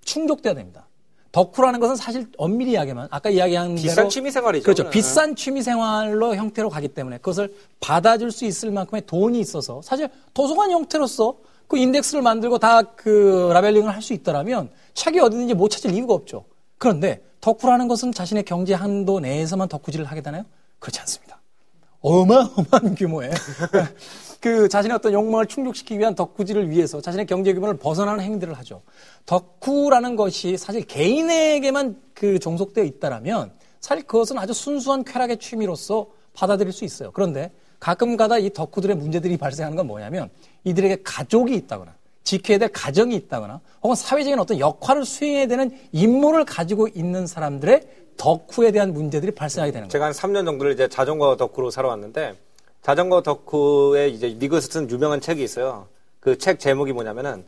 [0.04, 0.86] 충족돼야 됩니다.
[1.32, 4.64] 덕후라는 것은 사실 엄밀히 이야기하면 아까 이야기한 비싼 대로 취미 생활이죠.
[4.64, 4.82] 그렇죠.
[4.82, 4.90] 그거는.
[4.92, 10.70] 비싼 취미 생활로 형태로 가기 때문에 그것을 받아줄 수 있을 만큼의 돈이 있어서 사실 도서관
[10.70, 11.36] 형태로서
[11.68, 16.12] 그 인덱스를 만들고 다 그 라벨링을 할 수 있더라면 책이 어디 있는지 못 찾을 이유가
[16.14, 16.44] 없죠.
[16.76, 20.44] 그런데 덕후라는 것은 자신의 경제 한도 내에서만 덕후질을 하게 되나요?
[20.78, 21.40] 그렇지 않습니다.
[22.00, 23.30] 어마어마한 규모의
[24.40, 28.82] 그 자신의 어떤 욕망을 충족시키기 위한 덕후질을 위해서 자신의 경제 규모를 벗어나는 행위들을 하죠.
[29.26, 36.84] 덕후라는 것이 사실 개인에게만 그 종속되어 있다라면 사실 그것은 아주 순수한 쾌락의 취미로서 받아들일 수
[36.84, 37.10] 있어요.
[37.12, 40.30] 그런데 가끔가다 이 덕후들의 문제들이 발생하는 건 뭐냐면
[40.64, 46.88] 이들에게 가족이 있다거나 지켜야 될 가정이 있다거나 혹은 사회적인 어떤 역할을 수행해야 되는 임무를 가지고
[46.88, 47.82] 있는 사람들의
[48.16, 49.90] 덕후에 대한 문제들이 발생하게 되는 거예요.
[49.90, 52.34] 제가 한 3년 정도를 이제 자전거 덕후로 살아왔는데
[52.82, 55.86] 자전거 덕후의 이제 미국에서 쓴 유명한 책이 있어요.
[56.20, 57.44] 그 책 제목이 뭐냐면은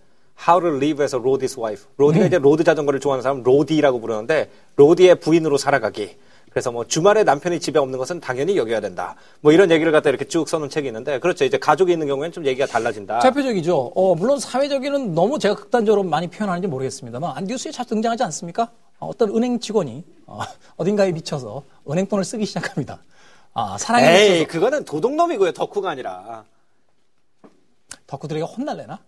[0.49, 1.85] How to Live as a Roadie's Wife.
[1.97, 6.17] Roadie가 이제 로드 자전거를 좋아하는 사람 Roadie라고 부르는데 Roadie의 부인으로 살아가기.
[6.55, 9.17] 그래서 뭐 주말에 남편이 집에 없는 것은 당연히 여겨야 된다.
[9.41, 11.45] 뭐 이런 얘기를 갖다 이렇게 쭉 써놓은 책이 있는데 그렇죠.
[11.45, 13.19] 이제 가족이 있는 경우에는 좀 얘기가 달라진다.
[13.19, 13.91] 대표적이죠.
[13.93, 18.71] 어, 물론 사회적인은 너무 제가 극단적으로 많이 표현하는지 모르겠습니다만 아, 뉴스에 자주 등장하지 않습니까?
[19.01, 20.43] 어, 떤 은행 직원이 어,
[20.85, 23.01] 딘가에 미쳐서 은행 돈을 쓰기 시작합니다.
[23.53, 25.51] 아, 사랑에 에이, 미쳐서 그거는 도둑놈이고요.
[25.55, 26.45] 덕후가 아니라.
[28.07, 29.01] 덕후들에게 혼날래나?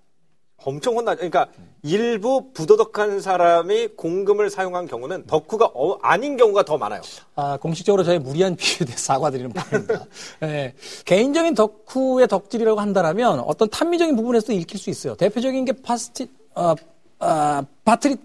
[0.64, 1.14] 엄청 혼나.
[1.14, 1.46] 그러니까
[1.82, 7.02] 일부 부도덕한 사람이 공금을 사용한 경우는 덕후가 어- 아닌 경우가 더 많아요.
[7.36, 10.06] 아, 공식적으로 저의 무리한 비유에 대해 사과드리는 바입니다.
[10.42, 15.14] 예, 개인적인 덕후의 덕질이라고 한다라면 어떤 탐미적인 부분에서도 읽힐 수 있어요.
[15.14, 16.74] 대표적인 게 파스티, 어,
[17.20, 18.16] 아, 파트리,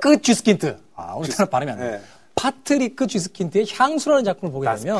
[0.00, 0.78] 그 쥐스킨트.
[0.94, 1.90] 아, 오늘따라 발음이 안 돼.
[1.92, 2.00] 네.
[2.36, 4.98] 파트리크 쥐스킨트의 향수라는 작품을 보게 되면.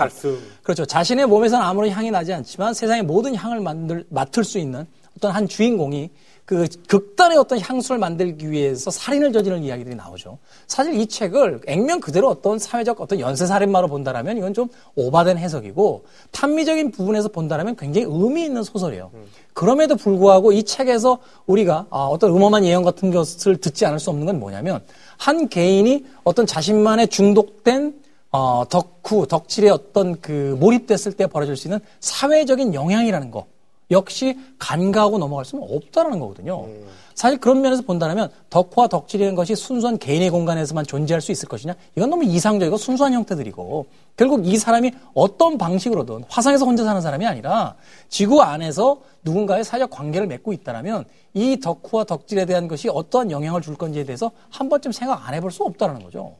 [0.62, 0.84] 그렇죠.
[0.84, 5.48] 자신의 몸에서는 아무런 향이 나지 않지만 세상의 모든 향을 만들, 맡을 수 있는 어떤 한
[5.48, 6.10] 주인공이
[6.50, 10.38] 그 극단의 어떤 향수를 만들기 위해서 살인을 저지르는 이야기들이 나오죠.
[10.66, 16.06] 사실 이 책을 액면 그대로 어떤 사회적 어떤 연쇄 살인마로 본다라면 이건 좀 오바된 해석이고
[16.32, 19.12] 탐미적인 부분에서 본다라면 굉장히 의미 있는 소설이에요.
[19.52, 24.26] 그럼에도 불구하고 이 책에서 우리가 아, 어떤 음험한 예언 같은 것을 듣지 않을 수 없는
[24.26, 24.80] 건 뭐냐면
[25.18, 27.94] 한 개인이 어떤 자신만의 중독된
[28.32, 33.46] 어, 덕후, 덕질의 어떤 그 몰입됐을 때 벌어질 수 있는 사회적인 영향이라는 거.
[33.90, 36.68] 역시 간과하고 넘어갈 수는 없다라는 거거든요.
[37.14, 41.74] 사실 그런 면에서 본다면 덕후와 덕질이라는 것이 순수한 개인의 공간에서만 존재할 수 있을 것이냐?
[41.96, 43.86] 이건 너무 이상적이고 순수한 형태들이고
[44.16, 47.76] 결국 이 사람이 어떤 방식으로든 화성에서 혼자 사는 사람이 아니라
[48.08, 53.76] 지구 안에서 누군가의 사회적 관계를 맺고 있다라면 이 덕후와 덕질에 대한 것이 어떠한 영향을 줄
[53.76, 56.36] 건지에 대해서 한 번쯤 생각 안 해볼 수 없다라는 거죠.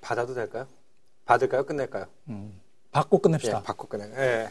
[0.00, 0.66] 받아도 될까요?
[1.26, 1.66] 받을까요?
[1.66, 2.06] 끝낼까요?
[2.90, 3.58] 받고 끝냅시다.
[3.58, 4.04] 예, 받고 끝내.
[4.16, 4.48] 예.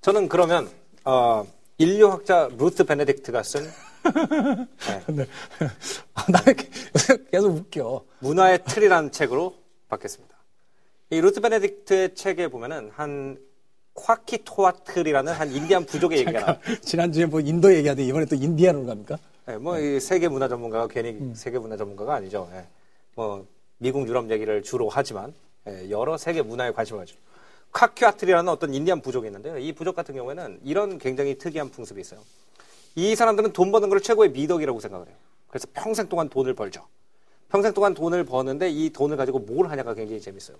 [0.00, 0.68] 저는 그러면
[1.06, 1.46] 어,
[1.78, 3.62] 인류학자 루트 베네딕트가 쓴
[5.14, 5.26] 네.
[6.14, 6.68] 아, 나 이렇게
[7.30, 8.04] 계속 웃겨.
[8.18, 9.54] 문화의 틀이라는 책으로
[9.88, 10.36] 받겠습니다.
[11.10, 13.38] 이 루트 베네딕트의 책에 보면은 한
[13.94, 16.58] 콰키우틀이라는 한 인디안 부족의 얘기가 나와요.
[16.82, 19.16] 지난주에 뭐 인도 얘기하더니 이번에 또 인디아로 갑니까?
[19.48, 22.50] 예, 뭐, 이 세계 문화 전문가가 괜히 세계 문화 전문가가 아니죠.
[22.52, 22.66] 예.
[23.14, 23.46] 뭐,
[23.78, 25.32] 미국, 유럽 얘기를 주로 하지만,
[25.68, 27.20] 예, 여러 세계 문화에 관심을 가지고.
[27.76, 29.58] 콰키우틀이라는 어떤 인디안 부족이 있는데요.
[29.58, 32.20] 이 부족 같은 경우에는 이런 굉장히 특이한 풍습이 있어요.
[32.94, 35.16] 이 사람들은 돈 버는 걸 최고의 미덕이라고 생각을 해요.
[35.48, 36.86] 그래서 평생 동안 돈을 벌죠.
[37.50, 40.56] 평생 동안 돈을 버는데 이 돈을 가지고 뭘 하냐가 굉장히 재밌어요.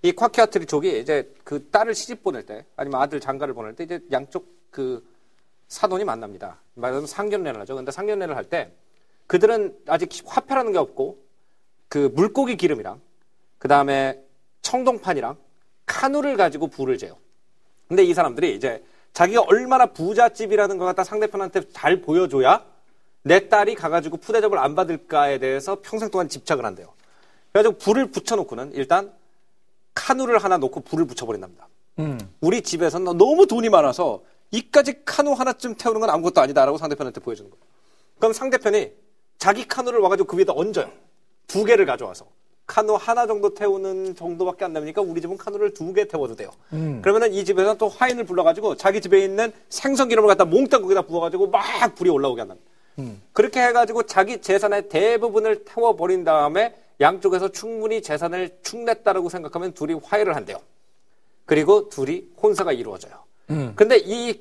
[0.00, 4.48] 이 콰키아트리족이 이제 그 딸을 시집 보낼 때 아니면 아들 장가를 보낼 때 이제 양쪽
[4.70, 5.06] 그
[5.68, 6.62] 사돈이 만납니다.
[6.74, 7.74] 말하자면 상견례를 하죠.
[7.74, 8.72] 근데 상견례를 할 때
[9.26, 11.18] 그들은 아직 화폐라는 게 없고
[11.90, 13.02] 그 물고기 기름이랑
[13.58, 14.22] 그 다음에
[14.62, 15.36] 청동판이랑
[15.86, 17.16] 카누를 가지고 불을 재요.
[17.88, 22.64] 근데 이 사람들이 이제 자기가 얼마나 부잣집이라는 걸 갖다 상대편한테 잘 보여줘야
[23.22, 26.92] 내 딸이 가가지고 푸대접을 안 받을까에 대해서 평생 동안 집착을 한대요.
[27.52, 29.12] 그래가지고 불을 붙여놓고는 일단
[29.94, 31.68] 카누를 하나 놓고 불을 붙여버린답니다.
[32.40, 37.64] 우리 집에서는 너무 돈이 많아서 이까지 카누 하나쯤 태우는 건 아무것도 아니다라고 상대편한테 보여주는 거예요.
[38.18, 38.92] 그럼 상대편이
[39.38, 40.90] 자기 카누를 와가지고 그 위에다 얹어요.
[41.46, 42.26] 두 개를 가져와서.
[42.66, 46.50] 카누 하나 정도 태우는 정도밖에 안 되니까 우리 집은 카누를 두 개 태워도 돼요.
[47.00, 51.48] 그러면은 이 집에서는 또 화인을 불러가지고 자기 집에 있는 생선 기름을 갖다 몽땅 거기다 부어가지고
[51.48, 52.70] 막 불이 올라오게 한답니다.
[53.32, 60.58] 그렇게 해가지고 자기 재산의 대부분을 태워버린 다음에 양쪽에서 충분히 재산을 축냈다라고 생각하면 둘이 화해를 한대요.
[61.44, 63.14] 그리고 둘이 혼사가 이루어져요.
[63.76, 64.40] 근데 이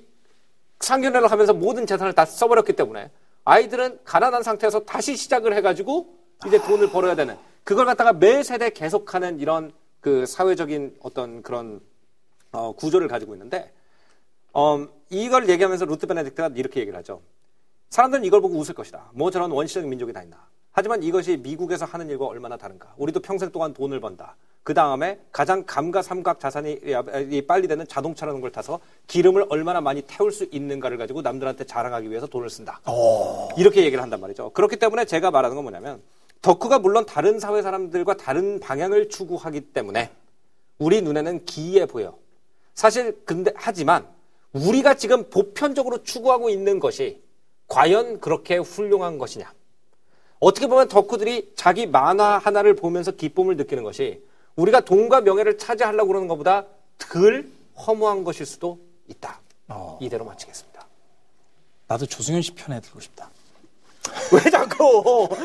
[0.80, 3.12] 상견례를 하면서 모든 재산을 다 써버렸기 때문에
[3.44, 6.08] 아이들은 가난한 상태에서 다시 시작을 해가지고
[6.48, 11.82] 이제 돈을 벌어야 되는 그걸 갖다가 매 세대 계속하는 이런 그 사회적인 어떤 그런
[12.52, 13.74] 어, 구조를 가지고 있는데
[14.56, 17.22] 음, 이걸 얘기하면서 루트 베네딕트가 이렇게 얘기를 하죠.
[17.90, 19.10] 사람들은 이걸 보고 웃을 것이다.
[19.14, 20.38] 뭐 저런 원시적인 민족이 다 있나.
[20.72, 22.94] 하지만 이것이 미국에서 하는 일과 얼마나 다른가.
[22.98, 24.36] 우리도 평생 동안 돈을 번다.
[24.62, 26.80] 그 다음에 가장 감가 삼각 자산이
[27.48, 32.28] 빨리 되는 자동차라는 걸 타서 기름을 얼마나 많이 태울 수 있는가를 가지고 남들한테 자랑하기 위해서
[32.28, 32.80] 돈을 쓴다.
[33.58, 34.52] 이렇게 얘기를 한단 말이죠.
[34.52, 36.02] 그렇기 때문에 제가 말하는 건 뭐냐면
[36.46, 40.12] 덕후가 물론 다른 사회 사람들과 다른 방향을 추구하기 때문에
[40.78, 42.20] 우리 눈에는 기이해 보여.
[42.76, 44.08] 사실 근데 하지만
[44.54, 47.20] 우리가 지금 보편적으로 추구하고 있는 것이
[47.68, 49.52] 과연 그렇게 훌륭한 것이냐?
[50.40, 54.24] 어떻게 보면 덕후들이 자기 만화 하나를 보면서 기쁨을 느끼는 것이
[54.56, 56.68] 우리가 돈과 명예를 차지하려고 그러는 것보다
[57.00, 59.42] 덜 허무한 것일 수도 있다.
[59.70, 59.98] 어.
[60.00, 60.86] 이대로 마치겠습니다.
[61.88, 63.32] 나도 조승현 씨 편에 들고 싶다.
[64.32, 65.28] 왜 자꾸?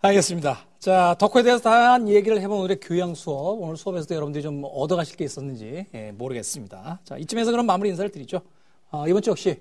[0.00, 0.64] 알겠습니다.
[0.78, 3.60] 자, 덕후에 대해서 다양한 얘기를 해본 오늘의 교양 수업.
[3.60, 7.00] 오늘 수업에서도 여러분들이 좀 얻어가실 게 있었는지 예, 모르겠습니다.
[7.04, 8.40] 자, 이쯤에서 그럼 마무리 인사를 드리죠.
[8.90, 9.60] 아, 이번 주 역시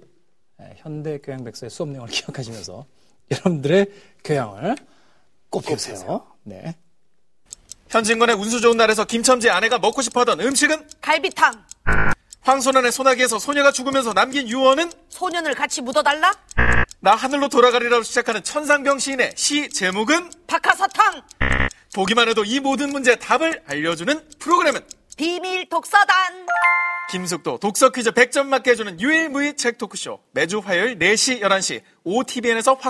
[0.62, 2.86] 예, 현대 교양 백서의 수업 내용을 기억하시면서
[3.32, 3.88] 여러분들의
[4.24, 4.76] 교양을
[5.50, 6.26] 꼽히세요.
[6.44, 6.76] 네.
[7.90, 11.66] 현진건의 운수 좋은 날에서 김첨지 아내가 먹고 싶어 하던 음식은 갈비탕.
[12.48, 16.32] 황소년의 소나기에서 소녀가 죽으면서 남긴 유언은 소년을 같이 묻어달라.
[17.02, 21.24] 나 하늘로 돌아가리라고 시작하는 천상병 시인의 시 제목은 박하사탕.
[21.94, 24.80] 보기만 해도 이 모든 문제의 답을 알려주는 프로그램은
[25.18, 26.46] 비밀 독서단.
[27.10, 32.86] 김숙도 독서 퀴즈 100점 맞게 해주는 유일무이 책 토크쇼 매주 화요일 4시 11시 OTBN에서 확